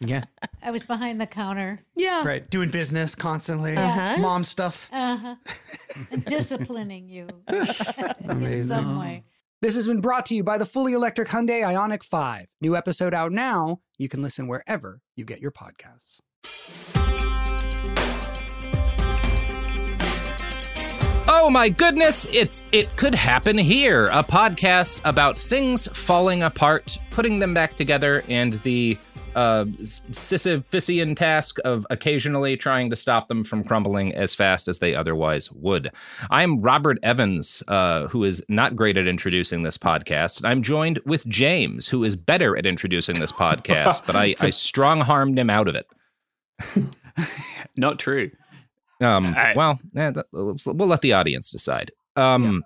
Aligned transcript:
Lot. 0.00 0.08
Yeah. 0.10 0.24
I 0.62 0.70
was 0.70 0.82
behind 0.82 1.20
the 1.20 1.26
counter, 1.26 1.78
Yeah. 1.96 2.26
Right. 2.26 2.48
Doing 2.50 2.70
business 2.70 3.14
constantly. 3.14 3.76
Uh-huh. 3.76 4.16
Mom 4.18 4.44
stuff. 4.44 4.88
uh-huh, 4.92 5.36
and 6.10 6.24
disciplining 6.24 7.08
you 7.08 7.28
in 7.48 8.64
some 8.64 8.98
way. 8.98 9.24
This 9.62 9.74
has 9.76 9.86
been 9.86 10.00
brought 10.00 10.26
to 10.26 10.34
you 10.34 10.42
by 10.44 10.58
the 10.58 10.66
fully 10.66 10.92
electric 10.92 11.28
Hyundai 11.28 11.62
Ioniq 11.62 12.02
5. 12.02 12.48
New 12.60 12.76
episode 12.76 13.14
out 13.14 13.32
now. 13.32 13.80
You 13.96 14.08
can 14.08 14.20
listen 14.22 14.46
wherever 14.46 15.00
you 15.16 15.24
get 15.24 15.40
your 15.40 15.52
podcasts. 15.52 16.20
Oh 21.26 21.48
my 21.50 21.68
goodness, 21.68 22.26
it's 22.32 22.64
It 22.72 22.94
Could 22.96 23.14
Happen 23.14 23.56
Here, 23.58 24.06
a 24.06 24.22
podcast 24.22 25.00
about 25.04 25.36
things 25.38 25.88
falling 25.88 26.42
apart, 26.42 26.98
putting 27.10 27.38
them 27.38 27.52
back 27.54 27.74
together, 27.76 28.22
and 28.28 28.54
the 28.62 28.96
uh, 29.34 29.64
Sisyphusian 29.82 31.16
task 31.16 31.58
of 31.64 31.86
occasionally 31.90 32.56
trying 32.56 32.90
to 32.90 32.96
stop 32.96 33.28
them 33.28 33.44
from 33.44 33.64
crumbling 33.64 34.14
as 34.14 34.34
fast 34.34 34.68
as 34.68 34.78
they 34.78 34.94
otherwise 34.94 35.50
would. 35.52 35.90
I'm 36.30 36.58
Robert 36.60 36.98
Evans, 37.02 37.62
uh, 37.68 38.06
who 38.08 38.24
is 38.24 38.42
not 38.48 38.76
great 38.76 38.96
at 38.96 39.06
introducing 39.06 39.62
this 39.62 39.78
podcast. 39.78 40.38
And 40.38 40.46
I'm 40.46 40.62
joined 40.62 41.00
with 41.04 41.26
James, 41.26 41.88
who 41.88 42.04
is 42.04 42.16
better 42.16 42.56
at 42.56 42.66
introducing 42.66 43.18
this 43.20 43.32
podcast, 43.32 44.04
but 44.06 44.16
I, 44.16 44.34
I 44.40 44.50
strong 44.50 45.00
harmed 45.00 45.38
him 45.38 45.50
out 45.50 45.68
of 45.68 45.74
it. 45.74 45.86
Not 47.76 47.98
true. 47.98 48.30
Um, 49.00 49.34
right. 49.34 49.56
Well, 49.56 49.78
eh, 49.96 50.10
that- 50.10 50.26
we'll 50.32 50.88
let 50.88 51.00
the 51.00 51.12
audience 51.12 51.50
decide. 51.50 51.90
Um, 52.16 52.62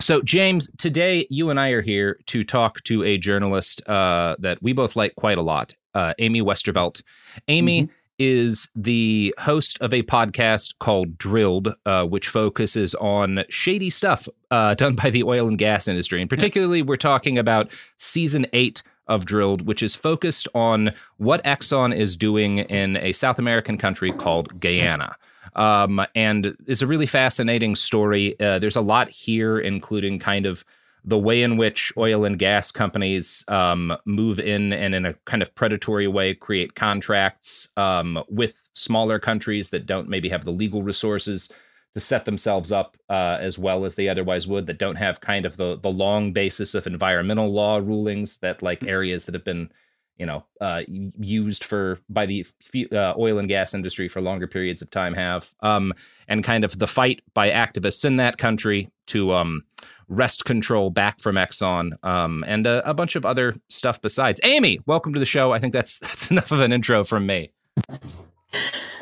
So, 0.00 0.20
James, 0.20 0.70
today 0.76 1.26
you 1.30 1.48
and 1.48 1.58
I 1.58 1.70
are 1.70 1.80
here 1.80 2.18
to 2.26 2.44
talk 2.44 2.82
to 2.84 3.02
a 3.02 3.16
journalist 3.16 3.86
uh, 3.88 4.36
that 4.40 4.62
we 4.62 4.72
both 4.74 4.94
like 4.94 5.14
quite 5.16 5.38
a 5.38 5.42
lot, 5.42 5.74
uh, 5.94 6.12
Amy 6.18 6.42
Westervelt. 6.42 7.02
Amy 7.48 7.84
Mm-hmm. 7.84 7.92
is 8.18 8.68
the 8.76 9.34
host 9.38 9.78
of 9.80 9.94
a 9.94 10.02
podcast 10.02 10.74
called 10.80 11.16
Drilled, 11.16 11.74
uh, 11.86 12.06
which 12.06 12.28
focuses 12.28 12.94
on 12.96 13.44
shady 13.48 13.88
stuff 13.88 14.28
uh, 14.50 14.74
done 14.82 14.96
by 14.96 15.08
the 15.08 15.22
oil 15.22 15.48
and 15.48 15.58
gas 15.58 15.88
industry. 15.88 16.20
And 16.20 16.28
particularly, 16.28 16.82
we're 16.82 16.96
talking 16.96 17.38
about 17.38 17.70
season 17.96 18.46
eight 18.52 18.82
of 19.08 19.24
Drilled, 19.24 19.66
which 19.66 19.82
is 19.82 19.94
focused 19.94 20.46
on 20.54 20.92
what 21.16 21.42
Exxon 21.44 21.96
is 21.96 22.16
doing 22.16 22.58
in 22.58 22.96
a 22.98 23.12
South 23.12 23.38
American 23.38 23.78
country 23.78 24.12
called 24.12 24.60
Guyana. 24.60 25.16
Um, 25.56 26.04
and 26.14 26.56
it's 26.66 26.82
a 26.82 26.86
really 26.86 27.06
fascinating 27.06 27.74
story. 27.74 28.38
Uh, 28.38 28.58
there's 28.58 28.76
a 28.76 28.80
lot 28.80 29.08
here, 29.08 29.58
including 29.58 30.18
kind 30.18 30.46
of 30.46 30.64
the 31.04 31.18
way 31.18 31.42
in 31.42 31.56
which 31.56 31.92
oil 31.96 32.24
and 32.24 32.38
gas 32.38 32.70
companies 32.70 33.44
um, 33.48 33.96
move 34.04 34.40
in 34.40 34.72
and 34.72 34.94
in 34.94 35.06
a 35.06 35.14
kind 35.24 35.40
of 35.40 35.54
predatory 35.54 36.08
way 36.08 36.34
create 36.34 36.74
contracts 36.74 37.68
um, 37.76 38.22
with 38.28 38.60
smaller 38.74 39.18
countries 39.18 39.70
that 39.70 39.86
don't 39.86 40.08
maybe 40.08 40.28
have 40.28 40.44
the 40.44 40.50
legal 40.50 40.82
resources 40.82 41.50
to 41.94 42.00
set 42.00 42.26
themselves 42.26 42.72
up 42.72 42.96
uh, 43.08 43.38
as 43.40 43.58
well 43.58 43.84
as 43.86 43.94
they 43.94 44.08
otherwise 44.08 44.46
would, 44.46 44.66
that 44.66 44.78
don't 44.78 44.96
have 44.96 45.20
kind 45.22 45.46
of 45.46 45.56
the 45.56 45.78
the 45.78 45.90
long 45.90 46.32
basis 46.32 46.74
of 46.74 46.86
environmental 46.86 47.50
law 47.50 47.78
rulings 47.78 48.38
that 48.38 48.60
like 48.60 48.82
areas 48.82 49.24
that 49.24 49.34
have 49.34 49.44
been 49.44 49.70
you 50.18 50.26
know 50.26 50.44
uh, 50.60 50.82
used 50.86 51.64
for 51.64 51.98
by 52.08 52.26
the 52.26 52.44
uh, 52.92 53.14
oil 53.18 53.38
and 53.38 53.48
gas 53.48 53.74
industry 53.74 54.08
for 54.08 54.20
longer 54.20 54.46
periods 54.46 54.82
of 54.82 54.90
time 54.90 55.14
have 55.14 55.52
um, 55.60 55.92
and 56.28 56.44
kind 56.44 56.64
of 56.64 56.78
the 56.78 56.86
fight 56.86 57.22
by 57.34 57.50
activists 57.50 58.04
in 58.04 58.16
that 58.16 58.38
country 58.38 58.90
to 59.06 59.32
um, 59.32 59.62
wrest 60.08 60.44
control 60.44 60.90
back 60.90 61.20
from 61.20 61.36
Exxon 61.36 61.92
um, 62.04 62.44
and 62.46 62.66
a, 62.66 62.88
a 62.88 62.94
bunch 62.94 63.16
of 63.16 63.24
other 63.24 63.54
stuff 63.68 64.00
besides. 64.00 64.40
Amy, 64.44 64.80
welcome 64.86 65.12
to 65.12 65.18
the 65.18 65.26
show. 65.26 65.52
I 65.52 65.58
think 65.58 65.72
that's 65.72 65.98
that's 66.00 66.30
enough 66.30 66.50
of 66.50 66.60
an 66.60 66.72
intro 66.72 67.04
from 67.04 67.26
me. 67.26 67.50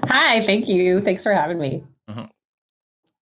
Hi, 0.05 0.41
thank 0.41 0.69
you. 0.69 1.01
Thanks 1.01 1.23
for 1.23 1.33
having 1.33 1.59
me. 1.59 1.83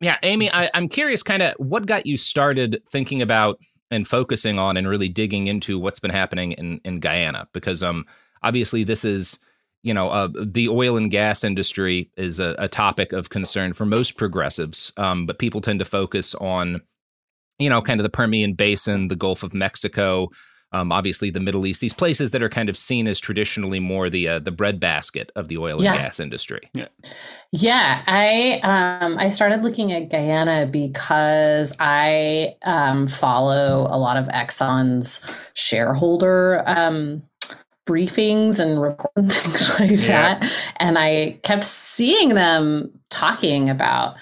Yeah, 0.03 0.19
Amy, 0.25 0.53
I, 0.53 0.69
I'm 0.75 0.89
curious, 0.89 1.23
kind 1.23 1.45
of 1.45 1.55
what 1.59 1.87
got 1.87 2.07
you 2.07 2.17
started 2.17 2.83
thinking 2.89 3.23
about 3.23 3.61
and 3.93 4.09
focusing 4.09 4.59
on 4.59 4.77
and 4.77 4.89
really 4.89 5.09
digging 5.09 5.47
into 5.47 5.79
what's 5.79 6.01
been 6.01 6.11
happening 6.11 6.53
in 6.53 6.81
in 6.85 7.01
Guyana 7.01 7.49
because 7.53 7.83
um 7.83 8.07
obviously 8.43 8.85
this 8.85 9.05
is 9.05 9.39
you 9.83 9.95
know 9.95 10.09
uh, 10.09 10.29
the 10.33 10.69
oil 10.69 10.97
and 10.97 11.11
gas 11.11 11.45
industry 11.45 12.11
is 12.17 12.41
a, 12.41 12.55
a 12.59 12.69
topic 12.69 13.13
of 13.13 13.31
concern 13.31 13.73
for 13.73 13.85
most 13.85 14.17
progressives 14.17 14.93
um 14.97 15.27
but 15.27 15.39
people 15.39 15.61
tend 15.61 15.79
to 15.79 15.85
focus 15.85 16.35
on 16.37 16.81
you 17.59 17.71
know 17.71 17.81
kind 17.81 18.01
of 18.01 18.05
the 18.05 18.11
Permian 18.11 18.55
Basin, 18.55 19.09
the 19.09 19.17
Gulf 19.17 19.43
of 19.43 19.55
Mexico, 19.55 20.29
um 20.73 20.93
obviously 20.93 21.31
the 21.31 21.41
Middle 21.41 21.67
East, 21.67 21.81
these 21.81 21.93
places 21.93 22.31
that 22.33 22.43
are 22.43 22.49
kind 22.49 22.69
of 22.69 22.77
seen 22.77 23.07
as 23.07 23.21
traditionally 23.21 23.81
more 23.81 24.11
the 24.11 24.29
uh, 24.29 24.39
the 24.39 24.51
breadbasket 24.51 25.31
of 25.37 25.49
the 25.49 25.59
oil 25.59 25.83
and 25.83 25.85
Yeah. 25.85 25.93
gas 25.93 26.21
industry. 26.21 26.61
Yeah, 26.75 26.89
yeah. 27.53 28.03
I 28.07 28.61
um 28.63 29.19
I 29.19 29.29
started 29.29 29.63
looking 29.63 29.93
at 29.93 30.11
Guyana 30.11 30.67
because 30.71 31.77
I 31.81 32.57
um 32.65 33.07
follow 33.07 33.87
a 33.91 33.99
lot 33.99 34.17
of 34.17 34.29
Exxon's 34.29 35.25
shareholder 35.55 36.63
um 36.67 37.23
briefings 37.87 38.61
and 38.61 38.81
reports 38.81 39.13
and 39.17 39.33
things 39.33 39.81
like 39.81 39.91
Yeah. 39.91 40.39
that. 40.39 40.53
And 40.77 40.99
I 40.99 41.39
kept 41.43 41.65
seeing 41.65 42.31
them 42.31 42.91
talking 43.11 43.69
about 43.69 44.17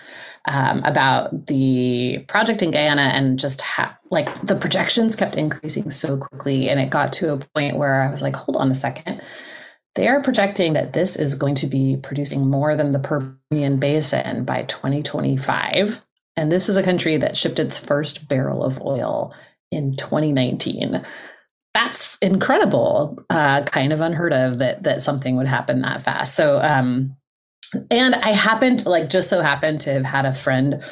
um, 0.49 0.83
about 0.85 1.47
the 1.47 2.25
project 2.29 2.63
in 2.63 2.71
Guyana 2.71 3.11
and 3.15 3.39
just 3.39 3.61
how 3.61 3.95
like 4.11 4.35
the 4.41 4.57
projections 4.57 5.17
kept 5.17 5.37
increasing 5.37 5.91
so 5.91 6.17
quickly. 6.17 6.69
And 6.69 6.81
it 6.81 6.91
got 6.91 7.13
to 7.15 7.33
a 7.33 7.39
point 7.39 7.77
where 7.77 8.03
I 8.03 8.11
was 8.11 8.23
like, 8.23 8.35
hold 8.35 8.57
on 8.57 8.71
a 8.71 8.75
second. 8.75 9.23
They 9.97 10.09
are 10.09 10.23
projecting 10.23 10.75
that 10.75 10.93
this 10.93 11.17
is 11.17 11.35
going 11.35 11.57
to 11.57 11.67
be 11.67 11.97
producing 11.97 12.49
more 12.49 12.77
than 12.77 12.93
the 12.93 13.01
Permian 13.51 13.79
Basin 13.79 14.45
by 14.45 14.63
2025. 14.63 16.05
And 16.37 16.51
this 16.51 16.69
is 16.69 16.77
a 16.77 16.83
country 16.83 17.17
that 17.19 17.37
shipped 17.37 17.59
its 17.59 17.79
first 17.79 18.29
barrel 18.29 18.65
of 18.65 18.81
oil 18.81 19.35
in 19.71 19.93
2019. 19.93 21.05
That's 21.75 22.17
incredible. 22.19 23.19
Uh, 23.29 23.63
kind 23.65 23.93
of 23.93 24.01
unheard 24.01 24.33
of 24.33 24.59
that 24.59 24.85
that 24.85 25.03
something 25.03 25.37
would 25.37 25.47
happen 25.47 25.83
that 25.83 26.03
fast. 26.03 26.35
So, 26.35 26.59
um, 26.61 27.17
and 27.91 28.15
I 28.15 28.31
happened, 28.31 28.87
like, 28.87 29.09
just 29.09 29.29
so 29.29 29.41
happened 29.41 29.81
to 29.83 29.93
have 29.93 30.05
had 30.05 30.25
a 30.25 30.33
friend 30.33 30.83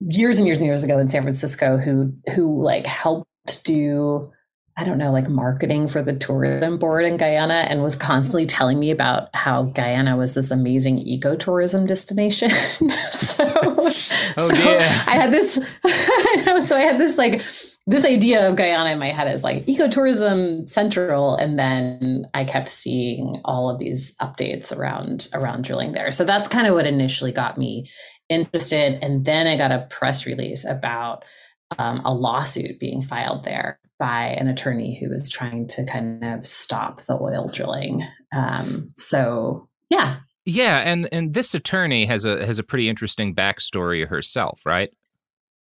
years 0.00 0.38
and 0.38 0.46
years 0.46 0.60
and 0.60 0.66
years 0.66 0.82
ago 0.82 0.98
in 0.98 1.08
San 1.08 1.22
Francisco 1.22 1.76
who 1.76 2.12
who 2.34 2.60
like 2.62 2.86
helped 2.86 3.64
do 3.64 4.32
I 4.76 4.84
don't 4.84 4.96
know, 4.96 5.12
like 5.12 5.28
marketing 5.28 5.86
for 5.86 6.02
the 6.02 6.16
tourism 6.16 6.78
board 6.78 7.04
in 7.04 7.18
Guyana 7.18 7.66
and 7.68 7.82
was 7.82 7.94
constantly 7.94 8.46
telling 8.46 8.78
me 8.78 8.90
about 8.90 9.28
how 9.34 9.64
Guyana 9.64 10.16
was 10.16 10.32
this 10.34 10.50
amazing 10.50 11.04
ecotourism 11.04 11.86
destination. 11.86 12.50
so, 13.10 13.44
Oh, 14.34 14.48
so 14.48 14.54
dear. 14.54 14.78
I 14.78 15.14
had 15.14 15.30
this, 15.30 15.60
I 15.84 16.42
know, 16.46 16.60
so 16.60 16.74
I 16.74 16.80
had 16.80 16.98
this 16.98 17.18
like, 17.18 17.42
this 17.86 18.04
idea 18.04 18.48
of 18.48 18.56
Guyana 18.56 18.92
in 18.92 18.98
my 18.98 19.08
head 19.08 19.32
is 19.32 19.42
like 19.42 19.66
ecotourism 19.66 20.68
central, 20.68 21.34
and 21.34 21.58
then 21.58 22.26
I 22.32 22.44
kept 22.44 22.68
seeing 22.68 23.40
all 23.44 23.68
of 23.68 23.78
these 23.78 24.14
updates 24.16 24.76
around 24.76 25.28
around 25.34 25.64
drilling 25.64 25.92
there. 25.92 26.12
So 26.12 26.24
that's 26.24 26.48
kind 26.48 26.66
of 26.66 26.74
what 26.74 26.86
initially 26.86 27.32
got 27.32 27.58
me 27.58 27.90
interested, 28.28 29.02
and 29.02 29.24
then 29.24 29.46
I 29.46 29.56
got 29.56 29.72
a 29.72 29.86
press 29.90 30.26
release 30.26 30.64
about 30.64 31.24
um, 31.78 32.02
a 32.04 32.14
lawsuit 32.14 32.78
being 32.78 33.02
filed 33.02 33.44
there 33.44 33.80
by 33.98 34.26
an 34.26 34.48
attorney 34.48 34.98
who 35.00 35.10
was 35.10 35.28
trying 35.28 35.66
to 35.68 35.84
kind 35.86 36.24
of 36.24 36.46
stop 36.46 37.00
the 37.02 37.14
oil 37.14 37.48
drilling. 37.52 38.02
Um, 38.34 38.92
so 38.96 39.68
yeah, 39.90 40.18
Yeah, 40.44 40.78
and 40.78 41.08
and 41.12 41.34
this 41.34 41.54
attorney 41.54 42.06
has 42.06 42.24
a 42.24 42.44
has 42.44 42.58
a 42.58 42.64
pretty 42.64 42.88
interesting 42.88 43.34
backstory 43.34 44.06
herself, 44.06 44.60
right? 44.64 44.90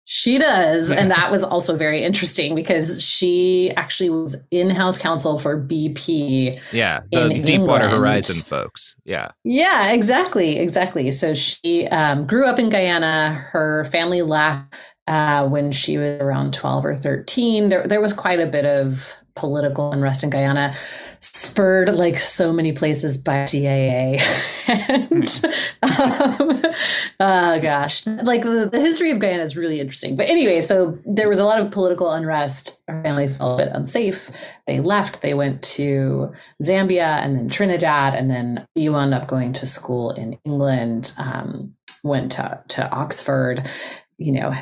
She 0.07 0.37
does. 0.37 0.91
And 0.91 1.09
that 1.09 1.31
was 1.31 1.43
also 1.43 1.75
very 1.75 2.03
interesting 2.03 2.53
because 2.53 3.03
she 3.03 3.71
actually 3.75 4.11
was 4.11 4.37
in 4.51 4.69
house 4.69 4.99
counsel 4.99 5.39
for 5.39 5.59
BP. 5.59 6.61
Yeah, 6.71 7.01
the 7.11 7.41
Deepwater 7.43 7.89
Horizon 7.89 8.43
folks. 8.43 8.95
Yeah, 9.03 9.31
Yeah, 9.43 9.91
exactly. 9.91 10.59
Exactly. 10.59 11.11
So 11.11 11.33
she 11.33 11.87
um, 11.87 12.27
grew 12.27 12.45
up 12.45 12.59
in 12.59 12.69
Guyana. 12.69 13.33
Her 13.33 13.85
family 13.85 14.21
left 14.21 14.75
uh, 15.07 15.47
when 15.49 15.71
she 15.71 15.97
was 15.97 16.21
around 16.21 16.53
12 16.53 16.85
or 16.85 16.95
13. 16.95 17.69
There, 17.69 17.87
there 17.87 18.01
was 18.01 18.13
quite 18.13 18.39
a 18.39 18.47
bit 18.47 18.65
of 18.65 19.11
political 19.35 19.91
unrest 19.91 20.23
in 20.23 20.29
Guyana, 20.29 20.73
spurred 21.19 21.93
like 21.93 22.17
so 22.19 22.53
many 22.53 22.71
places 22.71 23.17
by 23.17 23.45
CIA. 23.45 24.19
and, 24.67 25.45
um, 25.83 26.63
oh 27.19 27.59
gosh, 27.61 28.05
like 28.07 28.43
the, 28.43 28.69
the 28.71 28.79
history 28.79 29.11
of 29.11 29.19
Guyana 29.19 29.43
is 29.43 29.57
really 29.57 29.79
interesting. 29.79 30.15
But 30.15 30.27
anyway, 30.27 30.61
so 30.61 30.97
there 31.05 31.29
was 31.29 31.39
a 31.39 31.45
lot 31.45 31.59
of 31.59 31.71
political 31.71 32.09
unrest. 32.11 32.79
Her 32.87 33.01
family 33.03 33.27
felt 33.27 33.59
a 33.59 33.65
bit 33.65 33.75
unsafe. 33.75 34.29
They 34.67 34.79
left. 34.79 35.21
They 35.21 35.33
went 35.33 35.61
to 35.63 36.33
Zambia 36.63 37.23
and 37.23 37.37
then 37.37 37.49
Trinidad, 37.49 38.15
and 38.15 38.29
then 38.29 38.65
you 38.75 38.93
wound 38.93 39.13
up 39.13 39.27
going 39.27 39.53
to 39.53 39.65
school 39.65 40.11
in 40.11 40.37
England. 40.45 41.13
Um, 41.17 41.75
went 42.03 42.33
to 42.33 42.63
to 42.69 42.89
Oxford. 42.91 43.69
You 44.17 44.31
know, 44.31 44.53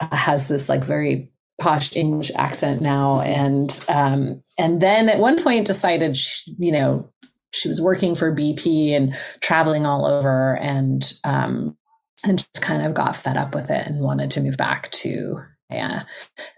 has 0.00 0.48
this 0.48 0.68
like 0.68 0.84
very 0.84 1.30
posh 1.58 1.94
English 1.96 2.30
accent 2.36 2.80
now, 2.80 3.20
and 3.20 3.84
um, 3.88 4.42
and 4.56 4.80
then 4.80 5.08
at 5.08 5.20
one 5.20 5.42
point 5.42 5.66
decided, 5.66 6.16
she, 6.16 6.54
you 6.58 6.72
know, 6.72 7.10
she 7.52 7.68
was 7.68 7.80
working 7.80 8.14
for 8.14 8.34
BP 8.34 8.92
and 8.92 9.16
traveling 9.40 9.84
all 9.84 10.06
over, 10.06 10.56
and 10.56 11.12
um, 11.24 11.76
and 12.24 12.38
just 12.38 12.62
kind 12.62 12.84
of 12.84 12.94
got 12.94 13.16
fed 13.16 13.36
up 13.36 13.54
with 13.54 13.70
it 13.70 13.86
and 13.86 14.00
wanted 14.00 14.30
to 14.32 14.40
move 14.40 14.56
back 14.56 14.90
to 14.90 15.36
Guyana. 15.70 16.06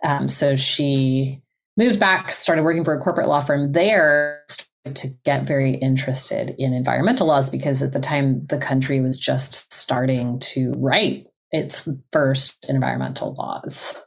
Um, 0.05 0.29
so 0.29 0.57
she 0.57 1.43
moved 1.77 1.99
back, 1.99 2.31
started 2.33 2.63
working 2.63 2.85
for 2.85 2.95
a 2.95 3.01
corporate 3.01 3.29
law 3.29 3.41
firm 3.41 3.73
there. 3.73 4.45
To 4.95 5.09
get 5.27 5.47
very 5.47 5.75
interested 5.75 6.55
in 6.57 6.73
environmental 6.73 7.27
laws 7.27 7.51
because 7.51 7.83
at 7.83 7.93
the 7.93 8.01
time 8.01 8.47
the 8.47 8.57
country 8.57 8.99
was 9.03 9.21
just 9.21 9.75
starting 9.75 10.39
to 10.55 10.73
write 10.79 11.27
its 11.53 11.87
first 12.13 12.67
environmental 12.69 13.35
laws. 13.35 14.03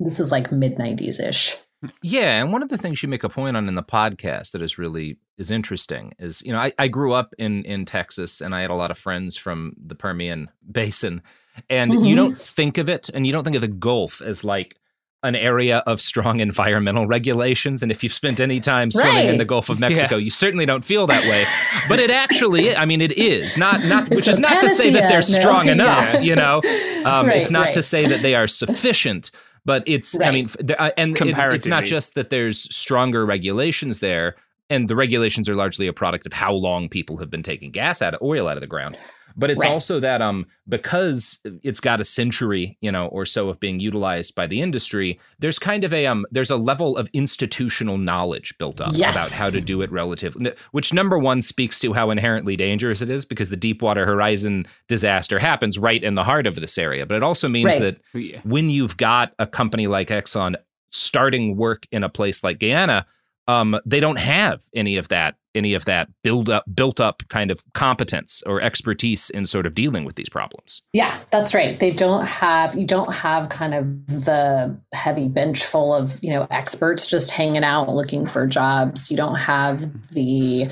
This 0.00 0.18
was 0.18 0.30
like 0.32 0.52
mid 0.52 0.76
90s 0.76 1.20
ish. 1.20 1.56
yeah, 2.02 2.42
and 2.42 2.52
one 2.52 2.62
of 2.62 2.68
the 2.68 2.78
things 2.78 3.02
you 3.02 3.08
make 3.08 3.24
a 3.24 3.28
point 3.28 3.56
on 3.56 3.68
in 3.68 3.74
the 3.76 3.82
podcast 3.82 4.50
that 4.52 4.62
is 4.62 4.78
really 4.78 5.16
is 5.36 5.50
interesting 5.50 6.12
is 6.18 6.42
you 6.42 6.52
know 6.52 6.58
I, 6.58 6.72
I 6.78 6.88
grew 6.88 7.12
up 7.12 7.32
in 7.38 7.64
in 7.64 7.84
Texas 7.84 8.40
and 8.40 8.54
I 8.54 8.62
had 8.62 8.70
a 8.70 8.74
lot 8.74 8.90
of 8.90 8.98
friends 8.98 9.36
from 9.36 9.74
the 9.84 9.94
Permian 9.94 10.50
Basin, 10.70 11.22
and 11.70 11.92
you 11.92 12.00
Mhm. 12.00 12.16
don't 12.16 12.38
think 12.38 12.78
of 12.78 12.88
it 12.88 13.08
and 13.10 13.26
you 13.26 13.32
don't 13.32 13.44
think 13.44 13.54
of 13.56 13.62
the 13.62 13.68
Gulf 13.68 14.20
as 14.20 14.42
like 14.44 14.76
an 15.24 15.34
area 15.34 15.78
of 15.78 16.00
strong 16.00 16.38
environmental 16.48 17.06
regulations. 17.08 17.82
And 17.82 17.90
if 17.90 18.02
you've 18.04 18.12
spent 18.12 18.38
any 18.40 18.60
time 18.60 18.92
swimming 18.92 19.26
in 19.28 19.38
the 19.38 19.44
Gulf 19.44 19.68
of 19.68 19.80
Mexico, 19.80 20.16
you 20.16 20.30
certainly 20.30 20.64
don't 20.66 20.84
feel 20.84 21.08
that 21.08 21.24
way. 21.24 21.44
But 21.88 21.98
it 21.98 22.08
actually, 22.10 22.76
I 22.76 22.84
mean, 22.84 23.00
it 23.00 23.18
is 23.18 23.56
not 23.58 23.84
not, 23.84 24.06
It's 24.08 24.16
which 24.16 24.28
is 24.28 24.38
not 24.38 24.60
to 24.60 24.68
say 24.68 24.90
that 24.92 25.08
they're. 25.08 25.18
No. 25.18 25.20
strong 25.20 25.66
Yeah. 25.66 25.72
enough. 25.72 26.22
You 26.22 26.36
know, 26.36 26.60
um, 27.04 27.26
Right, 27.26 27.36
it's 27.40 27.50
not 27.50 27.72
to 27.72 27.82
say 27.82 28.06
that 28.06 28.22
they 28.22 28.34
are 28.36 28.46
sufficient. 28.46 29.30
But 29.64 29.82
it's, 29.86 30.14
I 30.20 30.30
mean, 30.32 30.44
f- 30.46 30.56
there- 30.60 30.80
uh, 30.80 30.90
and 30.96 31.14
it's, 31.30 31.38
it's 31.54 31.66
not 31.66 31.84
just 31.84 32.14
that 32.14 32.30
there's 32.30 32.74
stronger 32.74 33.26
regulations 33.26 34.00
there, 34.00 34.36
and 34.70 34.88
the 34.88 34.96
regulations 34.96 35.48
are 35.48 35.54
largely 35.56 35.86
a 35.86 35.92
product 35.92 36.26
of 36.26 36.32
how 36.32 36.52
long 36.52 36.88
people 36.88 37.16
have 37.18 37.30
been 37.30 37.42
taking 37.42 37.70
gas 37.70 38.02
out 38.02 38.14
of 38.14 38.22
oil 38.22 38.48
out 38.48 38.56
of 38.56 38.60
the 38.60 38.66
ground. 38.66 38.96
But 39.38 39.50
it's 39.50 39.62
Right. 39.62 39.70
also 39.70 40.00
that 40.00 40.20
um 40.20 40.46
because 40.68 41.38
it's 41.62 41.80
got 41.80 42.00
a 42.00 42.04
century, 42.04 42.76
you 42.80 42.90
know, 42.92 43.06
or 43.06 43.24
so 43.24 43.48
of 43.48 43.58
being 43.60 43.80
utilized 43.80 44.34
by 44.34 44.46
the 44.46 44.60
industry, 44.60 45.18
there's 45.38 45.58
kind 45.58 45.84
of 45.84 45.92
a 45.94 46.06
um 46.06 46.26
there's 46.30 46.50
a 46.50 46.56
level 46.56 46.96
of 46.96 47.08
institutional 47.12 47.98
knowledge 47.98 48.56
built 48.58 48.80
up 48.80 48.92
Yes. 48.94 49.14
about 49.14 49.30
how 49.32 49.48
to 49.50 49.60
do 49.60 49.80
it 49.82 49.90
relatively 49.92 50.52
which 50.72 50.92
number 50.92 51.18
one 51.18 51.40
speaks 51.42 51.78
to 51.80 51.92
how 51.92 52.10
inherently 52.10 52.56
dangerous 52.56 53.00
it 53.00 53.10
is 53.10 53.24
because 53.24 53.48
the 53.48 53.56
Deepwater 53.56 54.04
Horizon 54.04 54.66
disaster 54.88 55.38
happens 55.38 55.78
right 55.78 56.02
in 56.02 56.14
the 56.16 56.24
heart 56.24 56.46
of 56.46 56.56
this 56.56 56.76
area. 56.78 57.06
But 57.06 57.16
it 57.16 57.22
also 57.22 57.48
means 57.48 57.78
Right. 57.78 57.96
that 58.12 58.40
when 58.44 58.70
you've 58.70 58.96
got 58.96 59.34
a 59.38 59.46
company 59.46 59.86
like 59.86 60.08
Exxon 60.08 60.56
starting 60.90 61.56
work 61.56 61.86
in 61.92 62.02
a 62.02 62.08
place 62.08 62.42
like 62.42 62.58
Guyana, 62.58 63.06
um, 63.46 63.78
they 63.86 64.00
don't 64.00 64.18
have 64.18 64.62
any 64.74 64.96
of 64.96 65.08
that, 65.08 65.36
any 65.58 65.74
of 65.74 65.84
that 65.84 66.08
build 66.22 66.48
up, 66.48 66.64
built 66.74 67.00
up 67.00 67.22
kind 67.28 67.50
of 67.50 67.62
competence 67.74 68.42
or 68.46 68.62
expertise 68.62 69.28
in 69.30 69.44
sort 69.44 69.66
of 69.66 69.74
dealing 69.74 70.04
with 70.04 70.16
these 70.16 70.28
problems. 70.28 70.82
Yeah, 70.92 71.18
that's 71.30 71.52
right. 71.52 71.78
They 71.78 71.92
don't 71.92 72.24
have 72.24 72.74
you 72.74 72.86
don't 72.86 73.12
have 73.12 73.48
kind 73.50 73.74
of 73.74 74.06
the 74.06 74.78
heavy 74.94 75.28
bench 75.28 75.64
full 75.64 75.92
of, 75.92 76.18
you 76.22 76.30
know, 76.30 76.46
experts 76.50 77.06
just 77.06 77.30
hanging 77.30 77.64
out 77.64 77.88
looking 77.90 78.26
for 78.26 78.46
jobs. 78.46 79.10
You 79.10 79.16
don't 79.16 79.34
have 79.34 80.08
the 80.08 80.70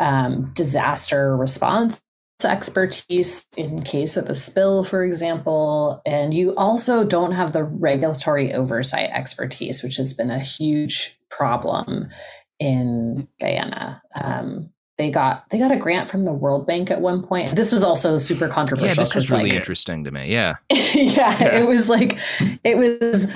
um, 0.00 0.52
disaster 0.54 1.36
response 1.36 2.02
expertise 2.44 3.46
in 3.56 3.82
case 3.82 4.16
of 4.16 4.28
a 4.28 4.34
spill, 4.34 4.84
for 4.84 5.04
example. 5.04 6.02
And 6.04 6.34
you 6.34 6.54
also 6.56 7.04
don't 7.04 7.32
have 7.32 7.52
the 7.52 7.64
regulatory 7.64 8.52
oversight 8.52 9.10
expertise, 9.12 9.82
which 9.82 9.96
has 9.96 10.12
been 10.12 10.30
a 10.30 10.38
huge 10.38 11.18
problem 11.30 12.10
in 12.58 13.28
Guyana. 13.40 14.02
Um, 14.14 14.70
they 14.96 15.10
got 15.10 15.48
they 15.50 15.58
got 15.58 15.72
a 15.72 15.76
grant 15.76 16.08
from 16.08 16.24
the 16.24 16.32
World 16.32 16.66
Bank 16.66 16.90
at 16.90 17.00
one 17.00 17.22
point. 17.22 17.56
This 17.56 17.72
was 17.72 17.82
also 17.82 18.16
super 18.18 18.48
controversial. 18.48 18.88
Yeah, 18.88 18.94
this 18.94 19.14
was 19.14 19.30
really 19.30 19.44
like, 19.44 19.54
interesting 19.54 20.04
to 20.04 20.10
me. 20.10 20.30
Yeah. 20.30 20.54
yeah, 20.70 20.82
Yeah. 20.94 21.56
it 21.58 21.66
was 21.66 21.88
like 21.88 22.16
it 22.62 22.76
was 22.76 23.32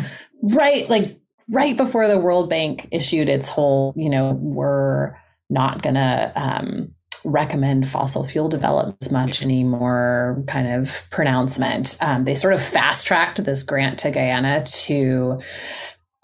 right 0.55 0.89
like 0.89 1.19
right 1.51 1.77
before 1.77 2.07
the 2.07 2.19
World 2.21 2.49
Bank 2.49 2.89
issued 2.93 3.29
its 3.29 3.49
whole, 3.49 3.93
you 3.97 4.09
know, 4.09 4.35
we're 4.35 5.17
not 5.51 5.83
gonna 5.83 6.33
um, 6.37 6.95
recommend 7.25 7.89
fossil 7.89 8.23
fuel 8.23 8.49
development 8.49 8.97
as 9.03 9.11
much 9.11 9.43
anymore 9.43 10.43
kind 10.47 10.69
of 10.69 11.07
pronouncement. 11.11 11.99
Um, 12.01 12.25
they 12.25 12.35
sort 12.37 12.55
of 12.55 12.63
fast 12.63 13.07
tracked 13.07 13.43
this 13.45 13.65
grant 13.65 13.99
to 14.01 14.11
Guyana 14.11 14.65
to 14.65 15.41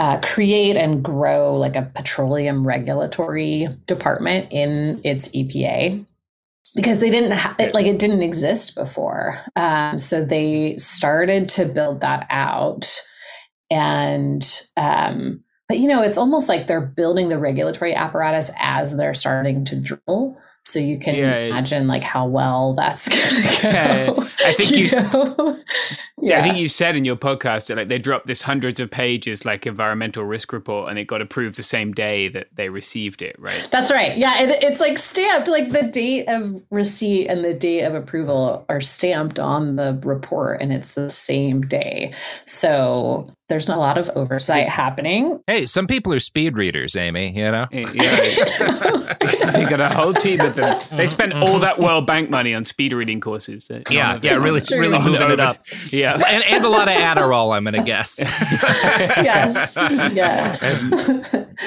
uh, 0.04 0.20
create 0.20 0.76
and 0.76 1.02
grow 1.02 1.52
like 1.52 1.76
a 1.76 1.90
petroleum 1.94 2.66
regulatory 2.66 3.68
department 3.86 4.46
in 4.50 5.00
its 5.02 5.34
EPA 5.34 6.04
because 6.76 7.00
they 7.00 7.08
didn't 7.08 7.30
have 7.30 7.58
it 7.58 7.72
like 7.72 7.86
it 7.86 7.98
didn't 7.98 8.22
exist 8.22 8.74
before. 8.74 9.40
Um, 9.56 9.98
so 9.98 10.22
they 10.22 10.76
started 10.76 11.48
to 11.50 11.64
build 11.64 12.02
that 12.02 12.26
out 12.28 13.00
and 13.70 14.46
um, 14.76 15.42
but 15.68 15.78
you 15.78 15.88
know 15.88 16.02
it's 16.02 16.18
almost 16.18 16.50
like 16.50 16.66
they're 16.66 16.82
building 16.82 17.30
the 17.30 17.38
regulatory 17.38 17.94
apparatus 17.94 18.50
as 18.58 18.98
they're 18.98 19.14
starting 19.14 19.64
to 19.64 19.80
drill 19.80 20.36
so 20.64 20.78
you 20.78 20.98
can 20.98 21.14
Yeah, 21.14 21.36
imagine 21.36 21.86
like 21.86 22.02
how 22.02 22.26
well 22.26 22.74
that's 22.74 23.08
gonna 23.08 23.42
go 23.62 23.68
Yeah, 23.68 24.28
I 24.44 24.52
think 24.54 24.70
you 24.72 24.86
s- 24.86 25.12
know? 25.12 25.60
Yeah. 26.22 26.38
I 26.38 26.42
think 26.42 26.56
you 26.56 26.68
said 26.68 26.96
in 26.96 27.04
your 27.04 27.16
podcast 27.16 27.66
that 27.66 27.76
like 27.76 27.88
they 27.88 27.98
dropped 27.98 28.26
this 28.26 28.40
hundreds 28.40 28.80
of 28.80 28.90
pages 28.90 29.44
like 29.44 29.66
environmental 29.66 30.24
risk 30.24 30.52
report 30.54 30.88
and 30.88 30.98
it 30.98 31.06
got 31.06 31.20
approved 31.20 31.56
the 31.58 31.62
same 31.62 31.92
day 31.92 32.28
that 32.28 32.46
they 32.54 32.70
received 32.70 33.20
it, 33.20 33.36
right? 33.38 33.68
That's 33.70 33.90
right. 33.92 34.16
Yeah, 34.16 34.40
it, 34.42 34.62
it's 34.62 34.80
like 34.80 34.96
stamped. 34.96 35.48
Like 35.48 35.70
the 35.70 35.82
date 35.82 36.24
of 36.28 36.62
receipt 36.70 37.26
and 37.26 37.44
the 37.44 37.52
date 37.52 37.82
of 37.82 37.94
approval 37.94 38.64
are 38.70 38.80
stamped 38.80 39.38
on 39.38 39.76
the 39.76 40.00
report, 40.02 40.62
and 40.62 40.72
it's 40.72 40.92
the 40.92 41.10
same 41.10 41.60
day. 41.62 42.14
So 42.46 43.28
there's 43.50 43.68
not 43.68 43.76
a 43.76 43.80
lot 43.80 43.98
of 43.98 44.08
oversight 44.16 44.68
happening. 44.70 45.40
Hey, 45.46 45.66
some 45.66 45.86
people 45.86 46.14
are 46.14 46.18
speed 46.20 46.56
readers, 46.56 46.96
Amy, 46.96 47.32
you 47.36 47.50
know? 47.50 47.66
Eh, 47.70 47.84
Yeah, 47.92 49.14
they 49.52 49.64
got 49.66 49.82
a 49.82 49.88
whole 49.90 50.14
team 50.14 50.40
of 50.40 50.53
them. 50.54 50.80
They 50.96 51.06
spent 51.06 51.32
all 51.34 51.58
that 51.60 51.78
World 51.78 52.06
Bank 52.06 52.30
money 52.30 52.54
on 52.54 52.64
speed 52.64 52.92
reading 52.92 53.20
courses. 53.20 53.70
Uh, 53.70 53.80
Yeah, 53.90 54.18
yeah, 54.22 54.34
really, 54.34 54.60
really 54.70 54.94
on 54.96 55.04
moving 55.04 55.30
it 55.30 55.40
up. 55.40 55.56
Yeah, 55.90 56.18
yeah, 56.18 56.24
and, 56.28 56.44
and 56.44 56.64
a 56.64 56.68
lot 56.68 56.88
of 56.88 56.94
Adderall. 56.94 57.54
I'm 57.56 57.64
gonna 57.64 57.82
guess. 57.84 58.20
yes, 59.22 59.74
yes. 60.12 60.62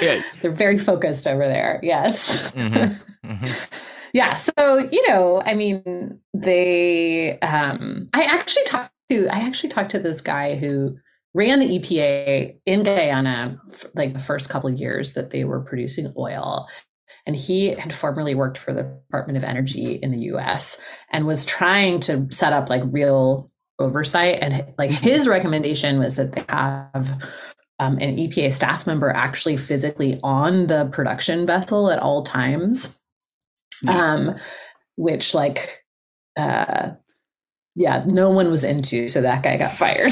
Yeah. 0.02 0.22
They're 0.42 0.52
very 0.52 0.78
focused 0.78 1.28
over 1.28 1.48
there. 1.48 1.80
Yes. 1.84 2.52
Mhm, 2.52 2.96
mhm. 3.26 3.70
yeah 4.14 4.36
so 4.36 4.78
you 4.92 5.06
know 5.10 5.42
i 5.46 5.54
mean 5.54 6.20
they 6.34 7.38
um 7.40 8.08
i 8.14 8.24
actually 8.24 8.64
talked 8.66 8.92
to 9.10 9.28
i 9.28 9.40
actually 9.40 9.70
talked 9.70 9.92
to 9.92 10.00
this 10.00 10.22
guy 10.22 10.56
who 10.56 10.96
ran 11.34 11.60
the 11.60 11.78
epa 11.78 12.56
in 12.66 12.84
guyana 12.84 13.60
f- 13.72 13.86
like 13.96 14.14
the 14.14 14.20
first 14.20 14.50
couple 14.50 14.70
of 14.72 14.80
years 14.80 15.14
that 15.14 15.32
they 15.32 15.44
were 15.44 15.60
producing 15.60 16.12
oil 16.18 16.68
and 17.28 17.36
he 17.36 17.68
had 17.68 17.94
formerly 17.94 18.34
worked 18.34 18.58
for 18.58 18.74
the 18.74 18.84
department 18.84 19.38
of 19.38 19.44
energy 19.44 19.96
in 20.02 20.12
the 20.12 20.18
us 20.18 20.80
and 21.12 21.28
was 21.28 21.46
trying 21.46 22.00
to 22.00 22.26
set 22.32 22.54
up 22.54 22.70
like 22.70 22.82
real 22.86 23.52
oversight. 23.80 24.40
And 24.42 24.66
like 24.78 24.90
his 24.90 25.28
recommendation 25.28 26.00
was 26.00 26.16
that 26.16 26.32
they 26.32 26.46
have 26.50 27.22
um, 27.80 27.98
an 28.00 28.16
epa 28.18 28.52
staff 28.52 28.88
member 28.88 29.10
actually 29.12 29.58
physically 29.58 30.20
on 30.24 30.68
the 30.68 30.90
production 30.92 31.46
vessel 31.46 31.92
at 31.92 32.00
all 32.00 32.24
times. 32.24 32.98
Um 33.88 34.34
which 34.96 35.36
like 35.36 35.86
uh 36.36 36.92
yeah 37.76 38.04
no 38.08 38.32
one 38.32 38.50
was 38.50 38.64
into 38.64 39.08
so 39.08 39.22
that 39.22 39.44
guy 39.44 39.58
got 39.58 39.74
fired. 39.74 40.12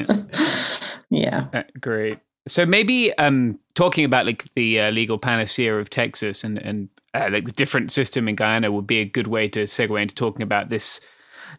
Yeah. 1.10 1.48
Uh, 1.52 1.62
Great. 1.80 2.18
So 2.48 2.64
maybe 2.64 3.16
um, 3.18 3.58
talking 3.74 4.04
about 4.04 4.26
like 4.26 4.46
the 4.54 4.80
uh, 4.80 4.90
legal 4.90 5.18
panacea 5.18 5.76
of 5.78 5.90
Texas 5.90 6.42
and 6.42 6.58
and 6.58 6.88
uh, 7.14 7.28
like 7.30 7.44
the 7.44 7.52
different 7.52 7.92
system 7.92 8.28
in 8.28 8.36
Guyana 8.36 8.72
would 8.72 8.86
be 8.86 8.98
a 8.98 9.04
good 9.04 9.26
way 9.26 9.48
to 9.48 9.64
segue 9.64 10.00
into 10.00 10.14
talking 10.14 10.42
about 10.42 10.70
this 10.70 11.00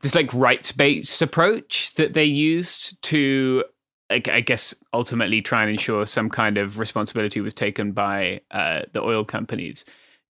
this 0.02 0.16
like 0.16 0.34
rights 0.34 0.72
based 0.72 1.22
approach 1.22 1.94
that 1.96 2.14
they 2.14 2.24
used 2.24 3.02
to 3.04 3.64
like 4.10 4.28
I 4.28 4.42
guess 4.42 4.74
ultimately 4.94 5.42
try 5.42 5.62
and 5.62 5.72
ensure 5.72 6.06
some 6.06 6.30
kind 6.30 6.58
of 6.58 6.80
responsibility 6.80 7.42
was 7.42 7.54
taken 7.54 7.92
by 7.92 8.42
uh, 8.52 8.82
the 8.94 9.02
oil 9.02 9.24
companies. 9.24 9.86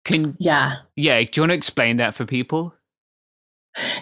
Can 0.04 0.36
yeah 0.38 0.76
yeah, 0.96 1.22
do 1.22 1.28
you 1.34 1.42
want 1.42 1.50
to 1.50 1.56
explain 1.56 1.98
that 1.98 2.14
for 2.14 2.24
people? 2.24 2.74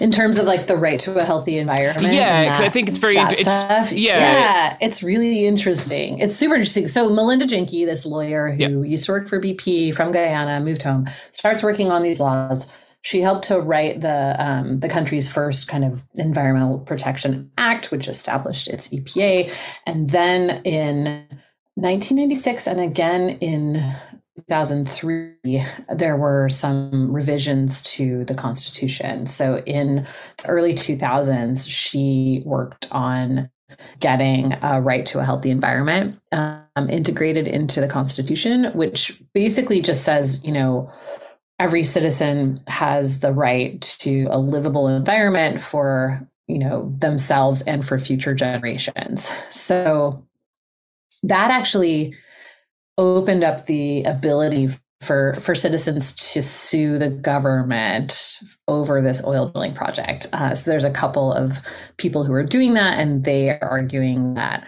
In 0.00 0.10
terms 0.10 0.38
of 0.38 0.46
like 0.46 0.66
the 0.66 0.76
right 0.76 0.98
to 1.00 1.18
a 1.18 1.24
healthy 1.24 1.58
environment 1.58 2.12
Yeah, 2.14 2.56
I 2.58 2.70
think 2.70 2.88
it's 2.88 2.96
very 2.98 3.16
that 3.16 3.32
int- 3.32 3.40
it's- 3.42 3.92
yeah. 3.92 4.18
yeah 4.18 4.76
it's 4.80 5.02
really 5.02 5.44
interesting. 5.46 6.18
It's 6.20 6.36
super 6.36 6.54
interesting. 6.54 6.88
So 6.88 7.10
melinda 7.10 7.46
Janki 7.46 7.84
this 7.84 8.06
lawyer 8.06 8.50
who 8.50 8.82
used 8.82 9.06
to 9.06 9.12
work 9.12 9.28
for 9.28 9.38
bp 9.40 9.94
from 9.94 10.10
guyana 10.10 10.60
moved 10.60 10.82
home 10.82 11.06
starts 11.32 11.62
working 11.62 11.90
on 11.92 12.02
these 12.02 12.18
laws. 12.18 12.72
She 13.02 13.20
helped 13.20 13.44
to 13.48 13.60
write 13.60 14.00
the 14.00 14.34
um, 14.38 14.80
the 14.80 14.88
country's 14.88 15.30
first 15.30 15.68
kind 15.68 15.84
of 15.84 16.02
environmental 16.16 16.78
protection 16.78 17.50
act 17.58 17.90
which 17.92 18.08
established 18.08 18.68
its 18.68 18.88
epa 18.88 19.52
and 19.86 20.10
then 20.10 20.62
in 20.64 21.26
1996 21.74 22.66
and 22.66 22.80
again 22.80 23.28
in 23.40 23.84
2003 24.48 25.64
there 25.90 26.16
were 26.16 26.48
some 26.48 27.12
revisions 27.12 27.82
to 27.82 28.24
the 28.24 28.34
constitution. 28.34 29.26
So 29.26 29.62
in 29.66 30.06
the 30.38 30.48
early 30.48 30.74
2000s 30.74 31.68
she 31.68 32.42
worked 32.44 32.88
on 32.92 33.50
getting 34.00 34.54
a 34.62 34.80
right 34.80 35.04
to 35.06 35.20
a 35.20 35.24
healthy 35.24 35.50
environment 35.50 36.18
um, 36.32 36.88
integrated 36.88 37.46
into 37.46 37.82
the 37.82 37.88
constitution 37.88 38.72
which 38.72 39.22
basically 39.34 39.82
just 39.82 40.04
says 40.04 40.42
you 40.42 40.52
know 40.52 40.90
every 41.58 41.84
citizen 41.84 42.62
has 42.66 43.20
the 43.20 43.32
right 43.32 43.82
to 43.82 44.26
a 44.30 44.38
livable 44.38 44.88
environment 44.88 45.60
for 45.60 46.26
you 46.46 46.58
know 46.58 46.92
themselves 46.98 47.62
and 47.62 47.86
for 47.86 47.98
future 47.98 48.34
generations. 48.34 49.32
So 49.50 50.24
that 51.22 51.50
actually 51.50 52.14
opened 52.98 53.44
up 53.44 53.64
the 53.64 54.02
ability 54.02 54.68
for 55.00 55.34
for 55.34 55.54
citizens 55.54 56.14
to 56.32 56.42
sue 56.42 56.98
the 56.98 57.08
government 57.08 58.40
over 58.66 59.00
this 59.00 59.24
oil 59.24 59.48
drilling 59.50 59.72
project. 59.72 60.26
Uh, 60.32 60.54
so 60.54 60.70
there's 60.70 60.84
a 60.84 60.90
couple 60.90 61.32
of 61.32 61.60
people 61.96 62.24
who 62.24 62.32
are 62.32 62.44
doing 62.44 62.74
that, 62.74 62.98
and 62.98 63.24
they 63.24 63.50
are 63.50 63.62
arguing 63.62 64.34
that 64.34 64.66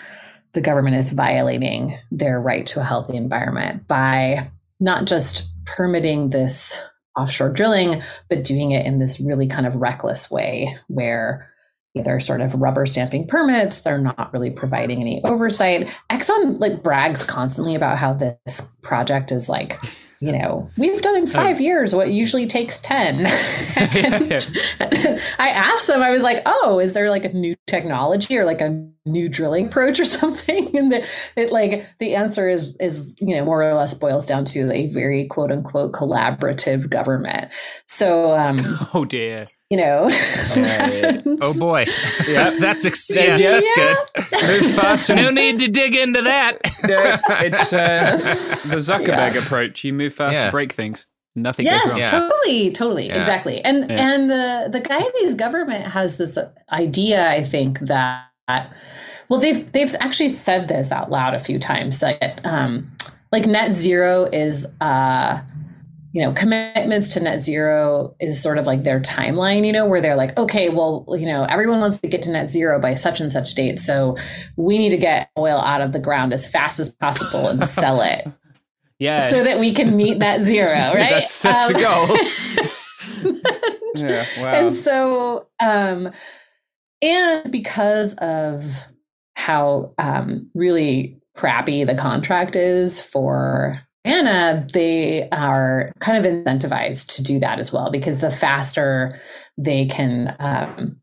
the 0.52 0.60
government 0.60 0.96
is 0.96 1.10
violating 1.10 1.96
their 2.10 2.40
right 2.40 2.66
to 2.66 2.80
a 2.80 2.84
healthy 2.84 3.16
environment 3.16 3.86
by 3.86 4.48
not 4.78 5.04
just 5.04 5.48
permitting 5.64 6.30
this 6.30 6.80
offshore 7.16 7.50
drilling, 7.50 8.00
but 8.28 8.44
doing 8.44 8.70
it 8.70 8.86
in 8.86 8.98
this 8.98 9.20
really 9.20 9.46
kind 9.46 9.66
of 9.66 9.76
reckless 9.76 10.30
way 10.30 10.74
where 10.88 11.49
they're 11.94 12.20
sort 12.20 12.40
of 12.40 12.54
rubber 12.54 12.86
stamping 12.86 13.26
permits. 13.26 13.80
They're 13.80 14.00
not 14.00 14.32
really 14.32 14.50
providing 14.50 15.00
any 15.00 15.22
oversight. 15.24 15.88
Exxon 16.10 16.60
like 16.60 16.82
brags 16.82 17.24
constantly 17.24 17.74
about 17.74 17.98
how 17.98 18.12
this 18.12 18.76
project 18.82 19.32
is 19.32 19.48
like 19.48 19.78
you 20.20 20.32
know 20.32 20.70
we've 20.76 21.00
done 21.00 21.16
in 21.16 21.26
five 21.26 21.62
years 21.62 21.94
what 21.94 22.10
usually 22.10 22.46
takes 22.46 22.82
10 22.82 23.20
And 23.76 24.32
i 25.38 25.48
asked 25.48 25.86
them 25.86 26.02
i 26.02 26.10
was 26.10 26.22
like 26.22 26.42
oh 26.44 26.78
is 26.78 26.92
there 26.92 27.08
like 27.08 27.24
a 27.24 27.32
new 27.32 27.56
technology 27.66 28.36
or 28.36 28.44
like 28.44 28.60
a 28.60 28.90
new 29.06 29.28
drilling 29.28 29.66
approach 29.66 29.98
or 30.00 30.04
something? 30.20 30.76
And 30.76 30.92
the, 30.92 31.06
it 31.36 31.50
like 31.50 31.86
the 31.98 32.14
answer 32.14 32.48
is 32.48 32.76
is 32.80 33.14
you 33.20 33.36
know 33.36 33.44
more 33.44 33.62
or 33.62 33.74
less 33.74 33.94
boils 33.94 34.26
down 34.26 34.44
to 34.46 34.72
a 34.72 34.88
very 34.88 35.26
quote 35.26 35.50
unquote 35.50 35.92
collaborative 35.92 36.88
government. 36.88 37.52
So 37.86 38.32
um 38.32 38.60
Oh 38.94 39.04
dear. 39.04 39.44
You 39.70 39.76
know 39.76 40.08
Oh 41.40 41.54
boy, 41.58 41.86
Yeah. 42.28 42.50
that's 42.58 42.84
ex- 42.84 43.08
Yeah, 43.14 43.22
yeah, 43.22 43.36
yeah. 43.38 43.50
that's 43.52 43.70
Yeah. 43.76 43.94
good. 44.14 44.62
Move 44.62 44.74
fast 44.74 45.10
and 45.10 45.20
No 45.22 45.30
need 45.30 45.58
to 45.60 45.68
dig 45.68 45.94
into 45.94 46.22
that. 46.22 46.58
No, 46.84 47.16
it's, 47.40 47.72
uh, 47.72 48.16
the 48.66 48.76
Zuckerberg 48.76 49.34
Yeah. 49.34 49.38
approach. 49.44 49.84
You 49.84 49.92
move 49.92 50.12
fast 50.14 50.32
Yeah. 50.34 50.46
to 50.46 50.50
break 50.50 50.72
things. 50.72 51.06
Nothing 51.36 51.66
yes 51.66 51.82
goes 51.84 51.90
wrong. 51.92 52.00
Yeah. 52.00 52.08
totally 52.08 52.70
totally 52.72 53.06
Yeah. 53.06 53.18
exactly 53.18 53.64
and 53.64 53.88
Yeah. 53.88 54.12
and 54.12 54.28
the 54.30 54.68
the 54.72 54.80
guyanese 54.80 55.36
government 55.36 55.84
has 55.84 56.16
this 56.18 56.36
idea 56.72 57.28
i 57.30 57.44
think 57.44 57.78
that 57.80 58.26
well 59.28 59.38
they've 59.38 59.70
they've 59.70 59.94
actually 60.00 60.28
said 60.30 60.66
this 60.66 60.90
out 60.90 61.08
loud 61.12 61.34
a 61.34 61.38
few 61.38 61.60
times 61.60 62.00
that 62.00 62.40
um 62.42 62.90
like 63.30 63.46
net 63.46 63.72
zero 63.72 64.24
is 64.32 64.66
uh 64.80 65.40
you 66.12 66.20
know 66.22 66.32
commitments 66.32 67.08
to 67.10 67.20
net 67.20 67.40
zero 67.40 68.14
is 68.20 68.42
sort 68.42 68.58
of 68.58 68.66
like 68.66 68.82
their 68.82 69.00
timeline 69.00 69.64
you 69.64 69.72
know 69.72 69.86
where 69.86 70.00
they're 70.00 70.16
like 70.16 70.36
okay 70.38 70.68
well 70.68 71.06
you 71.18 71.26
know 71.26 71.44
everyone 71.44 71.78
wants 71.80 71.98
to 71.98 72.08
get 72.08 72.22
to 72.22 72.30
net 72.30 72.48
zero 72.50 72.80
by 72.80 72.94
such 72.94 73.20
and 73.20 73.30
such 73.30 73.54
date 73.54 73.78
so 73.78 74.16
we 74.56 74.76
need 74.76 74.90
to 74.90 74.96
get 74.96 75.30
oil 75.38 75.58
out 75.60 75.80
of 75.80 75.92
the 75.92 76.00
ground 76.00 76.32
as 76.32 76.46
fast 76.50 76.80
as 76.80 76.88
possible 76.88 77.48
and 77.48 77.64
sell 77.66 78.00
it 78.00 78.26
Yeah. 78.98 79.16
so 79.18 79.42
that 79.44 79.58
we 79.58 79.72
can 79.72 79.96
meet 79.96 80.18
that 80.18 80.42
zero 80.42 80.68
right 80.94 81.10
That's, 81.10 81.40
that's 81.42 81.68
the 81.68 81.74
Um, 81.76 82.08
goal. 83.30 83.40
yeah. 83.96 84.24
Wow. 84.38 84.52
and 84.52 84.74
so 84.74 85.46
um 85.60 86.10
and 87.02 87.50
because 87.52 88.14
of 88.16 88.64
how 89.34 89.94
um 89.98 90.50
really 90.54 91.18
crappy 91.34 91.84
the 91.84 91.94
contract 91.94 92.56
is 92.56 93.00
for 93.00 93.80
Anna, 94.04 94.66
they 94.72 95.28
are 95.30 95.92
kind 96.00 96.24
of 96.24 96.30
incentivized 96.30 97.14
to 97.16 97.22
do 97.22 97.38
that 97.40 97.58
as 97.58 97.72
well 97.72 97.90
because 97.90 98.20
the 98.20 98.30
faster 98.30 99.20
they 99.58 99.86
can 99.86 100.34
um, 100.38 100.96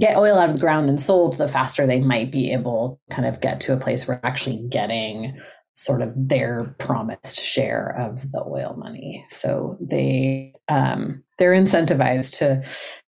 get 0.00 0.16
oil 0.16 0.38
out 0.38 0.48
of 0.48 0.54
the 0.54 0.60
ground 0.60 0.88
and 0.88 1.00
sold, 1.00 1.38
the 1.38 1.48
faster 1.48 1.86
they 1.86 2.00
might 2.00 2.32
be 2.32 2.52
able 2.52 3.00
to 3.08 3.14
kind 3.14 3.28
of 3.28 3.40
get 3.40 3.60
to 3.60 3.72
a 3.72 3.78
place 3.78 4.08
where 4.08 4.20
actually 4.24 4.66
getting 4.68 5.38
sort 5.74 6.02
of 6.02 6.12
their 6.16 6.74
promised 6.78 7.40
share 7.40 7.94
of 7.98 8.30
the 8.32 8.44
oil 8.46 8.74
money. 8.78 9.24
So 9.28 9.76
they 9.80 10.54
um, 10.68 11.22
they're 11.38 11.52
incentivized 11.52 12.38
to 12.38 12.62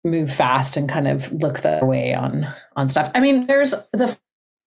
move 0.03 0.31
fast 0.31 0.75
and 0.75 0.89
kind 0.89 1.07
of 1.07 1.31
look 1.31 1.61
their 1.61 1.85
way 1.85 2.13
on 2.13 2.47
on 2.75 2.89
stuff. 2.89 3.11
I 3.15 3.19
mean, 3.19 3.47
there's 3.47 3.73
the 3.93 4.17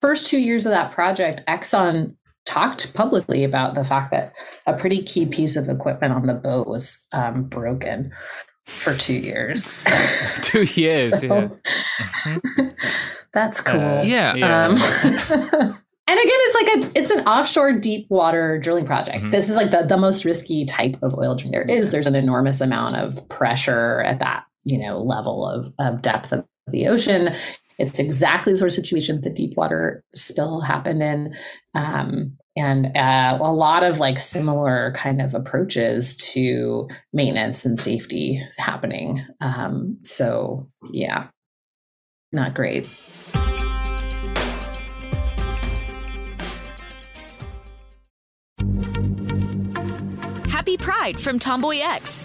first 0.00 0.26
two 0.26 0.38
years 0.38 0.66
of 0.66 0.70
that 0.70 0.92
project, 0.92 1.44
Exxon 1.46 2.16
talked 2.46 2.94
publicly 2.94 3.44
about 3.44 3.74
the 3.74 3.84
fact 3.84 4.10
that 4.12 4.32
a 4.66 4.72
pretty 4.76 5.02
key 5.02 5.26
piece 5.26 5.56
of 5.56 5.68
equipment 5.68 6.12
on 6.14 6.26
the 6.26 6.34
boat 6.34 6.66
was 6.66 7.06
um, 7.12 7.44
broken 7.44 8.12
for 8.64 8.94
two 8.94 9.14
years. 9.14 9.82
Two 10.42 10.62
years. 10.62 11.12
So, 11.20 11.26
yeah. 11.26 12.70
that's 13.32 13.60
cool. 13.60 13.80
Uh, 13.80 14.02
Yeah. 14.02 14.34
Yeah. 14.34 14.66
Um, 14.66 14.72
and 16.08 16.18
again, 16.20 16.40
it's 16.40 16.54
like 16.54 16.68
a 16.94 16.98
it's 16.98 17.10
an 17.10 17.26
offshore 17.26 17.78
deep 17.78 18.06
water 18.10 18.58
drilling 18.58 18.86
project. 18.86 19.24
Mhm. 19.24 19.30
This 19.30 19.48
is 19.48 19.56
like 19.56 19.70
the, 19.70 19.84
the 19.86 19.96
most 19.96 20.24
risky 20.24 20.64
type 20.64 20.96
of 21.02 21.14
oil 21.14 21.36
drilling 21.36 21.52
there 21.52 21.62
is. 21.68 21.90
There's 21.92 22.06
an 22.06 22.14
enormous 22.14 22.60
amount 22.60 22.96
of 22.96 23.28
pressure 23.28 24.00
at 24.02 24.20
that 24.20 24.44
you 24.64 24.78
know 24.78 25.00
level 25.02 25.48
of, 25.48 25.72
of 25.78 26.02
depth 26.02 26.32
of 26.32 26.44
the 26.68 26.86
ocean. 26.88 27.34
It's 27.78 27.98
exactly 27.98 28.52
the 28.52 28.58
sort 28.58 28.70
of 28.70 28.74
situation 28.74 29.20
that 29.20 29.36
deep 29.36 29.56
water 29.56 30.02
spill 30.14 30.60
happened 30.60 31.02
in. 31.02 31.34
Um, 31.74 32.36
and 32.56 32.96
uh, 32.96 33.38
a 33.40 33.52
lot 33.52 33.82
of 33.82 33.98
like 33.98 34.18
similar 34.18 34.92
kind 34.96 35.20
of 35.20 35.34
approaches 35.34 36.16
to 36.16 36.88
maintenance 37.12 37.66
and 37.66 37.78
safety 37.78 38.42
happening. 38.56 39.20
Um, 39.40 39.98
so 40.02 40.70
yeah, 40.90 41.28
not 42.32 42.54
great. 42.54 42.88
Happy 50.48 50.78
Pride 50.78 51.20
from 51.20 51.38
Tomboy 51.38 51.80
X, 51.80 52.24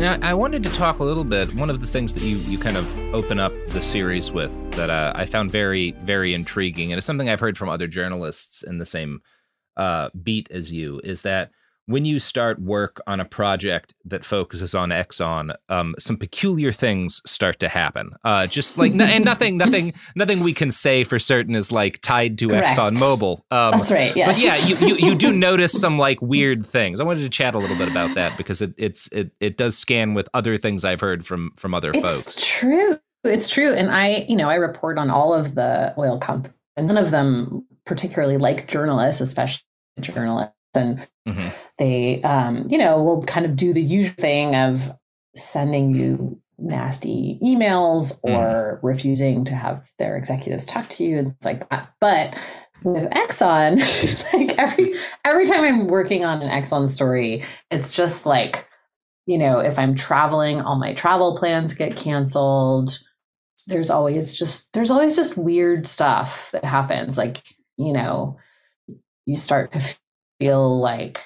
Now, 0.00 0.18
I 0.22 0.32
wanted 0.32 0.62
to 0.62 0.70
talk 0.70 1.00
a 1.00 1.04
little 1.04 1.24
bit. 1.24 1.54
One 1.54 1.68
of 1.68 1.82
the 1.82 1.86
things 1.86 2.14
that 2.14 2.22
you, 2.22 2.38
you 2.38 2.56
kind 2.56 2.78
of 2.78 3.14
open 3.14 3.38
up 3.38 3.52
the 3.68 3.82
series 3.82 4.32
with 4.32 4.50
that 4.72 4.88
uh, 4.88 5.12
I 5.14 5.26
found 5.26 5.50
very, 5.50 5.90
very 6.04 6.32
intriguing, 6.32 6.90
and 6.90 6.96
it's 6.96 7.06
something 7.06 7.28
I've 7.28 7.38
heard 7.38 7.58
from 7.58 7.68
other 7.68 7.86
journalists 7.86 8.62
in 8.62 8.78
the 8.78 8.86
same 8.86 9.20
uh, 9.76 10.08
beat 10.22 10.50
as 10.50 10.72
you, 10.72 11.02
is 11.04 11.20
that 11.20 11.50
when 11.90 12.04
you 12.04 12.20
start 12.20 12.60
work 12.60 13.00
on 13.06 13.18
a 13.18 13.24
project 13.24 13.94
that 14.04 14.24
focuses 14.24 14.74
on 14.74 14.90
Exxon, 14.90 15.54
um, 15.68 15.94
some 15.98 16.16
peculiar 16.16 16.70
things 16.70 17.20
start 17.26 17.58
to 17.60 17.68
happen. 17.68 18.10
Uh, 18.22 18.46
just 18.46 18.78
like 18.78 18.92
and 18.92 19.24
nothing, 19.24 19.56
nothing, 19.56 19.92
nothing 20.14 20.40
we 20.40 20.52
can 20.52 20.70
say 20.70 21.02
for 21.02 21.18
certain 21.18 21.56
is 21.56 21.72
like 21.72 22.00
tied 22.00 22.38
to 22.38 22.48
Correct. 22.48 22.68
Exxon 22.68 22.96
Mobil. 22.96 23.40
Um, 23.50 23.78
That's 23.78 23.90
right. 23.90 24.14
Yes. 24.14 24.28
But 24.28 24.38
yeah, 24.38 24.56
you, 24.56 24.86
you 24.86 25.08
you 25.08 25.14
do 25.16 25.32
notice 25.32 25.72
some 25.72 25.98
like 25.98 26.22
weird 26.22 26.64
things. 26.64 27.00
I 27.00 27.04
wanted 27.04 27.22
to 27.22 27.28
chat 27.28 27.54
a 27.54 27.58
little 27.58 27.76
bit 27.76 27.88
about 27.88 28.14
that 28.14 28.36
because 28.36 28.62
it 28.62 28.72
it's 28.76 29.08
it 29.08 29.32
it 29.40 29.56
does 29.56 29.76
scan 29.76 30.14
with 30.14 30.28
other 30.32 30.56
things 30.56 30.84
I've 30.84 31.00
heard 31.00 31.26
from 31.26 31.52
from 31.56 31.74
other 31.74 31.90
it's 31.92 32.00
folks. 32.00 32.46
true. 32.46 32.98
It's 33.24 33.50
true. 33.50 33.74
And 33.74 33.90
I, 33.90 34.24
you 34.28 34.36
know, 34.36 34.48
I 34.48 34.54
report 34.54 34.96
on 34.96 35.10
all 35.10 35.34
of 35.34 35.54
the 35.54 35.92
oil 35.98 36.18
companies, 36.18 36.56
and 36.76 36.86
none 36.86 36.96
of 36.96 37.10
them 37.10 37.66
particularly 37.84 38.36
like 38.36 38.68
journalists, 38.68 39.20
especially 39.20 39.64
journalists. 40.00 40.54
And 40.74 41.06
Mm-hmm. 41.28 41.48
they, 41.78 42.22
um, 42.22 42.66
you 42.68 42.78
know, 42.78 43.02
will 43.02 43.22
kind 43.22 43.46
of 43.46 43.56
do 43.56 43.72
the 43.72 43.82
usual 43.82 44.14
thing 44.14 44.56
of 44.56 44.90
sending 45.36 45.94
you 45.94 46.40
nasty 46.58 47.38
emails 47.42 48.18
or 48.22 48.80
refusing 48.82 49.44
to 49.44 49.54
have 49.54 49.90
their 49.98 50.16
executives 50.16 50.66
talk 50.66 50.88
to 50.90 51.04
you 51.04 51.18
and 51.18 51.28
things 51.28 51.44
like 51.44 51.68
that. 51.70 51.92
But 52.00 52.38
with 52.82 53.10
Exxon, 53.10 53.78
like 54.32 54.58
every 54.58 54.94
every 55.24 55.46
time 55.46 55.64
I'm 55.64 55.86
working 55.88 56.24
on 56.24 56.42
an 56.42 56.50
Exxon 56.50 56.88
story, 56.88 57.44
it's 57.70 57.92
just 57.92 58.26
like, 58.26 58.68
you 59.26 59.38
know, 59.38 59.58
if 59.58 59.78
I'm 59.78 59.94
traveling, 59.94 60.60
all 60.60 60.78
my 60.78 60.94
travel 60.94 61.36
plans 61.36 61.74
get 61.74 61.96
canceled. 61.96 62.98
There's 63.66 63.90
always 63.90 64.34
just 64.34 64.72
there's 64.72 64.90
always 64.90 65.16
just 65.16 65.36
weird 65.36 65.86
stuff 65.86 66.50
that 66.52 66.64
happens. 66.64 67.18
Like, 67.18 67.38
you 67.76 67.92
know, 67.92 68.38
you 69.26 69.36
start 69.36 69.72
to 69.72 69.96
feel 70.40 70.80
like 70.80 71.20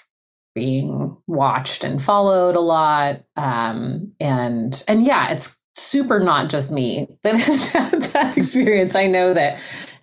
being 0.55 1.17
watched 1.27 1.85
and 1.85 2.03
followed 2.03 2.55
a 2.55 2.61
lot. 2.61 3.23
Um, 3.37 4.13
and 4.21 4.85
and 4.87 5.07
yeah, 5.07 5.31
it's 5.31 5.59
super 5.77 6.21
not 6.21 6.51
just 6.51 6.71
me 6.71 7.19
that 7.23 7.35
has 7.41 7.71
had 7.71 8.03
that 8.03 8.37
experience. 8.37 8.95
I 8.95 9.07
know 9.07 9.33
that 9.35 9.59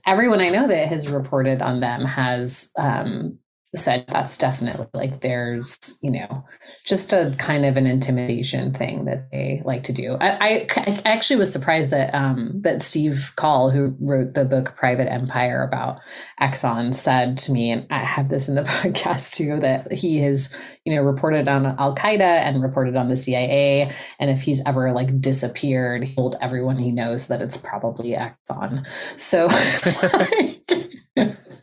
everyone 0.06 0.41
I 0.41 0.50
know 0.50 0.67
that 0.67 0.88
has 0.88 1.08
reported 1.08 1.62
on 1.62 1.80
them 1.80 2.02
has 2.06 2.71
um, 2.78 3.38
said 3.75 4.05
that's 4.10 4.38
definitely 4.38 4.88
like 4.93 5.21
there's 5.21 5.97
you 6.01 6.12
know 6.12 6.43
just 6.86 7.13
a 7.13 7.34
kind 7.38 7.65
of 7.65 7.77
an 7.77 7.88
intimidation 7.88 8.73
thing 8.73 9.05
that 9.05 9.31
they 9.31 9.62
like 9.63 9.84
to 9.84 9.93
do. 9.93 10.17
I, 10.19 10.31
I, 10.31 10.67
I 10.77 11.01
actually 11.05 11.38
was 11.38 11.53
surprised 11.53 11.89
that 11.91 12.13
um, 12.13 12.51
that 12.62 12.81
Steve 12.81 13.31
Coll, 13.38 13.69
who 13.69 13.95
wrote 13.99 14.34
the 14.34 14.43
book 14.43 14.75
Private 14.75 15.10
Empire 15.10 15.63
about 15.63 16.01
Exxon, 16.41 16.93
said 16.93 17.38
to 17.39 17.53
me, 17.53 17.71
and 17.71 17.88
I 17.89 17.99
have 17.99 18.29
this 18.29 18.49
in 18.49 18.55
the 18.55 18.63
podcast 18.63 19.36
too, 19.36 19.60
that 19.62 19.91
he 19.91 20.19
has 20.19 20.53
you 20.86 20.93
know 20.93 21.01
reported 21.01 21.47
on 21.47 21.65
Al 21.65 21.95
Qaeda 21.95 22.19
and 22.19 22.62
reported 22.62 22.97
on 22.97 23.07
the 23.07 23.17
CIA, 23.17 23.91
and 24.19 24.29
if 24.29 24.41
he's 24.41 24.62
ever 24.65 24.91
like 24.91 25.21
disappeared, 25.21 26.03
he 26.03 26.15
told 26.15 26.36
everyone 26.41 26.77
he 26.77 26.91
knows 26.91 27.27
that 27.27 27.41
it's 27.41 27.57
probably 27.57 28.12
Exxon. 28.12 28.86
So. 29.17 29.47
like, 30.77 30.91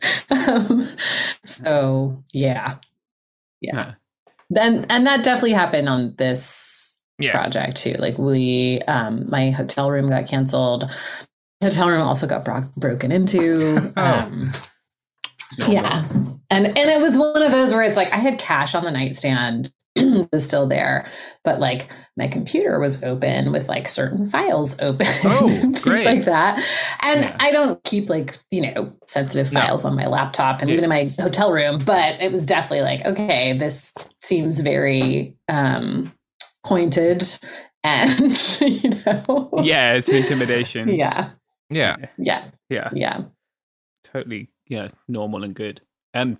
um, 0.29 0.87
so 1.45 2.23
yeah, 2.33 2.77
yeah. 3.61 3.75
Huh. 3.83 3.91
Then 4.49 4.85
and 4.89 5.05
that 5.07 5.23
definitely 5.23 5.53
happened 5.53 5.87
on 5.89 6.15
this 6.17 6.99
Yeah. 7.19 7.31
project 7.33 7.77
too. 7.77 7.93
Like 7.93 8.17
we, 8.17 8.81
um, 8.87 9.29
my 9.29 9.51
hotel 9.51 9.91
room 9.91 10.09
got 10.09 10.27
canceled. 10.27 10.89
Hotel 11.61 11.87
room 11.89 12.01
also 12.01 12.25
got 12.27 12.45
bro- 12.45 12.63
broken 12.77 13.11
into. 13.11 13.91
Oh. 13.97 14.03
Um, 14.03 14.51
yeah, 15.57 16.07
and 16.51 16.67
and 16.67 16.77
it 16.77 17.01
was 17.01 17.17
one 17.17 17.41
of 17.41 17.51
those 17.51 17.73
where 17.73 17.81
it's 17.81 17.97
like 17.97 18.13
I 18.13 18.17
had 18.17 18.37
cash 18.37 18.75
on 18.75 18.83
the 18.83 18.91
nightstand. 18.91 19.71
was 20.33 20.45
still 20.45 20.67
there, 20.67 21.07
but 21.43 21.59
like 21.59 21.89
my 22.17 22.27
computer 22.27 22.79
was 22.79 23.03
open 23.03 23.51
with 23.51 23.69
like 23.69 23.87
certain 23.89 24.27
files 24.27 24.79
open, 24.81 25.07
Oh, 25.25 25.47
and 25.49 25.73
things 25.75 25.83
great. 25.83 26.05
like 26.05 26.25
that. 26.25 26.57
And 27.03 27.21
Yeah. 27.21 27.37
I 27.39 27.51
don't 27.51 27.83
keep 27.83 28.09
like 28.09 28.37
you 28.51 28.61
know 28.71 28.93
sensitive 29.07 29.51
No. 29.51 29.61
files 29.61 29.85
on 29.85 29.95
my 29.95 30.07
laptop 30.07 30.61
and 30.61 30.69
Yeah. 30.69 30.73
even 30.75 30.83
in 30.85 30.89
my 30.89 31.05
hotel 31.19 31.51
room, 31.53 31.79
but 31.85 32.21
it 32.21 32.31
was 32.31 32.45
definitely 32.45 32.81
like 32.81 33.05
okay, 33.05 33.53
this 33.57 33.93
seems 34.21 34.59
very 34.61 35.35
um 35.49 36.13
pointed 36.65 37.23
and 37.83 38.21
you 38.61 38.89
know 39.05 39.49
Yeah, 39.57 39.93
it's 39.93 40.11
intimidation. 40.11 40.89
yeah 40.95 41.29
Yeah. 41.69 41.97
yeah 42.17 42.45
yeah, 42.69 42.89
yeah 42.93 43.21
totally. 44.03 44.49
Yeah, 44.67 44.89
normal 45.07 45.43
and 45.43 45.55
good. 45.55 45.81
Um, 46.13 46.37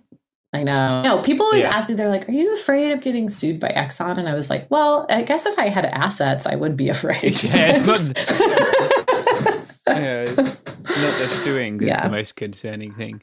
I 0.52 0.64
know. 0.64 1.02
No, 1.04 1.22
people 1.22 1.46
always 1.46 1.62
Yeah. 1.62 1.70
ask 1.76 1.88
me, 1.88 1.94
they're 1.94 2.08
like, 2.08 2.28
Are 2.28 2.32
you 2.32 2.52
afraid 2.54 2.90
of 2.90 3.00
getting 3.00 3.28
sued 3.28 3.60
by 3.60 3.68
Exxon? 3.68 4.18
And 4.18 4.28
I 4.28 4.34
was 4.34 4.50
like, 4.50 4.68
Well, 4.70 5.06
I 5.08 5.22
guess 5.22 5.46
if 5.46 5.56
I 5.58 5.68
had 5.68 5.84
assets, 5.86 6.46
I 6.46 6.56
would 6.56 6.76
be 6.76 6.88
afraid. 6.96 7.22
Yeah, 7.44 7.72
it's 7.74 7.86
Yeah, 9.86 10.24
not 10.24 10.36
the 10.36 11.28
suing 11.42 11.78
that's 11.78 11.88
Yeah. 11.88 12.02
the 12.02 12.10
most 12.10 12.36
concerning 12.36 12.94
thing. 12.94 13.22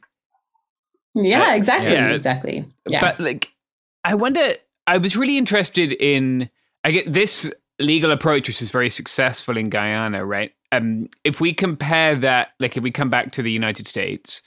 yeah, 1.14 1.50
Uh, 1.52 1.56
exactly, 1.56 1.92
yeah. 1.92 2.10
exactly. 2.10 2.64
Yeah. 2.88 3.00
But 3.00 3.20
like, 3.20 3.52
I 4.04 4.14
wonder. 4.14 4.54
I 4.86 4.98
was 4.98 5.16
really 5.16 5.38
interested 5.38 5.92
in. 5.92 6.48
I 6.84 6.90
get 6.92 7.12
this 7.12 7.50
legal 7.78 8.10
approach, 8.10 8.48
which 8.48 8.60
was 8.60 8.70
very 8.70 8.90
successful 8.90 9.56
in 9.56 9.68
Guyana, 9.68 10.24
right? 10.24 10.52
Um, 10.72 11.08
if 11.24 11.40
we 11.40 11.52
compare 11.54 12.14
that, 12.16 12.48
like, 12.60 12.76
if 12.76 12.82
we 12.82 12.90
come 12.90 13.10
back 13.10 13.32
to 13.32 13.42
the 13.42 13.50
United 13.52 13.86
States, 13.86 14.42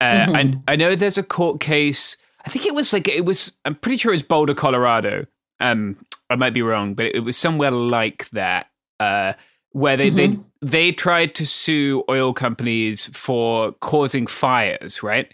uh, 0.00 0.26
Mhm. 0.26 0.40
and 0.40 0.62
I 0.68 0.76
know 0.76 0.94
there's 0.94 1.18
a 1.18 1.22
court 1.22 1.60
case. 1.60 2.16
I 2.46 2.50
think 2.50 2.66
it 2.66 2.74
was 2.74 2.92
like 2.92 3.08
it 3.08 3.24
was. 3.24 3.52
I'm 3.64 3.74
pretty 3.74 3.96
sure 3.98 4.12
it's 4.12 4.22
Boulder, 4.22 4.54
Colorado. 4.54 5.26
Um, 5.60 5.96
I 6.30 6.36
might 6.36 6.52
be 6.54 6.62
wrong, 6.62 6.94
but 6.94 7.06
it 7.14 7.20
was 7.20 7.36
somewhere 7.36 7.70
like 7.70 8.28
that, 8.30 8.66
uh, 9.00 9.32
where 9.72 9.96
they 9.96 10.10
they 10.10 10.38
they 10.60 10.92
tried 10.92 11.34
to 11.36 11.46
sue 11.46 12.04
oil 12.10 12.32
companies 12.34 13.06
for 13.14 13.72
causing 13.80 14.26
fires, 14.26 15.02
right? 15.02 15.32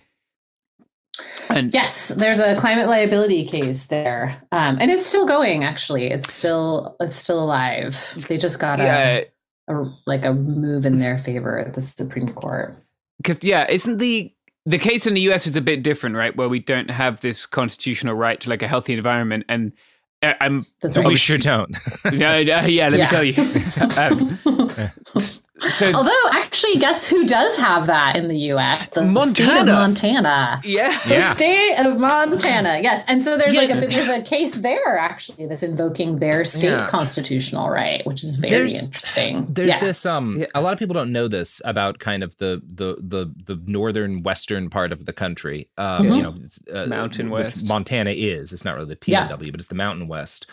And 1.50 1.74
Yes, 1.74 2.08
there's 2.08 2.38
a 2.38 2.56
climate 2.56 2.86
liability 2.86 3.44
case 3.44 3.88
there, 3.88 4.40
um, 4.52 4.78
and 4.80 4.90
it's 4.90 5.06
still 5.06 5.26
going. 5.26 5.64
Actually, 5.64 6.06
it's 6.06 6.32
still 6.32 6.96
it's 7.00 7.16
still 7.16 7.42
alive. 7.42 8.14
They 8.28 8.38
just 8.38 8.58
got 8.60 8.80
a, 8.80 9.26
a 9.68 9.84
like 10.06 10.24
a 10.24 10.32
move 10.32 10.86
in 10.86 10.98
their 10.98 11.18
favor 11.18 11.58
at 11.58 11.74
the 11.74 11.82
Supreme 11.82 12.28
Court. 12.28 12.76
because 13.18 13.40
yeah, 13.42 13.66
isn't 13.68 13.98
the 13.98 14.32
the 14.70 14.78
case 14.78 15.06
in 15.06 15.14
the 15.14 15.20
US 15.22 15.46
is 15.46 15.56
a 15.56 15.60
bit 15.60 15.82
different, 15.82 16.16
right? 16.16 16.34
Where 16.36 16.48
we 16.48 16.60
don't 16.60 16.90
have 16.90 17.20
this 17.20 17.46
constitutional 17.46 18.14
right 18.14 18.40
to 18.40 18.50
like 18.50 18.62
a 18.62 18.68
healthy 18.68 18.92
environment, 18.94 19.44
and 19.48 19.72
uh, 20.22 20.34
I'm 20.40 20.62
That's 20.80 20.96
right. 20.98 21.06
we 21.06 21.16
sure 21.16 21.38
don't. 21.38 21.76
yeah, 22.12 22.34
uh, 22.36 22.66
yeah. 22.66 22.88
Let 22.88 22.98
Yeah. 22.98 23.04
me 23.04 23.06
tell 23.06 23.24
you. 23.24 23.34
um, 23.96 24.38
so 25.68 25.92
Although, 25.94 26.10
actually, 26.32 26.76
guess 26.78 27.08
who 27.08 27.26
does 27.26 27.56
have 27.58 27.86
that 27.86 28.16
in 28.16 28.28
the 28.28 28.36
U.S. 28.54 28.88
The 28.90 29.00
state 29.00 29.06
of 29.06 29.10
Montana. 29.12 29.72
Montana. 29.72 30.60
yeah, 30.64 30.98
The 31.06 31.10
Yeah. 31.14 31.34
state 31.34 31.76
of 31.76 31.98
Montana. 31.98 32.80
Yes, 32.82 33.04
and 33.08 33.24
so 33.24 33.36
there's 33.36 33.54
Yeah. 33.54 33.60
like 33.62 33.70
a 33.70 33.86
there's 33.86 34.08
a 34.08 34.22
case 34.22 34.54
there 34.56 34.98
actually 34.98 35.46
that's 35.46 35.62
invoking 35.62 36.16
their 36.16 36.44
state 36.44 36.68
Yeah. 36.70 36.88
constitutional 36.88 37.70
right, 37.70 38.04
which 38.06 38.22
is 38.24 38.36
very 38.36 38.50
There's- 38.50 38.86
interesting. 38.86 39.46
There's 39.50 39.70
yeah. 39.70 39.80
this 39.80 40.06
um 40.06 40.44
a 40.54 40.60
lot 40.60 40.72
of 40.72 40.78
people 40.78 40.94
don't 40.94 41.12
know 41.12 41.28
this 41.28 41.60
about 41.64 41.98
kind 41.98 42.22
of 42.22 42.36
the 42.38 42.62
the 42.74 42.96
the 43.00 43.32
the 43.46 43.60
northern 43.66 44.22
western 44.22 44.70
part 44.70 44.92
of 44.92 45.06
the 45.06 45.12
country. 45.12 45.68
Um 45.78 46.04
you 46.06 46.22
know, 46.22 46.34
uh, 46.72 46.86
Mountain 46.86 47.30
West. 47.30 47.68
Montana 47.68 48.10
is. 48.10 48.52
It's 48.52 48.64
not 48.64 48.74
really 48.76 48.94
the 48.94 48.98
Yeah. 49.06 49.28
PNW, 49.28 49.50
but 49.50 49.60
it's 49.60 49.68
the 49.68 49.74
Mountain 49.74 50.08
West. 50.08 50.46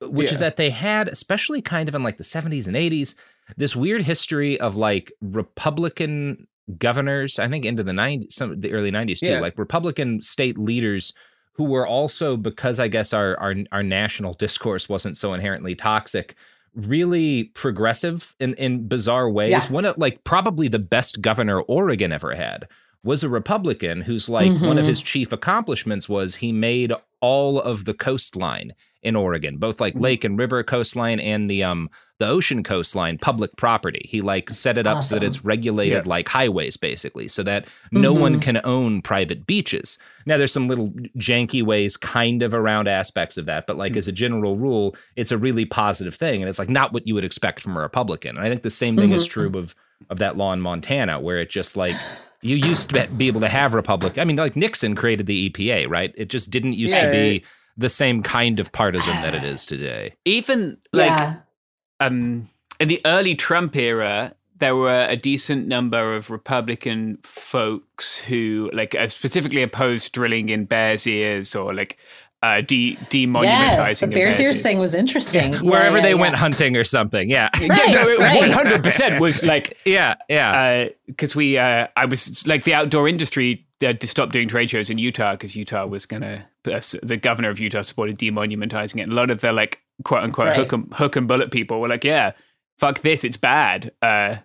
Which 0.00 0.32
is 0.32 0.38
that 0.38 0.56
they 0.56 0.70
had 0.70 1.08
especially 1.08 1.60
kind 1.62 1.88
of 1.88 1.94
in 1.94 2.02
like 2.02 2.18
the 2.18 2.24
70s 2.24 2.66
and 2.66 2.76
80s 2.76 3.14
this 3.56 3.74
weird 3.76 4.02
history 4.02 4.58
of 4.60 4.76
like 4.76 5.12
Republican 5.20 6.46
governors, 6.78 7.38
I 7.38 7.48
think 7.48 7.64
into 7.64 7.82
the 7.82 7.92
90s 7.92 8.32
some 8.32 8.60
the 8.60 8.72
early 8.72 8.90
90s 8.90 9.20
too, 9.20 9.30
Yeah. 9.32 9.40
like 9.40 9.58
Republican 9.58 10.22
state 10.22 10.56
leaders 10.58 11.12
who 11.54 11.64
were 11.64 11.86
also 11.86 12.36
because 12.36 12.78
I 12.80 12.88
guess 12.88 13.12
our 13.12 13.38
our 13.40 13.54
our 13.72 13.82
national 13.82 14.34
discourse 14.34 14.88
wasn't 14.88 15.18
so 15.18 15.34
inherently 15.34 15.74
toxic, 15.74 16.36
really 16.74 17.44
progressive 17.54 18.34
in 18.40 18.54
in 18.54 18.86
bizarre 18.86 19.28
ways. 19.30 19.50
Yeah. 19.50 19.66
One 19.68 19.84
of 19.84 19.98
like 19.98 20.22
probably 20.24 20.68
the 20.68 20.78
best 20.78 21.20
governor 21.20 21.60
Oregon 21.62 22.12
ever 22.12 22.34
had 22.34 22.68
was 23.02 23.24
a 23.24 23.28
Republican 23.28 24.02
whose 24.02 24.28
like 24.28 24.52
one 24.60 24.78
of 24.78 24.84
Mhm. 24.84 24.88
his 24.88 25.02
chief 25.02 25.32
accomplishments 25.32 26.08
was 26.08 26.36
he 26.36 26.52
made 26.52 26.92
all 27.20 27.60
of 27.60 27.84
the 27.86 27.94
coastline 27.94 28.74
in 29.02 29.16
Oregon, 29.16 29.56
both 29.56 29.80
like 29.80 29.94
lake 29.98 30.24
and 30.24 30.38
river 30.38 30.62
coastline 30.62 31.20
and 31.20 31.50
the 31.50 31.62
um 31.62 31.88
the 32.18 32.28
ocean 32.28 32.62
coastline 32.62 33.16
public 33.16 33.56
property. 33.56 34.02
He 34.04 34.20
like 34.20 34.50
set 34.50 34.76
it 34.76 34.86
up 34.86 35.02
so 35.02 35.14
that 35.14 35.24
it's 35.24 35.42
regulated 35.42 36.06
like 36.06 36.28
highways 36.28 36.76
basically, 36.76 37.28
so 37.28 37.42
that 37.44 37.66
no 37.92 38.12
one 38.12 38.36
Mhm. 38.36 38.42
can 38.42 38.60
own 38.64 39.00
private 39.00 39.46
beaches. 39.46 39.98
Now 40.26 40.36
there's 40.36 40.52
some 40.52 40.68
little 40.68 40.88
janky 41.16 41.62
ways 41.62 41.96
kind 41.96 42.42
of 42.42 42.52
around 42.52 42.88
aspects 42.88 43.38
of 43.38 43.46
that, 43.46 43.66
but 43.66 43.78
like 43.78 43.96
as 43.96 44.06
a 44.06 44.12
general 44.12 44.58
rule, 44.58 44.94
it's 45.16 45.32
a 45.32 45.38
really 45.38 45.64
positive 45.64 46.14
thing 46.14 46.42
and 46.42 46.50
it's 46.50 46.58
like 46.58 46.68
not 46.68 46.92
what 46.92 47.06
you 47.06 47.14
would 47.14 47.24
expect 47.24 47.62
from 47.62 47.74
a 47.74 47.80
Republican. 47.80 48.36
And 48.36 48.44
I 48.44 48.50
think 48.50 48.62
the 48.64 48.68
same 48.70 48.96
thing 48.98 49.12
is 49.12 49.26
Mhm. 49.26 49.30
true 49.30 49.52
of 49.58 49.74
of 50.08 50.18
that 50.18 50.36
law 50.36 50.52
in 50.52 50.60
Montana 50.60 51.20
where 51.20 51.38
it 51.38 51.48
just 51.50 51.76
like 51.76 51.94
you 52.42 52.56
used 52.56 52.90
to 52.94 53.06
be 53.16 53.28
able 53.28 53.40
to 53.40 53.48
have 53.48 53.72
Republic. 53.74 54.18
I 54.18 54.24
mean, 54.24 54.36
like 54.36 54.56
Nixon 54.56 54.94
created 54.94 55.26
the 55.26 55.48
EPA, 55.50 55.88
right? 55.88 56.12
It 56.16 56.28
just 56.28 56.50
didn't 56.50 56.72
used 56.74 57.00
to 57.00 57.06
Yeah. 57.06 57.12
be 57.12 57.44
the 57.80 57.88
same 57.88 58.22
kind 58.22 58.60
of 58.60 58.70
partisan 58.72 59.14
that 59.22 59.34
it 59.34 59.44
is 59.52 59.64
today. 59.66 60.14
even 60.24 60.76
like 60.92 61.08
yeah. 61.08 61.36
um, 61.98 62.48
in 62.78 62.88
the 62.88 63.00
early 63.04 63.34
Trump 63.34 63.74
era, 63.76 64.34
there 64.58 64.76
were 64.76 65.06
a 65.06 65.16
decent 65.16 65.66
number 65.66 66.14
of 66.14 66.30
Republican 66.30 67.18
folks 67.22 68.18
who, 68.18 68.70
like, 68.72 68.94
uh, 68.94 69.08
specifically 69.08 69.62
opposed 69.62 70.12
drilling 70.12 70.50
in 70.50 70.66
Bears 70.66 71.06
Ears 71.06 71.56
or 71.56 71.74
like 71.74 71.98
uh, 72.42 72.60
de 72.60 72.94
demonumentizing. 73.10 73.44
Yes, 73.44 74.00
the 74.00 74.06
Bears 74.06 74.36
Bears 74.36 74.40
Ears 74.40 74.62
thing 74.62 74.78
was 74.78 74.94
interesting. 74.94 75.52
Yeah, 75.60 75.60
Wherever 75.60 75.96
yeah, 75.96 76.02
they 76.02 76.10
yeah. 76.10 76.14
went 76.14 76.34
hunting 76.36 76.76
or 76.76 76.84
something. 76.84 77.28
Yeah. 77.28 77.48
Right, 77.60 77.90
yeah, 77.90 78.04
no, 78.04 78.18
one 78.18 78.50
hundred 78.50 78.82
percent 78.82 79.20
was 79.20 79.42
like 79.52 79.78
yeah. 79.84 80.14
Yeah. 80.28 80.88
because 81.06 81.34
we 81.34 81.58
uh, 81.58 81.88
I 81.96 82.04
was 82.04 82.46
like 82.46 82.64
the 82.64 82.74
outdoor 82.74 83.08
industry 83.08 83.66
had 83.80 84.00
to 84.00 84.06
stop 84.06 84.32
doing 84.32 84.48
trade 84.48 84.70
shows 84.70 84.90
in 84.90 84.98
Utah 84.98 85.32
because 85.32 85.56
Utah 85.56 85.86
was 85.86 86.06
gonna 86.06 86.44
uh, 86.44 86.49
the 86.64 87.16
governor 87.20 87.50
of 87.50 87.58
Utah 87.58 87.82
supported 87.82 88.18
demonumentizing 88.18 88.98
it. 88.98 89.02
And 89.02 89.12
a 89.12 89.16
lot 89.16 89.30
of 89.30 89.40
the 89.40 89.52
like 89.52 89.80
quote 90.04 90.22
unquote 90.22 90.48
Right. 90.48 90.56
hook 90.56 90.72
and 90.72 90.92
hook 90.94 91.16
and 91.16 91.26
bullet 91.28 91.50
people 91.50 91.80
were 91.80 91.88
like, 91.88 92.04
yeah, 92.04 92.32
fuck 92.78 93.00
this, 93.00 93.24
it's 93.24 93.36
bad. 93.36 93.92
Uh, 94.02 94.36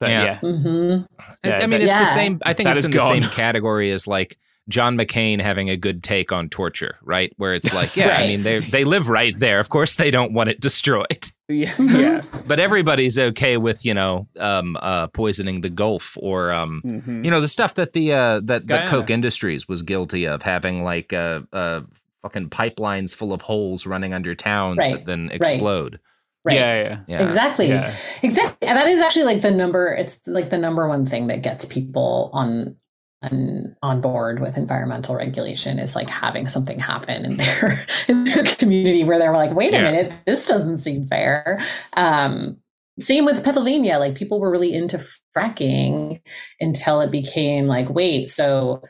but 0.00 0.10
Yeah. 0.10 0.24
yeah, 0.24 0.38
Mhm. 0.42 1.06
I- 1.18 1.48
Yeah, 1.48 1.58
I 1.62 1.66
mean, 1.66 1.80
it's 1.80 1.86
Yeah. 1.88 2.00
the 2.00 2.06
same. 2.06 2.40
I 2.44 2.54
think 2.54 2.66
That 2.66 2.72
it's 2.76 2.80
is 2.80 2.86
in 2.86 2.92
the 2.92 3.00
same 3.00 3.22
category 3.24 3.90
as 3.90 4.06
like 4.06 4.38
John 4.70 4.96
McCain 4.96 5.40
having 5.40 5.68
a 5.68 5.76
good 5.76 6.02
take 6.02 6.32
on 6.32 6.48
torture, 6.48 6.96
right? 7.02 7.30
Where 7.36 7.52
it's 7.54 7.74
like, 7.80 7.96
yeah, 7.96 8.16
I 8.16 8.26
mean, 8.26 8.42
they 8.42 8.60
they 8.60 8.84
live 8.84 9.08
right 9.08 9.38
there. 9.38 9.58
Of 9.60 9.68
course, 9.68 9.94
they 9.94 10.10
don't 10.10 10.32
want 10.32 10.48
it 10.48 10.60
destroyed, 10.60 11.28
yeah, 11.48 11.72
Mm-hmm. 11.72 11.96
yeah. 11.96 12.22
but 12.46 12.58
everybody's 12.60 13.18
okay 13.18 13.56
with 13.58 13.84
you 13.84 13.92
know 13.92 14.26
um, 14.38 14.76
uh, 14.80 15.08
poisoning 15.08 15.60
the 15.60 15.70
Gulf 15.70 16.16
or 16.20 16.52
um, 16.52 16.80
Mhm. 16.86 17.24
you 17.24 17.30
know 17.30 17.40
the 17.42 17.48
stuff 17.48 17.74
that 17.74 17.92
the 17.92 18.12
uh, 18.12 18.40
that 18.40 18.46
that 18.46 18.66
Guyana. 18.66 18.90
Koch 18.90 19.10
Industries 19.10 19.68
was 19.68 19.82
guilty 19.82 20.26
of 20.26 20.42
having 20.42 20.82
like 20.84 21.12
uh, 21.12 21.40
uh, 21.52 21.80
fucking 22.22 22.50
pipelines 22.50 23.14
full 23.14 23.32
of 23.32 23.42
holes 23.42 23.86
running 23.86 24.12
under 24.14 24.34
towns 24.34 24.78
Right, 24.78 24.96
that 24.96 25.06
then 25.06 25.30
explode. 25.32 25.98
Right. 26.42 26.56
Yeah, 26.56 26.82
yeah. 26.82 26.98
Yeah. 27.06 27.26
Exactly. 27.26 27.68
Yeah. 27.68 27.92
Exactly. 28.22 28.66
And 28.66 28.78
that 28.78 28.86
is 28.88 29.00
actually 29.00 29.24
like 29.26 29.42
the 29.42 29.50
number 29.50 29.92
it's 29.94 30.20
like 30.26 30.48
the 30.48 30.56
number 30.56 30.88
one 30.88 31.04
thing 31.04 31.26
that 31.26 31.42
gets 31.42 31.66
people 31.66 32.30
on 32.32 32.76
on, 33.22 33.76
on 33.82 34.00
board 34.00 34.40
with 34.40 34.56
environmental 34.56 35.14
regulation 35.14 35.78
is 35.78 35.94
like 35.94 36.08
having 36.08 36.46
something 36.48 36.78
happen 36.78 37.24
in 37.24 37.36
their 37.38 37.84
in 38.08 38.24
their 38.24 38.44
community 38.44 39.04
where 39.04 39.18
they're 39.18 39.32
like, 39.32 39.54
wait 39.54 39.74
a 39.74 39.78
Yeah. 39.78 39.90
minute, 39.90 40.12
this 40.26 40.46
doesn't 40.46 40.78
seem 40.78 41.06
fair. 41.06 41.62
Um 41.96 42.56
same 42.98 43.24
with 43.24 43.42
Pennsylvania. 43.42 43.98
Like 43.98 44.14
people 44.14 44.40
were 44.40 44.50
really 44.50 44.74
into 44.74 45.04
fracking 45.36 46.20
until 46.60 47.00
it 47.00 47.10
became 47.10 47.66
like, 47.66 47.88
wait, 47.88 48.28
so 48.28 48.82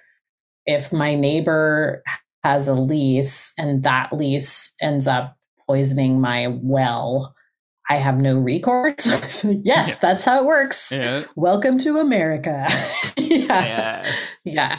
if 0.66 0.92
my 0.92 1.14
neighbor 1.14 2.02
has 2.42 2.66
a 2.68 2.74
lease 2.74 3.52
and 3.58 3.82
that 3.84 4.12
lease 4.12 4.72
ends 4.80 5.06
up 5.06 5.36
poisoning 5.66 6.20
my 6.20 6.48
well, 6.62 7.34
I 7.90 7.96
have 7.96 8.20
no 8.20 8.38
recourse. 8.38 9.04
yes, 9.44 9.88
Yeah. 9.88 9.94
that's 10.00 10.24
how 10.24 10.38
it 10.38 10.46
works. 10.46 10.92
Yeah. 10.92 11.24
Welcome 11.34 11.76
to 11.78 11.98
America. 11.98 12.66
yeah. 13.16 14.06
Yeah. 14.06 14.06
Yeah. 14.44 14.78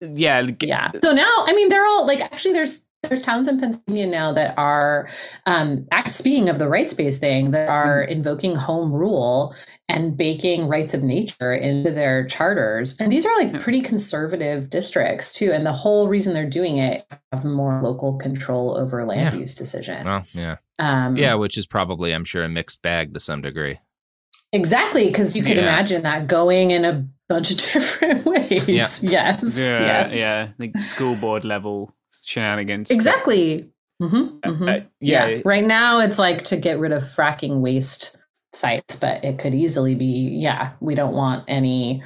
Yeah. 0.00 0.46
Yeah. 0.62 0.90
So 1.04 1.12
now, 1.12 1.44
I 1.46 1.52
mean, 1.54 1.68
they're 1.68 1.84
all 1.86 2.06
like 2.06 2.20
actually 2.20 2.54
there's 2.54 2.86
there's 3.02 3.22
towns 3.22 3.48
in 3.48 3.58
Pennsylvania 3.58 4.06
now 4.06 4.32
that 4.32 4.54
are 4.56 5.08
um 5.46 5.86
act 5.90 6.12
speaking 6.12 6.48
of 6.48 6.58
the 6.58 6.68
rights 6.68 6.94
based 6.94 7.20
thing 7.20 7.50
that 7.50 7.68
are 7.68 8.02
invoking 8.02 8.54
home 8.54 8.92
rule 8.92 9.54
and 9.88 10.16
baking 10.16 10.68
rights 10.68 10.94
of 10.94 11.02
nature 11.02 11.52
into 11.52 11.90
their 11.90 12.26
charters. 12.26 12.96
And 13.00 13.10
these 13.10 13.26
are 13.26 13.36
like 13.36 13.60
pretty 13.60 13.80
conservative 13.80 14.70
districts 14.70 15.32
too. 15.32 15.50
And 15.52 15.66
the 15.66 15.72
whole 15.72 16.08
reason 16.08 16.32
they're 16.32 16.48
doing 16.48 16.78
it 16.78 17.04
have 17.32 17.44
more 17.44 17.82
local 17.82 18.16
control 18.18 18.76
over 18.78 19.04
land 19.04 19.34
Yeah. 19.34 19.40
use 19.40 19.54
decisions. 19.54 20.04
Well, 20.04 20.22
yeah, 20.34 20.56
Um 20.78 21.16
yeah, 21.16 21.34
which 21.34 21.58
is 21.58 21.66
probably, 21.66 22.14
I'm 22.14 22.24
sure, 22.24 22.42
a 22.44 22.48
mixed 22.48 22.82
bag 22.82 23.12
to 23.14 23.20
some 23.20 23.42
degree. 23.42 23.78
Exactly, 24.52 25.06
because 25.06 25.34
you 25.36 25.42
could 25.42 25.56
Yeah. 25.56 25.62
imagine 25.62 26.02
that 26.02 26.26
going 26.28 26.70
in 26.70 26.84
a 26.84 27.06
bunch 27.28 27.50
of 27.50 27.56
different 27.72 28.24
ways. 28.26 28.68
Yeah. 28.68 28.86
Yes. 29.02 29.02
Yeah. 29.02 29.36
yes. 29.56 30.12
Yeah. 30.12 30.48
Like 30.58 30.78
school 30.78 31.16
board 31.16 31.44
level 31.44 31.94
shenanigans. 32.24 32.90
Exactly. 32.90 33.70
hmm 34.00 34.38
Uh, 34.44 34.50
uh, 34.50 34.80
yeah. 35.00 35.38
Right 35.44 35.64
now, 35.64 35.98
it's 36.00 36.18
like 36.18 36.42
to 36.44 36.56
get 36.56 36.78
rid 36.78 36.92
of 36.92 37.02
fracking 37.02 37.60
waste 37.60 38.16
sites, 38.52 38.96
but 38.96 39.24
it 39.24 39.38
could 39.38 39.54
easily 39.54 39.94
be, 39.94 40.04
yeah, 40.40 40.72
we 40.80 40.94
don't 40.94 41.14
want 41.14 41.44
any, 41.48 42.02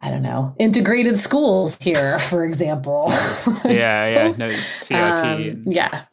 I 0.00 0.10
don't 0.10 0.22
know, 0.22 0.54
integrated 0.58 1.18
schools 1.18 1.76
here, 1.80 2.18
for 2.30 2.44
example. 2.44 3.06
Yeah. 3.64 4.08
Yeah. 4.08 4.32
No 4.38 4.48
CRT. 4.48 5.22
Um, 5.22 5.42
and- 5.42 5.74
yeah, 5.74 6.04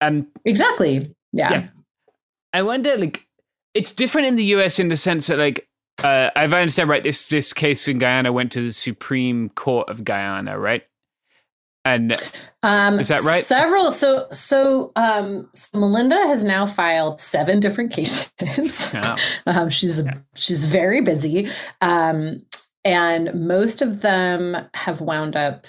um, 0.00 0.26
exactly. 0.44 1.14
Yeah. 1.32 1.52
Yeah. 1.52 1.68
I 2.52 2.62
wonder, 2.62 2.96
like, 2.98 3.26
it's 3.74 3.92
different 3.92 4.28
in 4.28 4.36
the 4.36 4.44
US 4.56 4.78
in 4.78 4.88
the 4.88 4.96
sense 4.96 5.28
that, 5.28 5.38
like, 5.38 5.66
uh, 6.04 6.30
if 6.36 6.52
I 6.52 6.60
understand 6.60 6.90
right, 6.90 7.02
this 7.02 7.26
this 7.28 7.52
case 7.52 7.86
in 7.88 7.98
Guyana 7.98 8.32
went 8.32 8.52
to 8.52 8.60
the 8.62 8.72
Supreme 8.72 9.48
Court 9.50 9.88
of 9.88 10.04
Guyana, 10.04 10.58
right? 10.58 10.82
And 11.84 12.12
Um, 12.62 13.00
Is 13.00 13.08
that 13.08 13.22
right? 13.22 13.42
Several. 13.44 13.90
So, 13.90 14.28
so, 14.30 14.92
um, 14.94 15.48
so 15.52 15.80
Melinda 15.80 16.16
has 16.28 16.44
now 16.44 16.64
filed 16.64 17.20
seven 17.20 17.58
different 17.60 17.92
cases. 17.92 18.30
Um, 19.46 19.68
she's 19.70 20.00
she's 20.34 20.66
very 20.66 21.00
busy, 21.00 21.48
um, 21.80 22.40
and 22.84 23.34
most 23.34 23.82
of 23.82 24.00
them 24.02 24.56
have 24.74 25.00
wound 25.00 25.34
up 25.36 25.66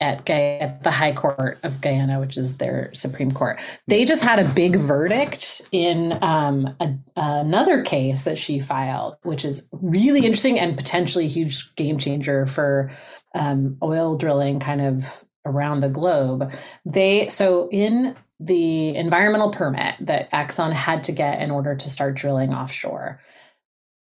at, 0.00 0.28
at 0.28 0.82
the 0.82 0.90
High 0.90 1.12
Court 1.12 1.58
of 1.62 1.80
Guyana, 1.80 2.20
which 2.20 2.36
is 2.36 2.56
their 2.56 2.92
Supreme 2.94 3.30
Court. 3.30 3.60
They 3.86 4.04
just 4.04 4.24
had 4.24 4.38
a 4.38 4.48
big 4.48 4.76
verdict 4.76 5.62
in 5.72 6.18
um, 6.22 6.74
a, 6.80 6.94
another 7.16 7.82
case 7.82 8.24
that 8.24 8.38
she 8.38 8.60
filed, 8.60 9.16
which 9.22 9.44
is 9.44 9.68
really 9.72 10.20
interesting 10.24 10.58
and 10.58 10.76
potentially 10.76 11.26
a 11.26 11.28
huge 11.28 11.74
game 11.76 11.98
changer 11.98 12.46
for 12.46 12.90
um, 13.34 13.76
oil 13.82 14.16
drilling, 14.16 14.58
kind 14.58 14.80
of 14.80 15.24
around 15.44 15.80
the 15.80 15.90
globe. 15.90 16.52
They 16.84 17.28
so 17.28 17.68
in 17.70 18.16
the 18.38 18.96
environmental 18.96 19.50
permit 19.50 19.94
that 20.00 20.30
Exxon 20.32 20.72
had 20.72 21.04
to 21.04 21.12
get 21.12 21.42
in 21.42 21.50
order 21.50 21.76
to 21.76 21.90
start 21.90 22.14
drilling 22.14 22.54
offshore. 22.54 23.20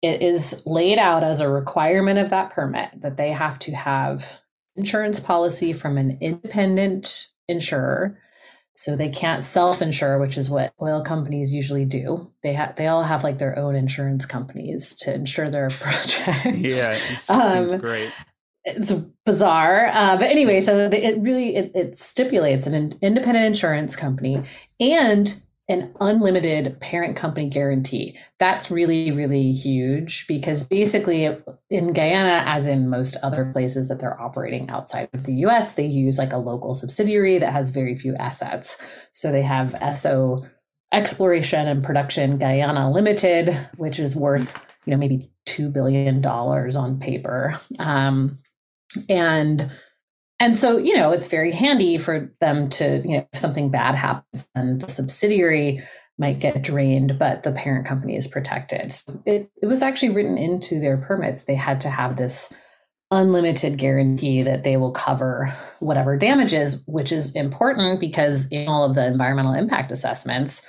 It 0.03 0.23
is 0.23 0.63
laid 0.67 0.99
out 0.99 1.23
as 1.23 1.41
a 1.41 1.49
requirement 1.49 2.19
of 2.19 2.31
that 2.31 2.51
permit 2.51 2.91
that 3.01 3.17
they 3.17 3.31
have 3.31 3.59
to 3.61 3.75
have 3.75 4.41
insurance 4.77 5.21
policy 5.21 5.73
from 5.73 5.97
an 5.99 6.19
independent 6.21 7.29
insurer. 7.49 8.19
So 8.77 8.97
they 8.97 9.09
can't 9.09 9.45
self-insure, 9.45 10.19
which 10.19 10.37
is 10.37 10.51
what 10.51 10.73
oil 10.83 11.01
companies 11.03 11.53
usually 11.53 11.85
do. 11.85 12.33
They 12.43 12.55
have 12.55 12.75
they 12.75 12.89
all 12.89 13.05
have 13.05 13.23
like 13.23 13.39
their 13.39 13.57
own 13.57 13.77
insurance 13.77 14.27
companies 14.27 14.97
to 15.03 15.15
insure 15.15 15.49
their 15.49 15.69
projects. 15.81 16.45
yeah, 16.45 16.99
it's, 17.13 17.31
Um, 17.31 17.71
it's 17.75 17.81
great. 17.81 18.13
it's 18.65 18.93
bizarre 19.27 19.87
uh, 19.93 20.17
but 20.17 20.31
anyway 20.31 20.61
so 20.61 20.89
it 20.91 21.19
really 21.21 21.55
it, 21.55 21.71
it 21.77 21.99
stipulates 21.99 22.67
an 22.67 22.75
in- 22.75 22.99
independent 23.03 23.45
insurance 23.47 23.95
company 23.95 24.43
and 24.81 25.41
an 25.69 25.95
unlimited 26.01 26.79
parent 26.81 27.17
company 27.17 27.49
guarantee. 27.49 28.19
That's 28.39 28.71
really 28.71 29.13
really 29.13 29.53
huge 29.53 30.27
because 30.27 30.67
basically 30.67 31.25
in 31.71 31.93
guyana 31.93 32.45
as 32.47 32.67
in 32.67 32.91
most 32.91 33.17
other 33.23 33.51
places 33.53 33.89
that 33.89 33.99
they're 34.01 34.21
operating 34.21 34.69
outside 34.71 35.09
of 35.15 35.25
the 35.25 35.33
us 35.35 35.73
they 35.73 35.87
use 35.87 36.19
like 36.19 36.33
a 36.33 36.39
local 36.39 36.75
subsidiary 36.75 37.39
that 37.39 37.53
has 37.53 37.71
very 37.71 37.97
few 37.97 38.15
assets. 38.17 38.77
So 39.13 39.33
they 39.33 39.43
have 39.43 39.73
Esso 39.75 40.49
exploration 40.93 41.67
and 41.67 41.83
production 41.83 42.39
guyana 42.39 42.91
limited 42.91 43.57
which 43.77 43.99
is 43.99 44.15
worth 44.15 44.61
you 44.85 44.91
know 44.91 44.99
maybe 44.99 45.31
$2 45.47 45.73
billion 45.73 46.25
on 46.25 46.99
paper. 46.99 47.61
Um, 47.79 48.37
and 49.09 49.71
and 50.45 50.59
so 50.59 50.77
you 50.77 50.95
know 50.95 51.11
it's 51.11 51.29
very 51.29 51.51
handy 51.51 51.97
for 51.97 52.31
them 52.41 52.69
to 52.69 53.01
you 53.05 53.17
know 53.17 53.29
if 53.33 53.39
something 53.39 53.71
bad 53.71 53.95
happens 53.95 54.47
and 54.55 54.83
the 54.83 54.89
subsidiary 54.89 55.83
might 56.19 56.39
get 56.39 56.63
drained 56.63 57.19
but 57.19 57.43
the 57.43 57.53
parent 57.53 57.87
company 57.87 58.17
is 58.17 58.29
protected. 58.29 58.93
So 58.93 59.21
it, 59.27 59.51
it 59.61 59.67
was 59.67 59.83
actually 59.83 60.15
written 60.15 60.39
into 60.39 60.79
their 60.79 60.99
permit 60.99 61.39
that 61.39 61.47
they 61.47 61.55
had 61.55 61.81
to 61.81 61.91
have 61.91 62.17
this 62.17 62.55
unlimited 63.11 63.79
guarantee 63.79 64.43
that 64.43 64.65
they 64.65 64.77
will 64.77 64.93
cover 64.93 65.53
whatever 65.81 66.17
damages 66.17 66.85
which 66.87 67.11
is 67.11 67.35
important 67.35 68.01
because 68.01 68.49
in 68.51 68.69
all 68.69 68.85
of 68.85 68.95
the 68.95 69.07
environmental 69.07 69.55
impact 69.55 69.91
assessments 69.93 70.67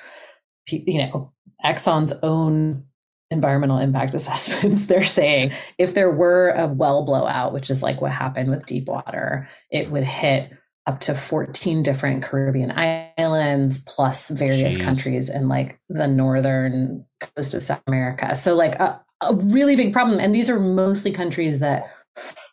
you 0.70 1.00
know 1.00 1.34
exxon's 1.66 2.14
own 2.24 2.84
environmental 3.32 3.80
impact 3.80 4.14
assessments, 4.14 4.86
they're 4.86 5.04
saying 5.04 5.52
if 5.78 5.94
there 5.94 6.12
were 6.12 6.50
a 6.50 6.68
well 6.68 7.06
blowout, 7.06 7.54
which 7.54 7.70
is 7.70 7.84
like 7.84 8.02
what 8.02 8.12
happened 8.12 8.50
with 8.50 8.66
Deepwater, 8.66 9.48
it 9.72 9.92
would 9.92 10.04
hit 10.04 10.52
up 10.88 11.00
to 11.00 11.16
14 11.16 11.82
different 11.82 12.24
Caribbean 12.24 12.72
islands 13.18 13.84
plus 13.88 14.30
various 14.30 14.78
Jeez. 14.78 14.84
countries 14.84 15.30
in 15.30 15.48
like 15.48 15.80
the 15.90 16.08
northern 16.08 17.04
coast 17.20 17.56
of 17.56 17.64
South 17.64 17.82
America. 17.88 18.36
So 18.36 18.54
like 18.54 18.76
a, 18.76 19.04
a 19.24 19.34
really 19.36 19.76
big 19.76 19.94
problem. 19.94 20.20
And 20.20 20.34
these 20.34 20.50
are 20.50 20.60
mostly 20.60 21.12
countries 21.12 21.60
that 21.60 21.86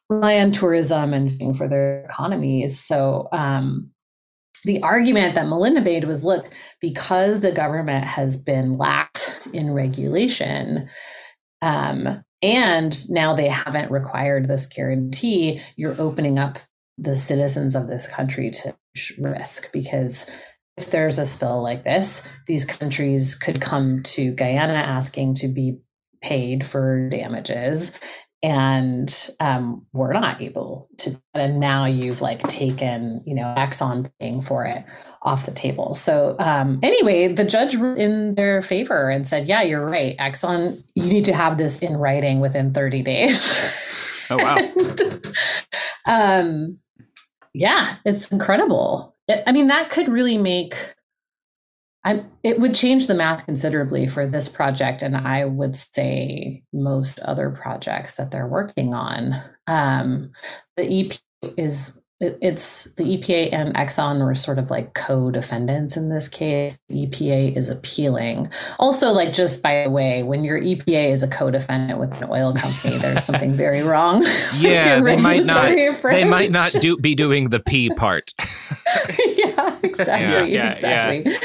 rely 0.08 0.38
on 0.38 0.50
tourism 0.50 1.12
and 1.12 1.56
for 1.56 1.68
their 1.68 2.04
economies. 2.04 2.80
So 2.80 3.28
um 3.32 3.91
the 4.64 4.83
argument 4.83 5.35
that 5.35 5.46
Melinda 5.46 5.81
made 5.81 6.05
was 6.05 6.25
look, 6.25 6.51
because 6.81 7.40
the 7.40 7.53
government 7.53 8.05
has 8.05 8.37
been 8.37 8.79
lax 8.79 9.35
in 9.53 9.72
regulation, 9.72 10.88
um, 11.61 12.22
and 12.42 13.11
now 13.11 13.35
they 13.35 13.48
haven't 13.48 13.90
required 13.90 14.48
this 14.48 14.66
guarantee, 14.66 15.61
you're 15.77 16.01
opening 16.01 16.38
up 16.38 16.59
the 16.98 17.16
citizens 17.16 17.75
of 17.75 17.87
this 17.87 18.09
country 18.09 18.51
to 18.51 18.75
risk. 19.18 19.72
Because 19.72 20.31
if 20.77 20.90
there's 20.90 21.18
a 21.18 21.27
spill 21.27 21.62
like 21.62 21.85
this, 21.85 22.29
these 22.46 22.64
countries 22.64 23.35
could 23.35 23.61
come 23.61 24.03
to 24.03 24.33
Guyana 24.33 24.75
asking 24.75 25.35
to 25.37 25.48
be 25.48 25.79
paid 26.20 26.64
for 26.64 27.09
damages 27.09 27.92
and 28.42 29.31
um, 29.40 29.87
we're 29.92 30.12
not 30.12 30.40
able 30.42 30.88
to 30.98 31.20
and 31.35 31.61
now 31.61 31.85
you've 31.85 32.20
like 32.20 32.40
taken 32.48 33.22
you 33.24 33.35
know 33.35 33.55
exxon 33.57 34.11
paying 34.20 34.42
for 34.42 34.64
it 34.64 34.85
off 35.22 35.46
the 35.46 35.52
table. 35.52 35.94
So 35.94 36.35
um, 36.40 36.81
anyway 36.83 37.28
the 37.28 37.44
judge 37.44 37.74
in 37.76 38.35
their 38.35 38.61
favor 38.62 39.09
and 39.09 39.26
said 39.26 39.46
yeah 39.46 39.62
you're 39.62 39.88
right. 39.88 40.16
Exxon 40.18 40.83
you 40.94 41.05
need 41.05 41.24
to 41.26 41.33
have 41.35 41.57
this 41.59 41.81
in 41.83 41.96
writing 41.96 42.40
within 42.40 42.72
30 42.72 43.02
days. 43.02 43.57
Oh 44.31 44.37
wow. 44.38 44.57
And, 46.09 46.74
um 46.74 46.78
yeah 47.55 47.94
it's 48.05 48.33
incredible. 48.33 49.14
It- 49.28 49.44
i 49.46 49.52
mean 49.52 49.68
that 49.68 49.90
could 49.90 50.09
really 50.09 50.38
make 50.38 50.74
I, 52.04 52.24
it 52.42 52.58
would 52.58 52.74
change 52.74 53.06
the 53.06 53.14
math 53.14 53.44
considerably 53.44 54.08
for 54.08 54.26
this 54.26 54.48
project, 54.48 55.02
and 55.02 55.16
I 55.16 55.44
would 55.44 55.76
say 55.76 56.64
most 56.72 57.20
other 57.20 57.50
projects 57.50 58.16
that 58.16 58.30
they're 58.30 58.46
working 58.46 58.92
on. 58.92 59.34
Um, 59.68 60.32
the 60.76 60.84
EP 60.84 61.12
is 61.56 62.00
it's 62.22 62.85
the 62.92 63.02
EPA 63.02 63.52
and 63.52 63.74
Exxon 63.74 64.24
were 64.24 64.35
sort 64.35 64.58
of 64.58 64.70
like 64.70 64.94
co-defendants 64.94 65.96
in 65.96 66.08
this 66.08 66.28
case. 66.28 66.78
The 66.88 67.06
EPA 67.06 67.56
is 67.56 67.68
appealing. 67.68 68.48
Also, 68.78 69.08
like 69.08 69.32
just 69.35 69.62
by 69.62 69.82
the 69.85 69.90
way, 69.90 70.22
when 70.22 70.44
your 70.44 70.61
EPA 70.61 71.11
is 71.11 71.24
a 71.24 71.28
co-defendant 71.28 71.98
with 71.98 72.12
an 72.22 72.28
oil 72.30 72.54
company, 72.54 72.96
there's 72.98 73.24
something 73.32 73.56
very 73.56 73.82
wrong. 73.82 74.24
Yeah, 74.58 75.00
they 75.00 75.16
might 75.16 75.44
not. 75.44 75.70
regulatory 75.70 76.14
They 76.14 76.24
might 76.24 76.50
not 76.50 76.72
do 76.72 76.96
be 76.96 77.14
doing 77.14 77.48
the 77.48 77.58
P 77.58 77.90
part. 77.90 78.32
yeah, 79.37 79.78
exactly. 79.82 80.52
Yeah, 80.52 80.72
yeah, 80.76 81.11
exactly. 81.11 81.37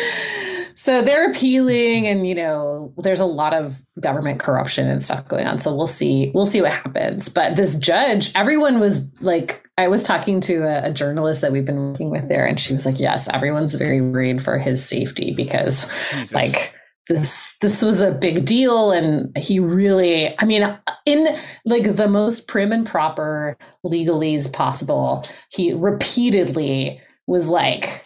So 0.78 1.02
they're 1.02 1.32
appealing 1.32 2.06
and 2.06 2.28
you 2.28 2.36
know, 2.36 2.94
there's 2.98 3.20
a 3.20 3.26
lot 3.26 3.54
of 3.56 3.84
government 4.00 4.40
corruption 4.40 4.88
and 4.88 5.04
stuff 5.04 5.28
going 5.28 5.48
on. 5.48 5.58
So 5.58 5.76
we'll 5.76 5.88
see, 5.88 6.32
we'll 6.36 6.46
see 6.46 6.62
what 6.62 6.72
happens. 6.72 7.30
But 7.30 7.56
this 7.56 7.76
judge, 7.78 8.32
everyone 8.36 8.80
was 8.80 9.12
like, 9.20 9.68
I 9.80 9.88
was 9.88 10.04
talking 10.04 10.40
to 10.42 10.64
a, 10.64 10.92
a 10.92 10.94
journalist 10.94 11.42
that 11.42 11.52
we've 11.52 11.66
been 11.66 11.80
working 11.80 12.12
with 12.12 12.30
there, 12.30 12.46
and 12.46 12.60
she 12.60 12.74
was 12.74 12.86
like, 12.86 13.00
Yes, 13.00 13.28
everyone's 13.30 13.74
very 13.76 14.02
worried 14.02 14.44
for 14.44 14.60
his 14.60 14.86
safety 14.86 15.34
because 15.34 15.92
Jesus. 16.12 16.34
like 16.34 16.74
this 17.08 17.56
this 17.62 17.82
was 17.82 18.02
a 18.02 18.12
big 18.12 18.46
deal 18.46 18.92
and 18.92 19.36
he 19.38 19.62
really 19.62 20.38
i 20.40 20.46
mean 20.46 20.78
in 21.06 21.38
like 21.64 21.96
the 21.96 22.10
most 22.10 22.50
prim 22.50 22.74
and 22.74 22.86
proper 22.86 23.58
legalese 23.86 24.52
possible 24.52 25.24
he 25.50 25.74
repeatedly 25.74 27.02
was 27.26 27.48
like 27.48 28.06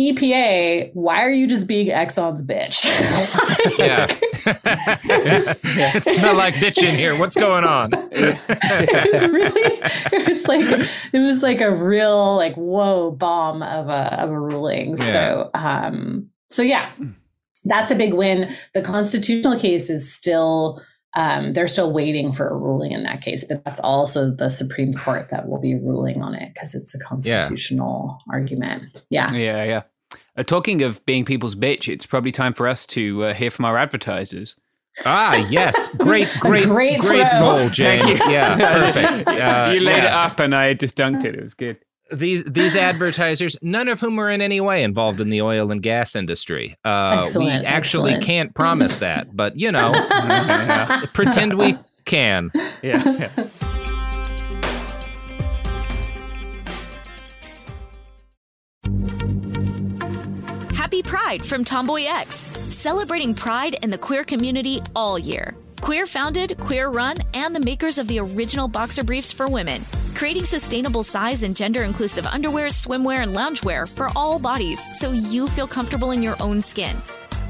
epa 0.00 0.90
why 0.94 1.22
are 1.22 1.30
you 1.30 1.46
just 1.46 1.68
being 1.68 1.88
exxon's 1.88 2.42
bitch 2.44 2.84
Yeah. 3.78 4.06
it 5.04 6.04
smelled 6.04 6.36
like 6.36 6.54
bitch 6.54 6.82
in 6.82 6.96
here. 6.96 7.16
What's 7.16 7.36
going 7.36 7.64
on? 7.64 7.90
it 8.12 9.12
was 9.12 9.26
really 9.28 9.80
it 10.12 10.28
was 10.28 10.48
like 10.48 10.64
it 11.12 11.18
was 11.18 11.42
like 11.42 11.60
a 11.60 11.70
real 11.74 12.36
like 12.36 12.56
whoa 12.56 13.12
bomb 13.12 13.62
of 13.62 13.88
a 13.88 14.20
of 14.20 14.30
a 14.30 14.40
ruling 14.40 14.96
Yeah. 14.98 15.12
so 15.12 15.50
um 15.54 16.28
so 16.50 16.62
yeah 16.62 16.90
that's 17.66 17.90
a 17.90 17.94
big 17.94 18.14
win 18.14 18.50
the 18.74 18.82
constitutional 18.82 19.58
case 19.58 19.88
is 19.90 20.12
still 20.12 20.82
um 21.16 21.52
they're 21.52 21.68
still 21.68 21.92
waiting 21.92 22.32
for 22.32 22.48
a 22.48 22.56
ruling 22.56 22.92
in 22.92 23.02
that 23.02 23.20
case 23.20 23.44
but 23.44 23.64
that's 23.64 23.80
also 23.80 24.30
the 24.30 24.48
supreme 24.48 24.94
court 24.94 25.28
that 25.28 25.48
will 25.48 25.60
be 25.60 25.74
ruling 25.74 26.22
on 26.22 26.34
it 26.34 26.52
because 26.54 26.74
it's 26.74 26.94
a 26.94 26.98
constitutional 26.98 28.18
argument 28.30 29.04
yeah 29.10 29.32
yeah, 29.32 29.64
yeah. 29.64 29.82
Uh, 30.36 30.42
talking 30.42 30.82
of 30.82 31.04
being 31.04 31.24
people's 31.24 31.54
bitch, 31.54 31.92
it's 31.92 32.06
probably 32.06 32.32
time 32.32 32.54
for 32.54 32.66
us 32.66 32.86
to 32.86 33.24
uh, 33.24 33.34
hear 33.34 33.50
from 33.50 33.66
our 33.66 33.76
advertisers. 33.76 34.56
Ah, 35.04 35.36
yes. 35.48 35.88
Great, 35.98 36.28
great, 36.40 36.64
great 36.64 37.00
great, 37.00 37.28
throw. 37.28 37.40
goal, 37.40 37.68
James. 37.70 38.20
Yeah, 38.26 38.56
perfect. 38.56 39.28
Uh, 39.42 39.72
you 39.72 39.80
laid 39.80 40.04
it 40.04 40.12
up, 40.12 40.38
and 40.38 40.54
I 40.54 40.74
just 40.74 40.96
dunked 40.96 41.24
it. 41.24 41.34
It 41.34 41.42
was 41.42 41.54
good. 41.54 41.78
These 42.12 42.44
these 42.44 42.76
advertisers, 42.90 43.56
none 43.62 43.88
of 43.88 44.00
whom 44.00 44.18
are 44.18 44.30
in 44.30 44.40
any 44.40 44.60
way 44.60 44.82
involved 44.82 45.20
in 45.20 45.30
the 45.30 45.42
oil 45.42 45.70
and 45.70 45.82
gas 45.82 46.14
industry. 46.14 46.76
Uh, 46.84 47.28
we 47.36 47.48
actually 47.48 48.12
excellent. 48.12 48.24
can't 48.24 48.54
promise 48.54 48.98
that, 48.98 49.34
but 49.34 49.56
you 49.56 49.72
know, 49.72 49.92
pretend 51.12 51.58
we 51.58 51.76
can. 52.04 52.50
Yeah. 52.82 53.02
yeah. 53.04 53.46
Happy 60.74 61.02
Pride 61.02 61.44
from 61.44 61.64
Tomboy 61.64 62.04
X, 62.04 62.34
celebrating 62.36 63.34
pride 63.34 63.76
in 63.82 63.90
the 63.90 63.96
queer 63.96 64.24
community 64.24 64.82
all 64.94 65.18
year. 65.18 65.54
Queer 65.80 66.06
founded, 66.06 66.58
queer 66.60 66.88
run, 66.88 67.16
and 67.32 67.56
the 67.56 67.60
makers 67.60 67.98
of 67.98 68.06
the 68.08 68.20
original 68.20 68.68
boxer 68.68 69.02
briefs 69.02 69.32
for 69.32 69.48
women, 69.48 69.84
creating 70.14 70.44
sustainable 70.44 71.02
size 71.02 71.42
and 71.42 71.54
gender 71.54 71.82
inclusive 71.82 72.26
underwear, 72.26 72.66
swimwear, 72.68 73.18
and 73.18 73.34
loungewear 73.34 73.92
for 73.92 74.08
all 74.16 74.38
bodies 74.38 74.80
so 74.98 75.12
you 75.12 75.46
feel 75.48 75.66
comfortable 75.66 76.10
in 76.10 76.22
your 76.22 76.36
own 76.40 76.62
skin. 76.62 76.96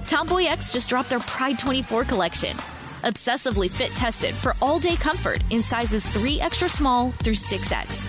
Tomboy 0.07 0.45
X 0.45 0.73
just 0.73 0.89
dropped 0.89 1.11
their 1.11 1.21
Pride 1.21 1.59
24 1.59 2.05
collection. 2.05 2.57
Obsessively 3.03 3.71
fit 3.71 3.91
tested 3.91 4.35
for 4.35 4.55
all 4.63 4.79
day 4.79 4.97
comfort 4.97 5.43
in 5.51 5.63
sizes 5.63 6.05
3 6.07 6.41
extra 6.41 6.69
small 6.69 7.13
through 7.23 7.35
6X. 7.35 8.01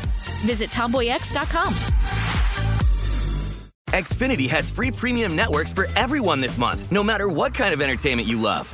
Visit 0.46 0.70
tomboyx.com. 0.70 1.74
Xfinity 3.94 4.50
has 4.50 4.72
free 4.72 4.90
premium 4.90 5.36
networks 5.36 5.72
for 5.72 5.88
everyone 5.96 6.42
this 6.42 6.58
month, 6.58 6.92
no 6.92 7.04
matter 7.04 7.28
what 7.28 7.54
kind 7.54 7.74
of 7.74 7.82
entertainment 7.82 8.28
you 8.28 8.40
love. 8.40 8.74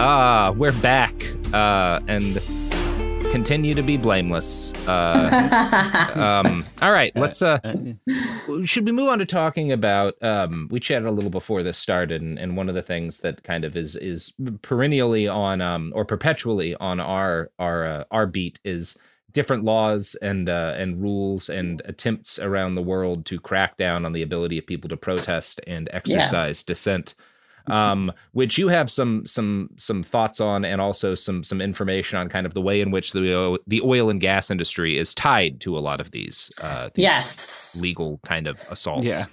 Ah, 0.00 0.54
we're 0.56 0.70
back, 0.80 1.12
uh, 1.52 1.98
and 2.06 2.40
continue 3.32 3.74
to 3.74 3.82
be 3.82 3.96
blameless. 3.96 4.72
Uh, 4.86 6.12
um, 6.44 6.64
all 6.80 6.92
right, 6.92 7.10
let's. 7.16 7.42
Uh, 7.42 7.58
should 8.62 8.84
we 8.84 8.92
move 8.92 9.08
on 9.08 9.18
to 9.18 9.26
talking 9.26 9.72
about? 9.72 10.14
Um, 10.22 10.68
we 10.70 10.78
chatted 10.78 11.08
a 11.08 11.10
little 11.10 11.30
before 11.30 11.64
this 11.64 11.78
started, 11.78 12.22
and, 12.22 12.38
and 12.38 12.56
one 12.56 12.68
of 12.68 12.76
the 12.76 12.82
things 12.82 13.18
that 13.18 13.42
kind 13.42 13.64
of 13.64 13.76
is 13.76 13.96
is 13.96 14.32
perennially 14.62 15.26
on, 15.26 15.60
um, 15.60 15.92
or 15.96 16.04
perpetually 16.04 16.76
on 16.76 17.00
our 17.00 17.50
our 17.58 17.84
uh, 17.84 18.04
our 18.12 18.28
beat 18.28 18.60
is 18.64 18.96
different 19.32 19.64
laws 19.64 20.14
and 20.22 20.48
uh, 20.48 20.74
and 20.76 21.02
rules 21.02 21.48
and 21.48 21.82
attempts 21.86 22.38
around 22.38 22.76
the 22.76 22.82
world 22.82 23.26
to 23.26 23.40
crack 23.40 23.76
down 23.76 24.04
on 24.04 24.12
the 24.12 24.22
ability 24.22 24.58
of 24.58 24.66
people 24.66 24.88
to 24.88 24.96
protest 24.96 25.60
and 25.66 25.88
exercise 25.92 26.62
dissent 26.62 27.16
um, 27.70 28.12
which 28.32 28.58
you 28.58 28.68
have 28.68 28.90
some 28.90 29.26
some 29.26 29.70
some 29.76 30.02
thoughts 30.02 30.40
on, 30.40 30.64
and 30.64 30.80
also 30.80 31.14
some 31.14 31.44
some 31.44 31.60
information 31.60 32.18
on 32.18 32.28
kind 32.28 32.46
of 32.46 32.54
the 32.54 32.60
way 32.60 32.80
in 32.80 32.90
which 32.90 33.12
the 33.12 33.34
oil, 33.34 33.58
the 33.66 33.80
oil 33.82 34.10
and 34.10 34.20
gas 34.20 34.50
industry 34.50 34.96
is 34.98 35.14
tied 35.14 35.60
to 35.60 35.76
a 35.76 35.80
lot 35.80 36.00
of 36.00 36.10
these, 36.10 36.50
uh, 36.60 36.90
these 36.94 37.02
Yes. 37.04 37.78
legal 37.80 38.20
kind 38.24 38.46
of 38.46 38.60
assaults. 38.70 39.06
Yeah. 39.06 39.24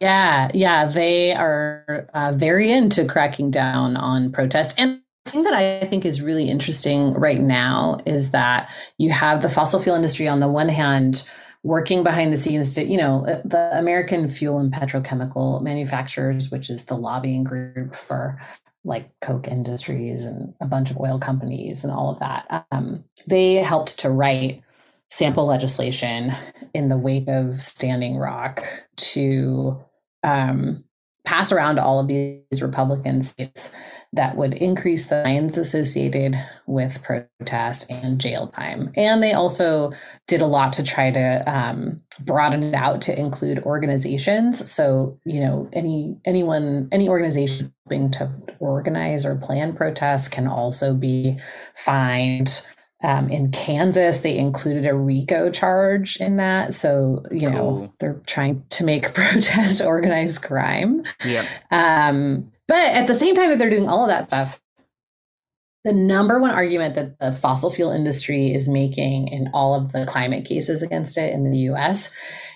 Yeah, 0.00 0.48
yeah, 0.52 0.84
they 0.84 1.32
are 1.32 2.08
uh, 2.12 2.32
very 2.36 2.70
into 2.70 3.06
cracking 3.06 3.50
down 3.50 3.96
on 3.96 4.30
protest. 4.30 4.78
And 4.78 5.00
the 5.24 5.30
thing 5.30 5.42
that 5.44 5.54
I 5.54 5.86
think 5.86 6.04
is 6.04 6.20
really 6.20 6.48
interesting 6.48 7.14
right 7.14 7.40
now 7.40 7.98
is 8.06 8.30
that 8.32 8.70
you 8.98 9.10
have 9.10 9.40
the 9.40 9.48
fossil 9.48 9.80
fuel 9.80 9.96
industry 9.96 10.28
on 10.28 10.40
the 10.40 10.48
one 10.48 10.68
hand 10.68 11.28
working 11.62 12.02
behind 12.02 12.32
the 12.32 12.38
scenes 12.38 12.74
to, 12.74 12.84
you 12.84 12.96
know, 12.96 13.26
uh, 13.26 13.42
the 13.44 13.78
American 13.78 14.28
Fuel 14.28 14.58
and 14.58 14.72
Petrochemical 14.72 15.62
Manufacturers, 15.62 16.50
which 16.50 16.70
is 16.70 16.84
the 16.84 16.96
lobbying 16.96 17.44
group 17.44 17.94
for 17.94 18.38
like 18.84 19.10
Koch 19.20 19.46
Industries 19.48 20.24
and 20.24 20.54
a 20.60 20.66
bunch 20.66 20.90
of 20.90 20.98
oil 20.98 21.18
companies 21.18 21.84
and 21.84 21.92
all 21.92 22.10
of 22.10 22.20
that. 22.20 22.66
Um, 22.70 23.04
they 23.26 23.54
helped 23.54 23.98
to 24.00 24.10
write 24.10 24.62
sample 25.10 25.46
legislation 25.46 26.32
in 26.74 26.88
the 26.88 26.96
wake 26.96 27.28
of 27.28 27.60
Standing 27.60 28.16
Rock 28.16 28.64
to 28.96 29.82
um, 30.22 30.84
pass 31.28 31.52
around 31.52 31.78
all 31.78 32.00
of 32.00 32.08
these 32.08 32.62
Republican 32.62 33.20
states 33.20 33.76
that 34.14 34.34
would 34.38 34.54
increase 34.54 35.08
the 35.08 35.22
fines 35.22 35.58
associated 35.58 36.34
with 36.66 37.02
protest 37.02 37.90
and 37.90 38.18
jail 38.18 38.46
time. 38.46 38.90
And 38.96 39.22
they 39.22 39.34
also 39.34 39.92
did 40.26 40.40
a 40.40 40.46
lot 40.46 40.72
to 40.72 40.82
try 40.82 41.10
to 41.10 41.44
um, 41.46 42.00
broaden 42.20 42.62
it 42.62 42.74
out 42.74 43.02
to 43.02 43.20
include 43.20 43.58
organizations. 43.64 44.70
So, 44.72 45.20
you 45.26 45.40
know, 45.40 45.68
any 45.74 46.16
anyone, 46.24 46.88
any 46.92 47.10
organization 47.10 47.74
helping 47.84 48.10
to 48.12 48.32
organize 48.58 49.26
or 49.26 49.36
plan 49.36 49.76
protests 49.76 50.28
can 50.28 50.46
also 50.46 50.94
be 50.94 51.36
fined. 51.74 52.66
Um, 53.02 53.28
in 53.28 53.52
Kansas, 53.52 54.20
they 54.20 54.36
included 54.36 54.84
a 54.84 54.94
RICO 54.94 55.50
charge 55.50 56.16
in 56.16 56.36
that. 56.36 56.74
So, 56.74 57.22
you 57.30 57.48
know, 57.48 57.58
Cool. 57.58 57.94
they're 58.00 58.20
trying 58.26 58.64
to 58.70 58.84
make 58.84 59.14
protest 59.14 59.80
organized 59.80 60.42
crime. 60.42 61.04
Yeah. 61.24 61.46
Um, 61.70 62.50
but 62.66 62.78
at 62.78 63.06
the 63.06 63.14
same 63.14 63.34
time 63.36 63.50
that 63.50 63.58
they're 63.58 63.70
doing 63.70 63.88
all 63.88 64.02
of 64.02 64.08
that 64.08 64.28
stuff, 64.28 64.60
the 65.84 65.92
number 65.92 66.40
one 66.40 66.50
argument 66.50 66.96
that 66.96 67.20
the 67.20 67.32
fossil 67.32 67.70
fuel 67.70 67.92
industry 67.92 68.52
is 68.52 68.68
making 68.68 69.28
in 69.28 69.48
all 69.54 69.74
of 69.74 69.92
the 69.92 70.04
climate 70.06 70.44
cases 70.44 70.82
against 70.82 71.16
it 71.16 71.32
in 71.32 71.50
the 71.50 71.58
US 71.70 72.12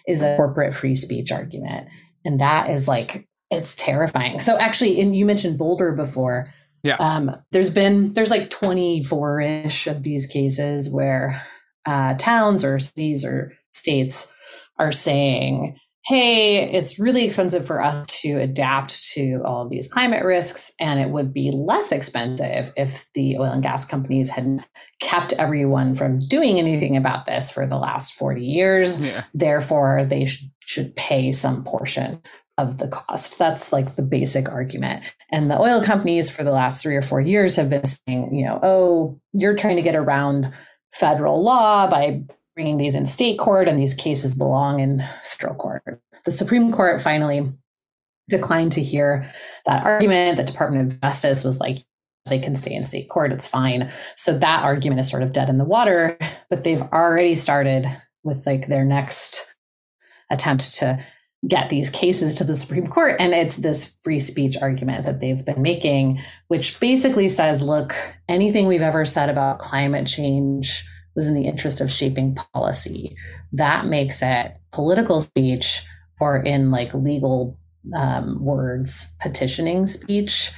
is 0.09 0.23
a 0.23 0.37
corporate 0.37 0.75
free 0.75 0.97
speech 0.97 1.31
argument. 1.31 1.87
And 2.25 2.41
that 2.41 2.69
is 2.69 2.89
like, 2.89 3.29
it's 3.51 3.77
terrifying. 3.77 4.41
So 4.41 4.59
actually, 4.59 5.01
and 5.01 5.15
you 5.15 5.25
mentioned 5.25 5.57
Boulder 5.57 5.95
before. 5.95 6.53
Yeah. 6.83 6.97
Um, 6.97 7.31
there's 7.53 7.71
been, 7.71 8.13
there's 8.13 8.31
like 8.31 8.51
24 8.51 9.41
ish 9.41 9.87
of 9.87 10.03
these 10.03 10.27
cases 10.27 10.91
where 10.91 11.41
uh, 11.87 12.15
towns 12.15 12.65
or 12.65 12.79
cities 12.79 13.25
or 13.25 13.53
states 13.73 14.33
are 14.79 14.93
saying, 14.93 15.79
hey, 16.05 16.69
it's 16.73 16.99
really 16.99 17.25
expensive 17.25 17.65
for 17.65 17.81
us 17.81 18.23
to 18.23 18.33
adapt 18.41 19.05
to 19.13 19.41
all 19.45 19.63
of 19.63 19.71
these 19.71 19.87
climate 19.87 20.25
risks, 20.25 20.73
and 20.81 20.99
it 20.99 21.11
would 21.11 21.33
be 21.33 21.53
less 21.53 21.93
expensive 21.93 22.73
if 22.77 23.07
the 23.15 23.37
oil 23.39 23.53
and 23.53 23.63
gas 23.63 23.85
companies 23.85 24.31
had 24.31 24.65
kept 25.01 25.33
everyone 25.35 25.95
from 25.95 26.19
doing 26.19 26.59
anything 26.59 26.97
about 26.97 27.27
this 27.27 27.53
for 27.53 27.67
the 27.67 27.77
last 27.77 28.15
40 28.15 28.45
years. 28.45 29.01
Yeah. 29.01 29.23
Therefore, 29.33 30.05
they 30.05 30.25
sh- 30.25 30.45
should 30.61 30.95
pay 30.97 31.31
some 31.31 31.63
portion 31.63 32.21
of 32.63 32.79
the 32.79 32.89
cost. 32.89 33.39
That's 33.39 33.73
like 33.73 33.97
the 33.97 34.03
basic 34.03 34.49
argument. 34.49 35.05
And 35.31 35.51
the 35.51 35.61
oil 35.61 35.83
companies 35.83 36.31
for 36.31 36.45
the 36.45 36.51
last 36.51 36.83
three 36.83 36.97
or 36.97 37.03
four 37.03 37.21
years 37.21 37.57
have 37.57 37.69
been 37.69 37.85
saying, 37.85 38.35
you 38.35 38.45
know, 38.45 38.61
oh, 38.63 39.21
you're 39.33 39.57
trying 39.57 39.77
to 39.77 39.83
get 39.83 39.97
around 39.97 40.53
federal 40.93 41.43
law 41.43 41.87
by 41.89 42.23
bringing 42.55 42.77
these 42.77 42.95
in 42.95 43.07
state 43.07 43.39
court, 43.39 43.67
and 43.67 43.79
these 43.79 43.95
cases 43.95 44.35
belong 44.35 44.81
in 44.81 45.03
federal 45.25 45.55
court. 45.55 45.83
The 46.25 46.31
Supreme 46.31 46.71
Court 46.71 47.01
finally 47.01 47.51
declined 48.29 48.73
to 48.73 48.83
hear 48.83 49.27
that 49.65 49.85
argument. 49.85 50.37
The 50.37 50.45
Department 50.45 50.93
of 50.93 51.01
Justice 51.01 51.45
was 51.45 51.61
like, 51.61 51.79
they 52.27 52.39
can 52.39 52.55
stay 52.55 52.75
in 52.75 52.85
state 52.85 53.09
court, 53.09 53.33
it's 53.33 53.49
fine. 53.49 53.91
So 54.17 54.39
that 54.39 54.63
argument 54.63 55.01
is 55.01 55.11
sort 55.11 55.25
of 55.25 55.33
dead 55.33 55.49
in 55.49 55.59
the 55.59 55.65
water, 55.65 56.17
but 56.49 56.63
they've 56.63 56.83
already 56.83 57.35
started 57.35 57.87
with 58.23 58.47
like 58.47 58.69
their 58.69 58.85
next 58.85 59.57
attempt 60.31 60.75
to 60.75 61.05
get 61.49 61.71
these 61.71 61.91
cases 61.91 62.35
to 62.37 62.45
the 62.45 62.57
Supreme 62.57 62.87
Court. 62.87 63.17
And 63.19 63.33
it's 63.33 63.57
this 63.57 63.97
free 64.05 64.21
speech 64.21 64.57
argument 64.61 65.05
that 65.05 65.21
they've 65.21 65.45
been 65.45 65.61
making, 65.61 66.21
which 66.49 66.79
basically 66.79 67.29
says 67.29 67.63
look, 67.63 67.95
anything 68.29 68.67
we've 68.67 68.81
ever 68.81 69.05
said 69.05 69.29
about 69.29 69.59
climate 69.59 70.07
change 70.07 70.85
was 71.15 71.29
in 71.29 71.35
the 71.35 71.47
interest 71.47 71.81
of 71.81 71.91
shaping 71.91 72.37
policy. 72.55 73.17
That 73.53 73.87
makes 73.87 74.23
it 74.23 74.57
political 74.71 75.21
speech 75.21 75.85
or 76.21 76.37
in 76.37 76.71
like 76.71 76.95
legal 76.95 77.59
um, 77.97 78.43
words, 78.43 79.15
petitioning 79.21 79.89
speech, 79.89 80.53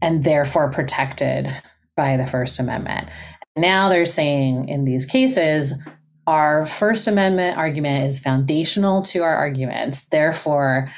and 0.00 0.22
therefore 0.22 0.70
protected 0.70 1.50
by 1.96 2.16
the 2.16 2.26
First 2.26 2.60
Amendment. 2.60 3.08
Now 3.56 3.88
they're 3.88 4.06
saying 4.06 4.68
in 4.68 4.84
these 4.84 5.04
cases, 5.04 5.74
our 6.28 6.66
First 6.66 7.08
Amendment 7.08 7.56
argument 7.56 8.04
is 8.04 8.18
foundational 8.18 9.00
to 9.04 9.20
our 9.20 9.34
arguments. 9.34 10.08
Therefore, 10.08 10.90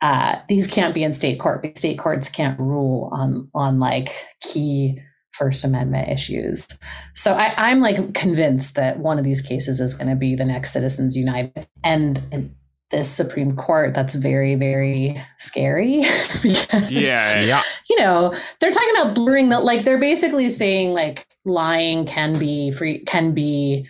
uh, 0.00 0.36
these 0.48 0.68
can't 0.68 0.94
be 0.94 1.02
in 1.02 1.12
state 1.12 1.40
court. 1.40 1.76
State 1.76 1.98
courts 1.98 2.28
can't 2.28 2.58
rule 2.60 3.10
on 3.12 3.50
on 3.52 3.80
like 3.80 4.10
key 4.40 5.00
First 5.32 5.64
Amendment 5.64 6.08
issues. 6.08 6.68
So 7.16 7.32
I, 7.32 7.54
I'm 7.56 7.80
like 7.80 8.14
convinced 8.14 8.76
that 8.76 9.00
one 9.00 9.18
of 9.18 9.24
these 9.24 9.42
cases 9.42 9.80
is 9.80 9.96
going 9.96 10.10
to 10.10 10.14
be 10.14 10.36
the 10.36 10.44
next 10.44 10.72
Citizens 10.72 11.16
United, 11.16 11.66
and, 11.82 12.22
and 12.30 12.54
this 12.92 13.10
Supreme 13.10 13.56
Court 13.56 13.94
that's 13.94 14.14
very, 14.14 14.54
very 14.54 15.20
scary. 15.38 16.02
because, 16.42 16.92
yeah, 16.92 17.40
yeah. 17.40 17.62
You 17.90 17.98
know, 17.98 18.32
they're 18.60 18.70
talking 18.70 18.94
about 18.96 19.16
blurring 19.16 19.48
the 19.48 19.58
like 19.58 19.82
they're 19.82 19.98
basically 19.98 20.50
saying 20.50 20.92
like 20.92 21.26
lying 21.44 22.06
can 22.06 22.38
be 22.38 22.70
free 22.70 23.02
can 23.06 23.34
be 23.34 23.88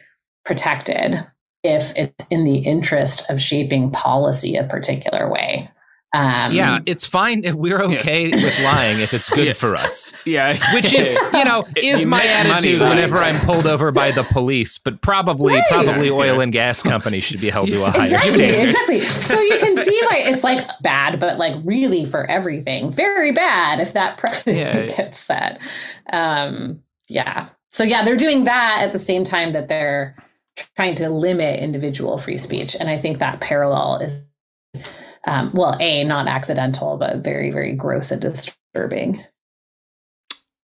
protected 0.48 1.24
if 1.62 1.92
it's 1.94 2.26
in 2.28 2.44
the 2.44 2.56
interest 2.56 3.30
of 3.30 3.40
shaping 3.40 3.90
policy 3.90 4.56
a 4.56 4.64
particular 4.64 5.30
way. 5.30 5.70
Um, 6.14 6.52
yeah, 6.52 6.78
it's 6.86 7.04
fine 7.04 7.44
if 7.44 7.52
we're 7.52 7.82
okay 7.82 8.28
yeah. 8.28 8.36
with 8.36 8.64
lying 8.64 9.00
if 9.00 9.12
it's 9.12 9.28
good 9.28 9.46
yeah. 9.48 9.52
for 9.52 9.76
us. 9.76 10.14
Yeah, 10.24 10.56
which 10.72 10.94
is 10.94 11.14
you 11.34 11.44
know 11.44 11.66
is 11.76 12.04
you 12.04 12.08
my 12.08 12.24
attitude 12.24 12.80
whenever 12.80 13.18
I'm 13.18 13.38
pulled 13.44 13.66
over 13.74 13.92
by 13.92 14.10
the 14.10 14.22
police. 14.22 14.78
But 14.78 15.02
probably 15.02 15.56
right. 15.56 15.64
probably 15.68 16.06
yeah. 16.06 16.14
oil 16.14 16.40
and 16.40 16.50
gas 16.50 16.82
companies 16.82 17.24
should 17.24 17.42
be 17.42 17.50
held 17.50 17.68
to 17.68 17.84
a 17.84 17.90
higher 17.90 18.04
exactly, 18.04 18.30
standard. 18.30 18.70
Exactly. 18.70 19.00
So 19.00 19.38
you 19.38 19.58
can 19.58 19.84
see 19.84 20.00
why 20.08 20.22
it's 20.24 20.42
like 20.42 20.66
bad, 20.80 21.20
but 21.20 21.36
like 21.36 21.56
really 21.62 22.06
for 22.06 22.24
everything, 22.24 22.90
very 22.90 23.32
bad 23.32 23.78
if 23.78 23.92
that 23.92 24.16
precedent 24.16 24.96
gets 24.96 25.18
set. 25.18 25.60
Um, 26.10 26.82
yeah. 27.06 27.50
So 27.68 27.84
yeah, 27.84 28.02
they're 28.02 28.16
doing 28.16 28.44
that 28.44 28.78
at 28.80 28.92
the 28.92 28.98
same 28.98 29.24
time 29.24 29.52
that 29.52 29.68
they're 29.68 30.16
trying 30.76 30.94
to 30.96 31.08
limit 31.08 31.60
individual 31.60 32.18
free 32.18 32.38
speech. 32.38 32.76
And 32.78 32.88
I 32.88 32.98
think 32.98 33.18
that 33.18 33.40
parallel 33.40 33.98
is, 34.00 34.24
um, 35.26 35.50
well, 35.52 35.76
A, 35.80 36.04
not 36.04 36.28
accidental, 36.28 36.96
but 36.96 37.18
very, 37.18 37.50
very 37.50 37.74
gross 37.74 38.10
and 38.10 38.20
disturbing. 38.20 39.24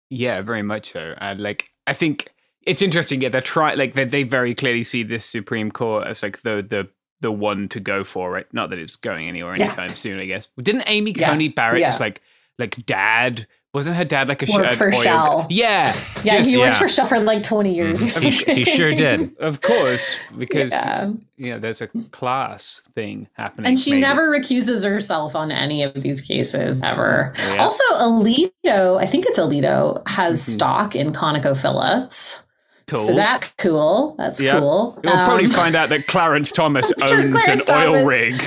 Yeah, 0.09 0.41
very 0.41 0.61
much 0.61 0.91
so. 0.91 1.15
Like, 1.37 1.69
I 1.87 1.93
think 1.93 2.31
it's 2.61 2.81
interesting. 2.81 3.21
Yeah, 3.21 3.29
they're 3.29 3.41
trying, 3.41 3.77
like, 3.77 3.93
they, 3.93 4.05
they 4.05 4.23
very 4.23 4.55
clearly 4.55 4.83
see 4.83 5.03
this 5.03 5.25
Supreme 5.25 5.71
Court 5.71 6.07
as 6.07 6.23
like 6.23 6.41
the, 6.41 6.65
the, 6.67 6.87
the 7.21 7.31
one 7.31 7.67
to 7.69 7.79
go 7.79 8.03
for, 8.03 8.31
right? 8.31 8.45
Not 8.53 8.69
that 8.69 8.79
it's 8.79 8.95
going 8.95 9.27
anywhere 9.27 9.53
anytime 9.53 9.89
yeah. 9.89 9.95
soon, 9.95 10.19
I 10.19 10.25
guess. 10.25 10.47
Didn't 10.61 10.83
Amy 10.87 11.13
Coney 11.13 11.45
yeah. 11.45 11.51
Barrett's 11.55 11.81
yeah. 11.81 11.97
like, 11.97 12.21
like 12.59 12.85
dad 12.85 13.47
wasn't 13.75 13.97
her 13.97 14.05
dad 14.05 14.29
like 14.29 14.41
a 14.41 14.51
worked 14.51 14.75
for 14.75 14.89
Shell? 14.89 15.47
Yeah, 15.49 15.93
yeah. 16.23 16.37
Just, 16.37 16.49
he 16.49 16.57
worked 16.57 16.75
yeah. 16.75 16.79
for 16.79 16.87
Shell 16.87 17.07
for 17.07 17.19
like 17.19 17.43
twenty 17.43 17.75
years. 17.75 18.01
Mm. 18.01 18.45
He, 18.47 18.53
he, 18.53 18.63
sure 18.77 18.93
did, 18.93 19.35
of 19.39 19.59
course, 19.59 20.17
because 20.37 20.71
yeah. 20.71 21.11
you 21.35 21.49
know 21.49 21.59
there's 21.59 21.81
a 21.81 21.87
class 22.11 22.81
thing 22.95 23.27
happening. 23.33 23.67
And 23.67 23.79
she 23.79 23.91
maybe. 23.91 24.01
never 24.01 24.29
recuses 24.29 24.85
herself 24.85 25.35
on 25.35 25.51
any 25.51 25.83
of 25.83 25.93
these 26.01 26.21
cases 26.21 26.81
ever. 26.81 27.33
Yeah. 27.37 27.57
Also, 27.57 27.83
Alito, 27.95 28.97
I 28.97 29.05
think 29.05 29.25
it's 29.25 29.37
Alito, 29.37 30.07
has 30.07 30.41
mm-hmm. 30.41 30.51
stock 30.53 30.95
in 30.95 31.11
ConocoPhillips. 31.11 32.43
Cool. 32.87 32.99
So 32.99 33.13
that's 33.13 33.51
cool. 33.57 34.15
That's 34.17 34.39
cool. 34.39 34.97
We'll 35.03 35.13
um, 35.13 35.25
probably 35.25 35.47
find 35.49 35.75
out 35.75 35.89
that 35.89 36.07
Clarence 36.07 36.51
Thomas 36.53 36.93
owns 37.01 37.33
Clarence 37.33 37.47
an 37.47 37.59
Thomas. 37.59 37.97
oil 37.97 38.05
rig. 38.05 38.41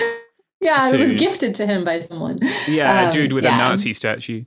Yeah, 0.62 0.90
it 0.90 0.98
was 0.98 1.12
gifted 1.12 1.54
to 1.56 1.66
him 1.66 1.84
by 1.84 2.00
someone. 2.00 2.40
Yeah, 2.66 3.02
um, 3.02 3.08
a 3.08 3.12
dude 3.12 3.34
with 3.34 3.44
a 3.44 3.50
Nazi 3.50 3.92
statue. 3.92 4.44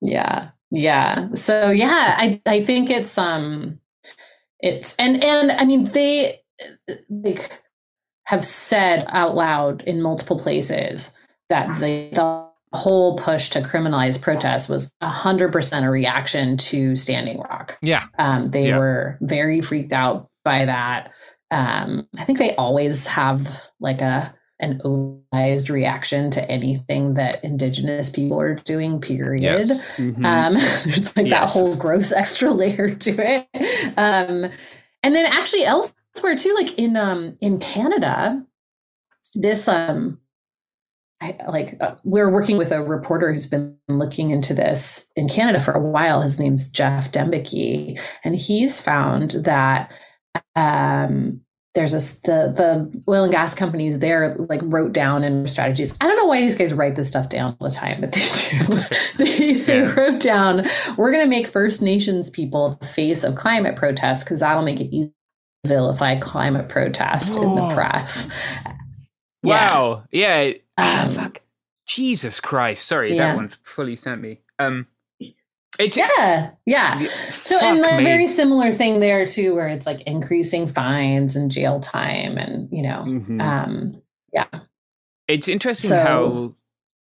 Yeah. 0.00 0.50
Yeah. 0.70 1.28
So 1.34 1.70
yeah, 1.70 2.14
I 2.16 2.40
I 2.46 2.64
think 2.64 2.90
it's 2.90 3.16
um 3.18 3.78
it's 4.60 4.96
and 4.96 5.22
and 5.22 5.52
I 5.52 5.64
mean 5.64 5.84
they 5.84 6.40
like 7.08 7.62
have 8.24 8.44
said 8.44 9.04
out 9.08 9.34
loud 9.34 9.82
in 9.82 10.02
multiple 10.02 10.38
places 10.38 11.16
that 11.48 11.78
the 11.78 12.10
the 12.12 12.46
whole 12.76 13.16
push 13.16 13.48
to 13.50 13.60
criminalize 13.60 14.20
protests 14.20 14.68
was 14.68 14.92
100% 15.02 15.84
a 15.84 15.90
reaction 15.90 16.56
to 16.56 16.96
Standing 16.96 17.40
Rock. 17.40 17.78
Yeah. 17.80 18.04
Um, 18.18 18.46
they 18.46 18.68
yeah. 18.68 18.78
were 18.78 19.18
very 19.22 19.60
freaked 19.60 19.92
out 19.92 20.28
by 20.44 20.64
that. 20.66 21.12
Um, 21.50 22.08
I 22.18 22.24
think 22.24 22.38
they 22.38 22.54
always 22.56 23.06
have 23.06 23.48
like 23.80 24.00
a 24.00 24.34
an 24.60 24.80
organized 24.84 25.68
reaction 25.68 26.30
to 26.30 26.50
anything 26.50 27.14
that 27.14 27.42
indigenous 27.44 28.10
people 28.10 28.40
are 28.40 28.54
doing 28.54 29.00
period 29.00 29.42
yes. 29.42 29.82
mm-hmm. 29.96 30.24
um, 30.24 30.54
there's 30.84 31.16
like 31.16 31.26
yes. 31.26 31.54
that 31.54 31.60
whole 31.60 31.76
gross 31.76 32.12
extra 32.16 32.50
layer 32.50 32.94
to 32.94 33.10
it 33.18 33.46
um, 33.98 34.50
and 35.02 35.14
then 35.14 35.26
actually 35.26 35.64
elsewhere 35.64 36.36
too 36.36 36.54
like 36.58 36.78
in 36.78 36.96
um 36.96 37.36
in 37.40 37.58
canada 37.58 38.44
this 39.34 39.68
um 39.68 40.18
I, 41.20 41.36
like 41.48 41.76
uh, 41.80 41.94
we're 42.04 42.30
working 42.30 42.58
with 42.58 42.72
a 42.72 42.82
reporter 42.82 43.32
who's 43.32 43.46
been 43.46 43.76
looking 43.88 44.30
into 44.30 44.52
this 44.52 45.10
in 45.16 45.30
Canada 45.30 45.60
for 45.60 45.72
a 45.72 45.80
while. 45.80 46.20
His 46.20 46.38
name's 46.38 46.68
Geoff 46.70 47.10
Dembicki, 47.10 47.98
and 48.22 48.36
he's 48.36 48.82
found 48.82 49.30
that 49.30 49.90
um, 50.54 51.40
there's 51.76 51.94
a 51.94 51.98
the 52.26 52.52
the 52.56 53.04
oil 53.08 53.24
and 53.24 53.32
gas 53.32 53.54
companies 53.54 54.00
there 54.00 54.34
like 54.48 54.60
wrote 54.64 54.92
down 54.92 55.22
in 55.22 55.46
strategies. 55.46 55.96
I 56.00 56.06
don't 56.06 56.16
know 56.16 56.24
why 56.24 56.40
these 56.40 56.56
guys 56.56 56.74
write 56.74 56.96
this 56.96 57.06
stuff 57.06 57.28
down 57.28 57.56
all 57.60 57.68
the 57.68 57.74
time, 57.74 58.00
but 58.00 58.12
they 58.12 58.20
do. 58.20 58.66
they, 59.18 59.52
they 59.52 59.78
yeah. 59.82 59.94
wrote 59.94 60.20
down 60.20 60.66
we're 60.96 61.12
going 61.12 61.22
to 61.22 61.30
make 61.30 61.46
First 61.46 61.82
Nations 61.82 62.30
people 62.30 62.78
the 62.80 62.86
face 62.86 63.22
of 63.22 63.36
climate 63.36 63.76
protests 63.76 64.24
because 64.24 64.40
that'll 64.40 64.64
make 64.64 64.80
it 64.80 64.86
easy 64.86 65.12
to 65.64 65.68
vilify 65.68 66.18
climate 66.18 66.68
protest 66.68 67.36
in 67.36 67.54
the 67.54 67.68
press. 67.68 68.30
Wow. 69.42 70.04
Yeah. 70.10 70.52
yeah. 70.78 71.02
Um, 71.04 71.10
fuck. 71.10 71.42
Jesus 71.86 72.40
Christ. 72.40 72.86
Sorry, 72.86 73.14
yeah. 73.14 73.28
that 73.28 73.36
one's 73.36 73.58
fully 73.62 73.96
sent 73.96 74.20
me. 74.22 74.40
Um 74.58 74.86
yeah, 75.78 76.50
yeah. 76.64 76.98
So, 76.98 77.58
and 77.62 77.78
a 77.78 78.04
very 78.04 78.26
similar 78.26 78.72
thing 78.72 79.00
there 79.00 79.24
too, 79.24 79.54
where 79.54 79.68
it's 79.68 79.86
like 79.86 80.02
increasing 80.02 80.66
fines 80.66 81.36
and 81.36 81.50
jail 81.50 81.80
time, 81.80 82.36
and 82.38 82.68
you 82.70 82.82
know, 82.82 83.04
mm-hmm. 83.06 83.40
um, 83.40 84.02
yeah. 84.32 84.46
It's 85.28 85.48
interesting 85.48 85.90
so, 85.90 86.02
how, 86.02 86.54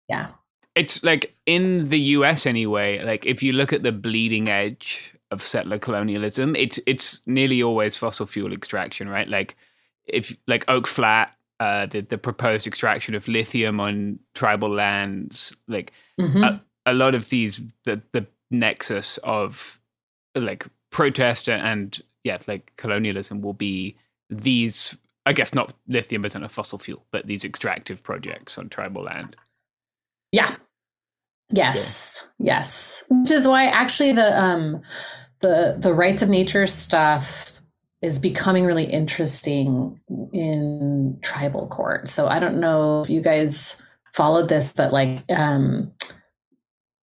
yeah, 0.09 0.27
it's 0.75 1.03
like 1.03 1.35
in 1.45 1.89
the 1.89 1.99
U.S. 1.99 2.45
anyway. 2.45 3.03
Like 3.03 3.25
if 3.25 3.41
you 3.41 3.53
look 3.53 3.73
at 3.73 3.83
the 3.83 3.91
bleeding 3.91 4.49
edge 4.49 5.13
of 5.31 5.41
settler 5.41 5.79
colonialism, 5.79 6.55
it's 6.55 6.79
it's 6.85 7.21
nearly 7.25 7.63
always 7.63 7.95
fossil 7.95 8.25
fuel 8.25 8.53
extraction, 8.53 9.09
right? 9.09 9.27
Like 9.27 9.55
if 10.05 10.35
like 10.47 10.65
Oak 10.67 10.87
Flat, 10.87 11.35
uh, 11.59 11.85
the 11.85 12.01
the 12.01 12.17
proposed 12.17 12.67
extraction 12.67 13.15
of 13.15 13.27
lithium 13.27 13.79
on 13.79 14.19
tribal 14.33 14.69
lands, 14.69 15.55
like. 15.67 15.93
Mm-hmm. 16.19 16.43
A, 16.43 16.61
a 16.85 16.93
lot 16.93 17.15
of 17.15 17.29
these 17.29 17.61
the 17.85 18.01
the 18.11 18.25
nexus 18.51 19.17
of 19.23 19.79
like 20.35 20.67
protest 20.91 21.49
and 21.49 22.01
yeah, 22.23 22.37
like 22.47 22.73
colonialism 22.77 23.41
will 23.41 23.53
be 23.53 23.95
these. 24.29 24.97
I 25.25 25.33
guess 25.33 25.53
not 25.53 25.73
lithium 25.87 26.25
isn't 26.25 26.43
a 26.43 26.49
fossil 26.49 26.79
fuel, 26.79 27.05
but 27.11 27.27
these 27.27 27.45
extractive 27.45 28.01
projects 28.01 28.57
on 28.57 28.69
tribal 28.69 29.03
land. 29.03 29.35
Yeah. 30.31 30.55
Yes. 31.51 32.27
Yeah. 32.37 32.55
Yes. 32.55 33.03
Which 33.09 33.31
is 33.31 33.47
why 33.47 33.65
actually 33.65 34.13
the 34.13 34.41
um 34.41 34.81
the 35.41 35.77
the 35.77 35.93
rights 35.93 36.21
of 36.21 36.29
nature 36.29 36.67
stuff 36.67 37.61
is 38.01 38.17
becoming 38.17 38.65
really 38.65 38.85
interesting 38.85 39.99
in 40.31 41.17
tribal 41.21 41.67
court. 41.67 42.07
So 42.07 42.27
I 42.27 42.39
don't 42.39 42.59
know 42.59 43.01
if 43.01 43.09
you 43.09 43.21
guys 43.21 43.81
followed 44.13 44.49
this, 44.49 44.71
but 44.71 44.93
like 44.93 45.23
um 45.29 45.91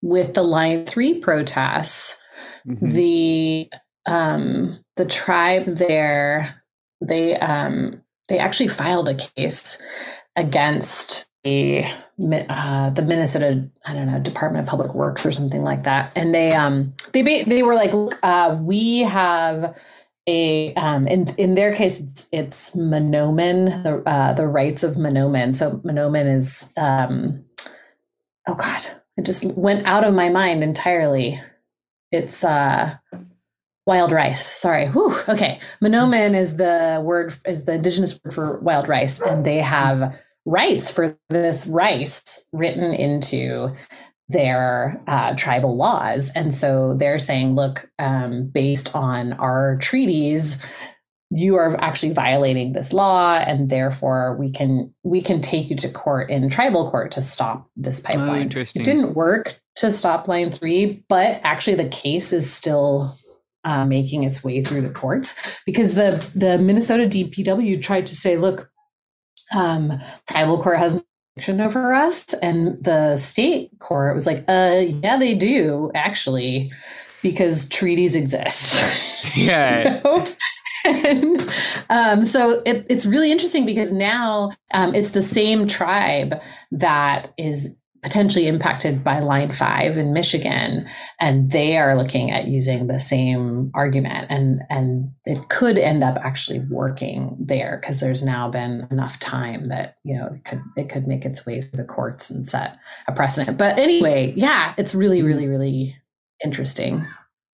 with 0.06 0.34
the 0.34 0.42
line 0.42 0.86
three 0.86 1.18
protests, 1.18 2.22
mm-hmm. 2.66 2.88
the 2.88 3.70
um, 4.06 4.78
the 4.96 5.06
tribe 5.06 5.66
there 5.66 6.62
they 7.00 7.36
um, 7.36 8.02
they 8.28 8.38
actually 8.38 8.68
filed 8.68 9.08
a 9.08 9.14
case 9.14 9.80
against 10.36 11.26
the 11.44 11.84
uh, 12.48 12.90
the 12.90 13.02
Minnesota 13.02 13.68
I 13.84 13.94
don't 13.94 14.06
know 14.06 14.18
Department 14.20 14.64
of 14.64 14.70
Public 14.70 14.94
Works 14.94 15.24
or 15.26 15.32
something 15.32 15.62
like 15.62 15.84
that, 15.84 16.12
and 16.16 16.34
they 16.34 16.52
um 16.52 16.94
they 17.12 17.42
they 17.44 17.62
were 17.62 17.74
like, 17.74 17.92
look, 17.92 18.18
uh, 18.22 18.58
we 18.60 19.00
have 19.00 19.78
a 20.26 20.74
um, 20.74 21.06
in 21.06 21.28
in 21.36 21.54
their 21.54 21.74
case 21.74 22.00
it's, 22.00 22.28
it's 22.32 22.76
Mahnomen 22.76 23.82
the 23.82 24.02
uh, 24.08 24.32
the 24.32 24.48
rights 24.48 24.82
of 24.82 24.94
Mahnomen. 24.94 25.54
So 25.54 25.78
Mahnomen 25.84 26.36
is 26.36 26.72
um, 26.76 27.44
oh 28.48 28.54
god, 28.54 29.02
it 29.16 29.24
just 29.24 29.44
went 29.44 29.86
out 29.86 30.04
of 30.04 30.14
my 30.14 30.28
mind 30.28 30.62
entirely. 30.62 31.40
It's 32.12 32.44
uh, 32.44 32.96
wild 33.86 34.12
rice. 34.12 34.44
Sorry. 34.44 34.86
Whew. 34.88 35.16
Okay, 35.28 35.58
Mahnomen 35.80 36.34
is 36.34 36.56
the 36.56 37.00
word 37.04 37.34
is 37.46 37.64
the 37.64 37.74
indigenous 37.74 38.20
word 38.24 38.34
for 38.34 38.58
wild 38.60 38.88
rice, 38.88 39.20
and 39.20 39.44
they 39.44 39.58
have 39.58 40.18
rights 40.44 40.90
for 40.90 41.18
this 41.28 41.66
rice 41.66 42.44
written 42.52 42.92
into 42.92 43.74
their 44.28 45.00
uh, 45.06 45.34
tribal 45.34 45.76
laws. 45.76 46.30
And 46.34 46.52
so 46.52 46.94
they're 46.94 47.18
saying, 47.18 47.54
look, 47.54 47.88
um, 47.98 48.48
based 48.48 48.94
on 48.94 49.34
our 49.34 49.76
treaties, 49.78 50.62
you 51.30 51.56
are 51.56 51.76
actually 51.82 52.12
violating 52.12 52.72
this 52.72 52.92
law 52.92 53.34
and 53.38 53.68
therefore 53.68 54.36
we 54.36 54.50
can 54.50 54.92
we 55.02 55.20
can 55.20 55.40
take 55.40 55.68
you 55.70 55.76
to 55.76 55.88
court 55.88 56.30
in 56.30 56.48
tribal 56.48 56.88
court 56.90 57.10
to 57.10 57.20
stop 57.20 57.68
this 57.76 58.00
Oh, 58.00 58.08
pipeline 58.08 58.42
interesting. 58.42 58.82
it 58.82 58.84
didn't 58.84 59.14
work 59.14 59.58
to 59.76 59.90
stop 59.90 60.28
line 60.28 60.50
three 60.50 61.04
but 61.08 61.40
actually 61.42 61.74
the 61.76 61.88
case 61.88 62.32
is 62.32 62.50
still 62.50 63.16
uh, 63.64 63.84
making 63.84 64.22
its 64.22 64.44
way 64.44 64.62
through 64.62 64.82
the 64.82 64.92
courts 64.92 65.36
because 65.66 65.94
the 65.96 66.24
the 66.36 66.58
minnesota 66.58 67.04
dpw 67.08 67.82
tried 67.82 68.06
to 68.06 68.14
say 68.14 68.36
look 68.36 68.70
um, 69.56 69.92
tribal 70.30 70.62
court 70.62 70.78
has 70.78 71.02
jurisdiction 71.36 71.60
over 71.60 71.92
us 71.92 72.32
and 72.34 72.82
the 72.84 73.16
state 73.16 73.70
court 73.80 74.14
was 74.14 74.26
like 74.26 74.44
uh 74.48 74.84
yeah 75.02 75.16
they 75.16 75.34
do 75.34 75.90
actually 75.94 76.70
because 77.22 77.68
treaties 77.68 78.14
exist 78.14 78.80
Yeah. 79.36 80.00
And 80.86 81.48
um, 81.90 82.24
so 82.24 82.62
it, 82.64 82.86
it's 82.88 83.06
really 83.06 83.30
interesting 83.30 83.66
because 83.66 83.92
now 83.92 84.52
um, 84.72 84.94
it's 84.94 85.10
the 85.10 85.22
same 85.22 85.66
tribe 85.66 86.34
that 86.72 87.32
is 87.36 87.78
potentially 88.02 88.46
impacted 88.46 89.02
by 89.02 89.18
line 89.18 89.50
five 89.50 89.98
in 89.98 90.12
michigan 90.12 90.86
and 91.18 91.50
they 91.50 91.76
are 91.76 91.96
looking 91.96 92.30
at 92.30 92.46
using 92.46 92.86
the 92.86 93.00
same 93.00 93.68
argument 93.74 94.26
and 94.30 94.60
and 94.70 95.10
it 95.24 95.48
could 95.48 95.76
end 95.76 96.04
up 96.04 96.16
actually 96.22 96.60
working 96.70 97.36
there 97.40 97.78
because 97.80 97.98
there's 97.98 98.22
now 98.22 98.48
been 98.48 98.86
enough 98.92 99.18
time 99.18 99.68
that 99.70 99.96
you 100.04 100.16
know 100.16 100.26
it 100.26 100.44
could 100.44 100.62
it 100.76 100.88
could 100.88 101.08
make 101.08 101.24
its 101.24 101.44
way 101.44 101.62
through 101.62 101.76
the 101.76 101.84
courts 101.84 102.30
and 102.30 102.46
set 102.46 102.78
a 103.08 103.12
precedent. 103.12 103.58
But 103.58 103.76
anyway 103.76 104.34
yeah 104.36 104.74
it's 104.76 104.94
really 104.94 105.22
really 105.22 105.48
really 105.48 105.96
interesting 106.44 107.04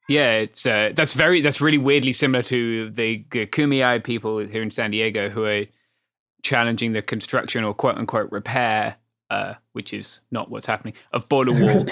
Yeah, 0.08 0.32
it's 0.38 0.66
uh, 0.66 0.90
that's 0.94 1.14
very 1.14 1.40
that's 1.40 1.60
really 1.60 1.78
weirdly 1.78 2.12
similar 2.12 2.42
to 2.44 2.90
the 2.90 3.18
G- 3.32 3.46
Kumeyaay 3.46 4.02
people 4.04 4.38
here 4.38 4.62
in 4.62 4.70
San 4.70 4.90
Diego 4.90 5.28
who 5.30 5.44
are 5.44 5.64
challenging 6.42 6.92
the 6.92 7.02
construction 7.02 7.62
or 7.64 7.72
quote 7.72 7.96
unquote 7.96 8.30
repair, 8.32 8.96
uh, 9.30 9.54
which 9.72 9.94
is 9.94 10.20
not 10.32 10.50
what's 10.50 10.66
happening 10.66 10.94
of 11.12 11.28
border 11.28 11.52
wall. 11.52 11.86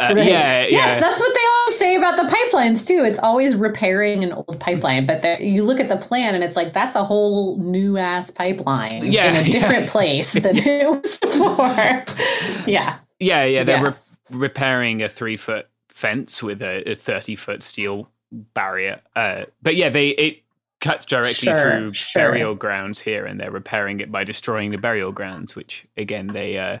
Uh, 0.00 0.14
Right. 0.14 0.16
Yeah, 0.28 0.60
yes, 0.62 0.70
yeah. 0.72 0.98
that's 1.00 1.20
what 1.20 1.34
they 1.34 1.40
all 1.40 1.72
say 1.72 1.96
about 1.96 2.16
the 2.16 2.34
pipelines 2.34 2.86
too. 2.86 3.02
It's 3.04 3.18
always 3.18 3.54
repairing 3.54 4.24
an 4.24 4.32
old 4.32 4.58
pipeline, 4.58 5.04
but 5.04 5.20
there, 5.20 5.38
you 5.42 5.62
look 5.62 5.78
at 5.78 5.90
the 5.90 5.98
plan 5.98 6.34
and 6.34 6.42
it's 6.42 6.56
like 6.56 6.72
that's 6.72 6.94
a 6.96 7.04
whole 7.04 7.58
new 7.58 7.98
ass 7.98 8.30
pipeline 8.30 9.12
Yeah, 9.12 9.26
in 9.30 9.36
a 9.36 9.42
yeah. 9.48 9.52
different 9.60 9.90
place 9.90 10.32
than 10.32 10.56
it 10.56 10.88
was 10.88 11.18
before. 11.22 11.66
yeah, 12.66 12.96
Yeah, 13.18 13.44
yeah, 13.44 13.62
they're 13.64 13.76
Yeah. 13.82 13.88
Re- 14.30 14.38
repairing 14.38 15.02
a 15.02 15.08
three 15.10 15.36
foot 15.36 15.68
fence 16.00 16.42
with 16.42 16.62
a, 16.62 16.90
a 16.90 16.94
thirty 16.94 17.36
foot 17.36 17.62
steel 17.62 18.08
barrier. 18.54 19.00
Uh, 19.14 19.44
but 19.62 19.74
yeah, 19.76 19.88
they 19.88 20.08
it 20.10 20.42
cuts 20.80 21.04
directly 21.04 21.52
Sure, 21.52 21.62
through 21.62 21.92
sure. 21.94 22.22
burial 22.22 22.54
grounds 22.54 23.00
here, 23.00 23.26
and 23.26 23.38
they're 23.38 23.50
repairing 23.50 24.00
it 24.00 24.10
by 24.10 24.24
destroying 24.24 24.70
the 24.70 24.78
burial 24.78 25.12
grounds, 25.12 25.54
which 25.54 25.86
again 25.96 26.28
they 26.28 26.58
uh, 26.58 26.78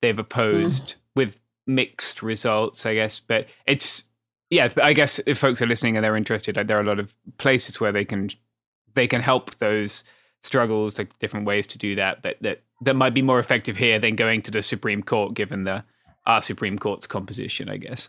they've 0.00 0.18
opposed 0.18 0.94
with 1.16 1.40
mixed 1.66 2.22
results, 2.22 2.86
I 2.86 2.94
guess. 2.94 3.20
But 3.20 3.46
it's 3.66 4.04
yeah, 4.50 4.68
I 4.82 4.92
guess 4.92 5.20
if 5.26 5.38
folks 5.38 5.62
are 5.62 5.66
listening 5.66 5.96
and 5.96 6.04
they're 6.04 6.16
interested, 6.16 6.56
like, 6.56 6.66
there 6.66 6.76
are 6.78 6.82
a 6.82 6.86
lot 6.86 7.00
of 7.00 7.14
places 7.38 7.80
where 7.80 7.92
they 7.92 8.04
can 8.04 8.28
they 8.94 9.06
can 9.06 9.22
help 9.22 9.56
those 9.58 10.04
struggles, 10.42 10.98
like 10.98 11.18
different 11.18 11.46
ways 11.46 11.66
to 11.68 11.78
do 11.78 11.94
that, 11.96 12.22
but 12.22 12.36
that 12.42 12.62
that 12.82 12.94
might 12.94 13.14
be 13.14 13.22
more 13.22 13.38
effective 13.38 13.76
here 13.76 13.98
than 13.98 14.16
going 14.16 14.42
to 14.42 14.50
the 14.50 14.62
Supreme 14.62 15.02
Court, 15.02 15.34
given 15.34 15.64
the 15.64 15.84
our 16.26 16.42
Supreme 16.42 16.78
Court's 16.78 17.06
composition, 17.06 17.68
I 17.68 17.78
guess. 17.78 18.08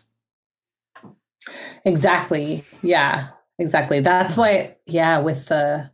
Exactly. 1.84 2.64
Yeah, 2.82 3.28
exactly. 3.58 4.00
That's 4.00 4.36
why. 4.36 4.76
Yeah, 4.86 5.18
with 5.20 5.46
the 5.46 5.90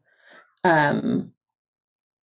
um 0.64 1.32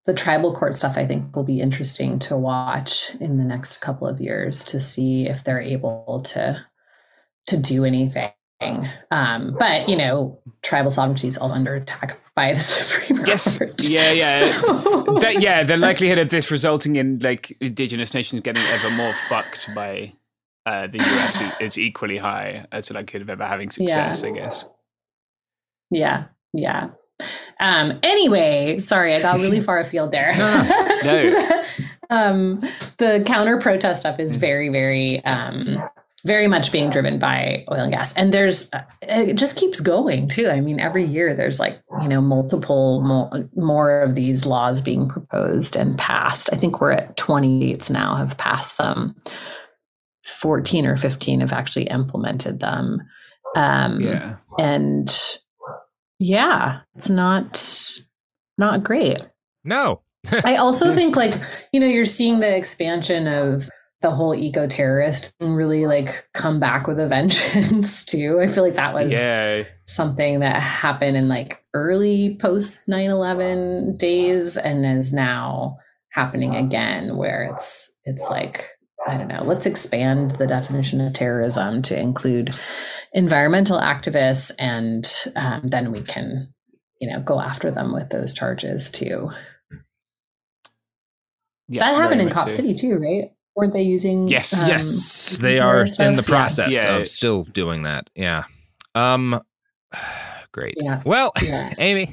the 0.05 0.13
tribal 0.13 0.53
court 0.53 0.75
stuff, 0.75 0.97
I 0.97 1.05
think 1.07 1.35
will 1.35 1.43
be 1.43 1.61
interesting 1.61 2.19
to 2.19 2.37
watch 2.37 3.15
in 3.19 3.37
the 3.37 3.43
next 3.43 3.77
couple 3.77 4.07
of 4.07 4.19
years 4.21 4.63
to 4.65 4.79
see 4.79 5.27
if 5.27 5.43
they're 5.43 5.59
able 5.61 6.21
to 6.25 6.65
to 7.47 7.57
do 7.57 7.85
anything. 7.85 8.31
Um, 9.11 9.55
but 9.59 9.89
you 9.89 9.95
know, 9.95 10.39
tribal 10.63 10.91
sovereignty 10.91 11.27
is 11.27 11.37
all 11.37 11.51
under 11.51 11.75
attack 11.75 12.19
by 12.35 12.53
the 12.53 12.59
Supreme 12.61 13.25
Yes. 13.25 13.57
Court. 13.57 13.81
Yeah, 13.83 14.11
yeah. 14.11 14.61
So- 14.61 15.19
That, 15.19 15.39
yeah, 15.41 15.63
the 15.63 15.77
likelihood 15.77 16.17
of 16.17 16.29
this 16.29 16.49
resulting 16.51 16.95
in 16.95 17.19
like 17.19 17.55
indigenous 17.61 18.13
nations 18.13 18.41
getting 18.41 18.63
ever 18.63 18.89
more 18.89 19.13
fucked 19.29 19.73
by 19.75 20.13
uh, 20.65 20.87
the 20.87 20.97
US 20.99 21.41
is- 21.61 21.77
equally 21.77 22.17
high 22.17 22.65
as 22.71 22.91
likelihood 22.91 23.23
of 23.23 23.29
ever 23.29 23.45
having 23.45 23.69
success, 23.69 24.23
I 24.23 24.31
guess. 24.31 24.65
yeah, 25.91 26.25
yeah. 26.53 26.89
Um, 27.59 27.99
anyway, 28.03 28.79
sorry, 28.79 29.13
I 29.15 29.21
got 29.21 29.39
really 29.39 29.61
far 29.67 29.79
afield 29.79 30.11
there. 30.11 30.33
no. 31.03 31.63
um, 32.09 32.59
the 32.97 33.23
counter 33.25 33.59
protest 33.59 34.01
stuff 34.01 34.19
is 34.19 34.35
very, 34.35 34.69
very, 34.69 35.23
um, 35.25 35.81
very 36.25 36.47
much 36.47 36.71
being 36.71 36.89
driven 36.89 37.19
by 37.19 37.63
oil 37.71 37.81
and 37.81 37.91
gas. 37.93 38.13
And 38.15 38.33
there's, 38.33 38.71
uh, 38.73 38.81
it 39.03 39.35
just 39.35 39.57
keeps 39.57 39.79
going 39.79 40.27
too. 40.27 40.49
I 40.49 40.59
mean, 40.59 40.79
every 40.79 41.05
year 41.05 41.35
there's 41.35 41.59
like, 41.59 41.79
you 42.01 42.07
know, 42.09 42.19
multiple 42.19 43.01
more, 43.01 43.47
more 43.55 44.01
of 44.01 44.15
these 44.15 44.45
laws 44.45 44.81
being 44.81 45.07
proposed 45.07 45.75
and 45.75 45.97
passed. 45.97 46.51
I 46.51 46.57
think 46.57 46.81
we're 46.81 46.91
at 46.93 47.15
20 47.15 47.61
states 47.61 47.89
now 47.89 48.15
have 48.15 48.37
passed 48.37 48.77
them. 48.77 49.15
14 50.25 50.85
or 50.85 50.97
15 50.97 51.39
have 51.41 51.53
actually 51.53 51.85
implemented 51.87 52.59
them. 52.59 52.99
Um, 53.55 54.01
Yeah. 54.01 54.35
and 54.59 55.09
yeah 56.19 56.79
it's 56.95 57.09
not 57.09 57.61
not 58.57 58.83
great 58.83 59.19
No. 59.63 60.01
i 60.45 60.55
also 60.55 60.93
think 60.95 61.15
like 61.15 61.33
you 61.73 61.79
know 61.79 61.87
you're 61.87 62.05
seeing 62.05 62.39
the 62.39 62.55
expansion 62.55 63.27
of 63.27 63.69
the 64.01 64.11
whole 64.11 64.35
eco-terrorist 64.35 65.33
really 65.41 65.85
like 65.87 66.27
come 66.33 66.59
back 66.59 66.85
with 66.87 66.99
a 66.99 67.07
vengeance 67.09 68.03
too 68.05 68.39
i 68.41 68.47
feel 68.47 68.63
like 68.63 68.75
that 68.75 68.93
was 68.93 69.11
Yeah. 69.11 69.63
something 69.87 70.39
that 70.41 70.55
happened 70.61 71.17
in 71.17 71.27
like 71.27 71.63
early 71.73 72.35
post 72.39 72.87
9-11 72.87 73.97
days 73.97 74.57
and 74.57 74.85
is 74.85 75.11
now 75.13 75.77
happening 76.11 76.55
again 76.55 77.17
where 77.17 77.43
it's 77.43 77.93
it's 78.05 78.29
like 78.29 78.67
i 79.05 79.17
don't 79.17 79.27
know 79.27 79.43
let's 79.43 79.65
expand 79.65 80.31
the 80.31 80.47
definition 80.47 81.01
of 81.01 81.13
terrorism 81.13 81.81
to 81.81 81.99
include 81.99 82.55
environmental 83.13 83.79
activists 83.79 84.51
and 84.59 85.23
um, 85.35 85.61
then 85.65 85.91
we 85.91 86.01
can 86.01 86.53
you 86.99 87.09
know 87.09 87.19
go 87.21 87.39
after 87.39 87.71
them 87.71 87.93
with 87.93 88.09
those 88.09 88.33
charges 88.33 88.89
too 88.89 89.29
yeah 91.67 91.79
that 91.81 91.95
happened 91.95 92.21
in 92.21 92.29
cop 92.29 92.49
so. 92.49 92.57
city 92.57 92.73
too 92.75 92.95
right 92.97 93.31
weren't 93.55 93.73
they 93.73 93.83
using 93.83 94.27
Yes. 94.27 94.59
um, 94.59 94.67
yes, 94.67 95.39
they 95.41 95.59
are 95.59 95.85
in 95.85 96.15
the 96.17 96.23
process 96.23 96.73
Yeah. 96.73 96.97
of 96.97 97.07
still 97.07 97.45
doing 97.45 97.83
that. 97.83 98.09
Yeah. 98.13 98.43
Um 98.95 99.39
great. 100.51 100.73
Yeah. 100.77 101.01
Well, 101.05 101.31
Yeah. 101.41 101.73
Amy, 101.77 102.09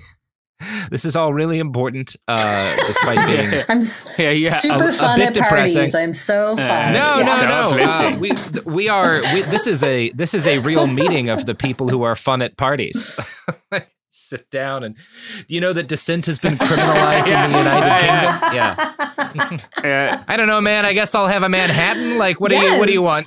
this 0.90 1.04
is 1.04 1.16
all 1.16 1.32
really 1.32 1.58
important 1.58 2.16
uh 2.28 2.76
despite 2.86 3.26
being 3.26 3.64
i'm 3.68 3.80
Yeah, 4.18 4.30
yeah. 4.30 4.56
super 4.58 4.84
a- 4.86 4.88
a 4.88 4.92
fun 4.92 5.18
bit 5.18 5.36
at 5.36 5.48
parties 5.48 5.94
i'm 5.94 6.12
so 6.14 6.56
fun 6.56 6.92
no, 6.92 7.18
Yeah. 7.18 7.24
no, 7.24 7.70
So 7.70 7.76
no. 7.76 7.82
Uh, 7.84 8.18
we 8.18 8.32
we 8.66 8.88
are. 8.88 9.20
We, 9.34 9.42
this 9.42 9.66
is 9.66 9.82
a 9.82 10.10
this 10.10 10.34
is 10.34 10.46
a 10.46 10.58
real 10.60 10.86
meeting 10.86 11.28
of 11.28 11.46
the 11.46 11.54
people 11.54 11.88
who 11.88 12.02
are 12.02 12.14
fun 12.16 12.42
at 12.42 12.56
parties. 12.56 13.18
Sit 14.14 14.50
down 14.50 14.84
and 14.84 14.94
do 15.48 15.54
you 15.54 15.60
know 15.60 15.72
that 15.72 15.88
dissent 15.88 16.26
has 16.26 16.38
been 16.38 16.58
criminalized 16.58 17.26
in 17.26 17.50
the 17.52 17.58
United 17.64 18.00
Kingdom? 18.00 18.54
Yeah. 18.54 19.58
Yeah. 19.82 20.24
I 20.28 20.36
don't 20.36 20.46
know, 20.48 20.60
man. 20.60 20.84
I 20.84 20.92
guess 20.92 21.14
I'll 21.14 21.28
have 21.28 21.42
a 21.42 21.48
Manhattan. 21.48 22.18
Like, 22.18 22.38
what 22.40 22.50
do 22.50 22.56
you 22.58 22.78
what 22.78 22.86
do 22.86 22.92
you 22.92 23.02
want? 23.02 23.26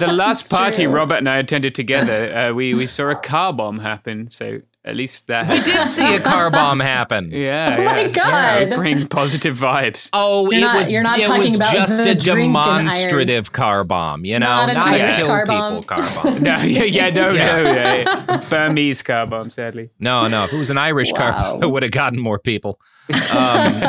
The 0.00 0.12
last 0.12 0.50
party 0.50 0.84
true. 0.84 0.92
Robert 0.92 1.16
and 1.16 1.28
I 1.28 1.36
attended 1.38 1.74
together, 1.74 2.36
uh, 2.36 2.52
we 2.52 2.74
we 2.74 2.86
saw 2.86 3.10
a 3.10 3.14
car 3.16 3.52
bomb 3.52 3.78
happen. 3.78 4.30
So 4.30 4.60
at 4.82 4.96
least 4.96 5.26
that. 5.26 5.48
We 5.50 5.60
did 5.60 5.86
see 5.88 6.14
a 6.16 6.20
car 6.20 6.50
bomb 6.58 6.80
happen. 6.80 7.30
Yeah. 7.30 7.76
Oh 7.78 7.84
my 7.84 8.00
yeah. 8.00 8.08
God. 8.08 8.68
Yeah, 8.70 8.76
bring 8.76 9.06
positive 9.08 9.56
vibes. 9.58 10.08
Oh, 10.14 10.50
You're 10.50 10.58
it 10.58 10.60
not- 10.62 10.76
was 10.76 10.90
you're 10.92 11.02
not 11.02 11.18
it 11.18 11.24
talking 11.26 11.42
was 11.42 11.56
about 11.56 11.72
just 11.74 12.02
the 12.02 12.10
a 12.10 12.14
drink 12.14 12.54
demonstrative 12.54 13.52
car 13.52 13.84
bomb, 13.84 14.24
you 14.24 14.38
know, 14.38 14.46
Not 14.66 14.72
not, 14.74 14.94
a 14.94 15.12
kill 15.14 15.26
car 15.26 15.44
people 15.46 15.58
bomb. 15.58 15.82
car 15.82 16.02
bomb. 16.24 16.42
No, 16.42 16.56
yeah, 16.62 16.82
yeah, 16.84 17.10
no, 17.10 17.30
Yeah. 17.32 17.62
no, 17.62 17.72
yeah, 17.72 18.22
yeah. 18.28 18.44
Burmese 18.48 19.02
car 19.02 19.26
bomb, 19.26 19.50
sadly. 19.50 19.90
No, 19.98 20.28
no. 20.28 20.44
If 20.44 20.52
it 20.52 20.58
was 20.58 20.70
an 20.70 20.78
Irish 20.78 21.12
car 21.12 21.32
bomb, 21.32 21.62
it 21.62 21.70
would 21.70 21.82
have 21.82 21.92
gotten 21.92 22.18
more 22.18 22.38
people. 22.38 22.80
Um, 23.12 23.16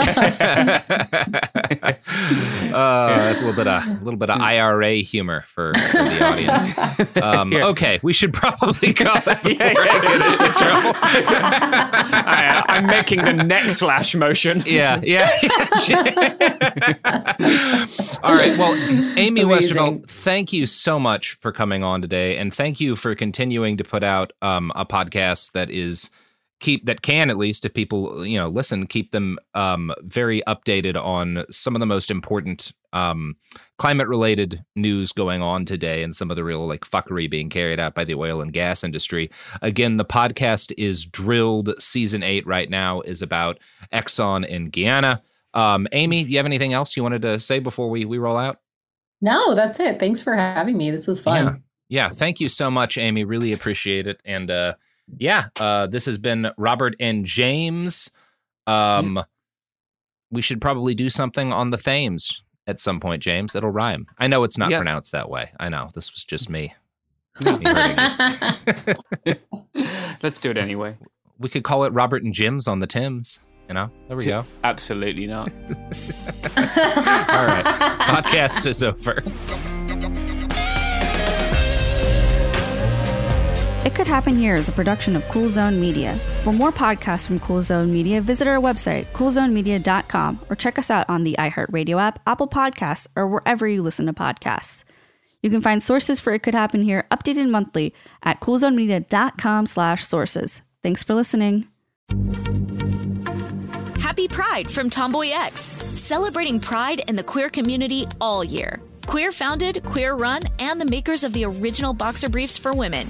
uh, 2.74 3.08
that's 3.18 3.42
a 3.42 3.46
little 3.46 3.56
bit 3.56 3.68
of 3.68 3.86
a 3.88 4.00
little 4.04 4.18
bit 4.18 4.30
of 4.30 4.40
IRA 4.40 4.96
humor 4.96 5.44
for, 5.48 5.74
for 5.74 5.98
the 5.98 6.24
audience. 6.24 6.70
Um, 7.22 7.54
Okay, 7.54 8.00
we 8.04 8.14
should 8.14 8.34
probably 8.34 8.94
call 8.94 9.18
it 9.18 9.26
before 9.26 9.52
Yeah, 9.52 9.74
I 9.78 9.86
yeah, 9.86 10.02
get 10.02 10.22
us 10.22 10.42
in 10.42 10.52
trouble. 10.54 11.00
I, 11.04 12.64
I'm 12.68 12.88
making 12.88 13.22
the 13.22 13.34
neck 13.34 13.70
slash 13.70 14.16
motion. 14.16 14.64
Yeah, 14.66 15.00
yeah. 15.04 15.30
All 18.24 18.34
right. 18.34 18.58
Well, 18.58 18.74
Amy 19.18 19.42
Amazing. 19.42 19.76
Westervelt, 19.78 20.08
thank 20.08 20.54
you 20.54 20.66
so 20.66 21.00
much 21.00 21.34
for 21.34 21.52
coming 21.52 21.84
on 21.84 22.02
today, 22.02 22.38
and 22.38 22.54
thank 22.54 22.80
you 22.80 22.96
for 22.96 23.14
continuing 23.16 23.78
to 23.78 23.84
put 23.84 24.04
out 24.04 24.34
um, 24.42 24.72
a 24.76 24.86
podcast 24.86 25.52
that 25.52 25.70
is 25.70 26.10
keep 26.62 26.86
that 26.86 27.01
can 27.01 27.30
at 27.30 27.38
least 27.38 27.66
if 27.66 27.74
people 27.74 28.26
you 28.26 28.38
know 28.38 28.47
listen 28.47 28.88
keep 28.88 29.12
them 29.12 29.38
um, 29.55 29.91
very 30.03 30.41
updated 30.47 30.95
on 30.95 31.43
some 31.49 31.76
of 31.76 31.80
the 31.82 31.86
most 31.86 32.09
important 32.09 32.72
um, 32.93 33.36
climate 33.78 34.07
related 34.07 34.64
news 34.76 35.12
going 35.12 35.41
on 35.41 35.66
today 35.66 36.03
and 36.03 36.16
some 36.16 36.30
of 36.30 36.38
the 36.38 36.43
real 36.43 36.66
like 36.66 36.86
fuckery 36.86 37.30
being 37.30 37.49
carried 37.49 37.80
out 37.80 37.95
by 37.95 38.05
the 38.05 38.16
oil 38.16 38.41
and 38.41 38.53
gas 38.53 38.84
industry 38.84 39.30
again 39.62 39.97
the 39.97 40.05
podcast 40.05 40.72
is 40.78 41.05
drilled 41.05 41.74
season 41.80 42.24
8 42.24 42.47
right 42.47 42.70
now 42.70 43.01
is 43.01 43.22
about 43.22 43.59
exxon 43.93 44.45
in 44.47 44.70
guyana 44.70 45.22
um, 45.53 45.88
amy 45.91 46.24
do 46.24 46.30
you 46.30 46.38
have 46.38 46.45
anything 46.45 46.74
else 46.74 46.95
you 46.95 47.03
wanted 47.03 47.24
to 47.24 47.39
say 47.39 47.59
before 47.59 47.89
we 47.89 48.05
we 48.05 48.18
roll 48.18 48.38
out 48.38 48.59
No, 49.22 49.53
that's 49.53 49.80
it. 49.80 49.99
Thanks 49.99 50.24
for 50.24 50.34
having 50.36 50.78
me. 50.78 50.89
This 50.89 51.05
was 51.07 51.22
fun. 51.22 51.45
Yeah. 51.45 51.55
Yeah. 51.89 52.09
Thank 52.09 52.39
you 52.39 52.49
so 52.49 52.72
much, 52.72 52.97
Amy. 52.97 53.24
Really 53.24 53.53
appreciate 53.53 54.07
it. 54.07 54.20
And 54.26 54.49
uh 54.49 54.74
yeah, 55.18 55.47
uh 55.60 55.88
this 55.88 56.06
has 56.06 56.18
been 56.18 56.52
Robert 56.58 56.95
and 56.99 57.26
James. 57.26 58.10
Um 58.68 59.24
we 60.32 60.41
should 60.41 60.62
probably 60.62 60.95
do 60.95 61.10
something 61.10 61.52
on 61.52 61.72
the 61.72 61.78
Thames 61.78 62.43
at 62.68 62.80
some 62.80 62.99
point, 62.99 63.22
James. 63.22 63.56
It'll 63.56 63.70
rhyme. 63.72 64.06
I 64.18 64.28
know 64.28 64.43
it's 64.43 64.58
not 64.58 64.70
Yeah. 64.72 64.78
pronounced 64.78 65.12
that 65.12 65.30
way. 65.30 65.52
I 65.60 65.68
know. 65.70 65.89
This 65.93 66.12
was 66.14 66.24
just 66.24 66.49
me. 66.49 66.74
me. 67.45 67.58
Let's 70.24 70.38
do 70.39 70.52
it 70.52 70.58
anyway. 70.58 70.95
we 71.39 71.49
could 71.49 71.64
call 71.64 71.84
it 71.86 71.93
Robert 71.93 72.24
and 72.24 72.34
Jim's 72.34 72.68
on 72.68 72.80
the 72.80 72.88
Thames. 72.88 73.39
You 73.68 73.74
know, 73.76 73.89
there 74.10 74.18
we 74.18 74.26
go. 74.26 74.45
Absolutely 74.66 75.28
not. 75.28 75.49
All 76.58 77.45
right. 77.45 77.64
Podcast 78.02 78.68
is 78.68 78.84
over. 78.84 79.24
It 83.92 83.96
Could 83.96 84.08
Happen 84.08 84.38
Here 84.38 84.56
is 84.56 84.70
a 84.70 84.72
production 84.72 85.18
of 85.18 85.28
Cool 85.28 85.50
Zone 85.50 85.78
Media. 85.78 86.16
For 86.44 86.54
more 86.54 86.72
podcasts 86.72 87.28
from 87.28 87.39
Cool 87.39 87.62
Zone 87.62 87.92
Media, 87.92 88.22
visit 88.22 88.48
our 88.48 88.56
website, 88.56 89.06
coolzonemedia.com, 89.08 90.39
or 90.50 90.56
check 90.56 90.80
us 90.80 90.89
out 90.89 91.10
on 91.10 91.26
the 91.26 91.36
iHeartRadio 91.38 92.00
app, 92.00 92.22
Apple 92.26 92.48
Podcasts, 92.48 93.08
or 93.18 93.28
wherever 93.28 93.68
you 93.68 93.82
listen 93.82 94.06
to 94.06 94.14
podcasts. 94.14 94.86
You 95.44 95.50
can 95.50 95.60
find 95.60 95.84
sources 95.84 96.22
for 96.22 96.32
It 96.32 96.42
Could 96.42 96.54
Happen 96.54 96.84
Here 96.84 97.06
updated 97.12 97.50
monthly 97.50 97.94
at 98.24 98.39
coolzonemedia.com 98.39 99.66
slash 99.66 100.08
sources. 100.08 100.62
Thanks 100.82 101.04
for 101.04 101.14
listening. 101.14 101.68
Happy 104.00 104.30
Pride 104.30 104.72
from 104.72 104.89
Tomboy 104.89 105.32
X, 105.34 105.60
celebrating 105.60 106.62
pride 106.62 107.02
and 107.10 107.20
the 107.20 107.24
queer 107.24 107.50
community 107.50 108.08
all 108.22 108.42
year. 108.42 108.80
Queer 109.06 109.34
founded, 109.34 109.84
queer 109.84 110.14
run, 110.14 110.44
and 110.60 110.80
the 110.80 110.86
makers 110.86 111.26
of 111.26 111.34
the 111.34 111.44
original 111.44 111.94
boxer 111.94 112.30
briefs 112.30 112.58
for 112.58 112.72
women, 112.72 113.10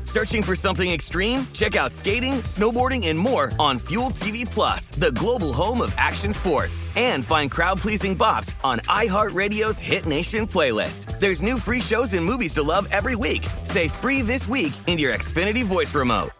Searching 0.11 0.43
for 0.43 0.57
something 0.57 0.91
extreme? 0.91 1.47
Check 1.53 1.77
out 1.77 1.93
skating, 1.93 2.41
snowboarding, 2.41 3.07
and 3.07 3.17
more 3.17 3.53
on 3.57 3.79
Fuel 3.79 4.09
TV 4.09 4.43
Plus, 4.43 4.89
the 4.89 5.13
global 5.13 5.53
home 5.53 5.79
of 5.79 5.95
action 5.97 6.33
sports. 6.33 6.83
And 6.97 7.23
find 7.23 7.49
crowd-pleasing 7.49 8.17
bops 8.17 8.53
on 8.61 8.79
iHeartRadio's 8.89 9.79
Hit 9.79 10.05
Nation 10.05 10.45
playlist. 10.45 11.17
There's 11.21 11.41
new 11.41 11.57
free 11.57 11.79
shows 11.79 12.11
and 12.11 12.25
movies 12.25 12.51
to 12.53 12.61
love 12.61 12.89
every 12.91 13.15
week. 13.15 13.47
Say 13.63 13.87
free 13.87 14.21
this 14.21 14.49
week 14.49 14.73
in 14.85 14.99
your 14.99 15.13
Xfinity 15.13 15.63
voice 15.63 15.95
remote. 15.95 16.31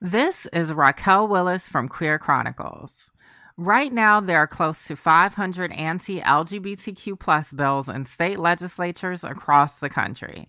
This 0.00 0.46
is 0.46 0.72
Raquel 0.72 1.28
Willis 1.28 1.68
from 1.68 1.88
Queer 1.88 2.18
Chronicles. 2.18 3.12
Right 3.56 3.92
now, 3.92 4.20
there 4.20 4.38
are 4.38 4.48
close 4.48 4.84
to 4.86 4.96
500 4.96 5.70
anti 5.70 6.20
LGBTQ 6.20 7.18
plus 7.18 7.52
bills 7.52 7.88
in 7.88 8.06
state 8.06 8.40
legislatures 8.40 9.22
across 9.22 9.76
the 9.76 9.88
country. 9.88 10.48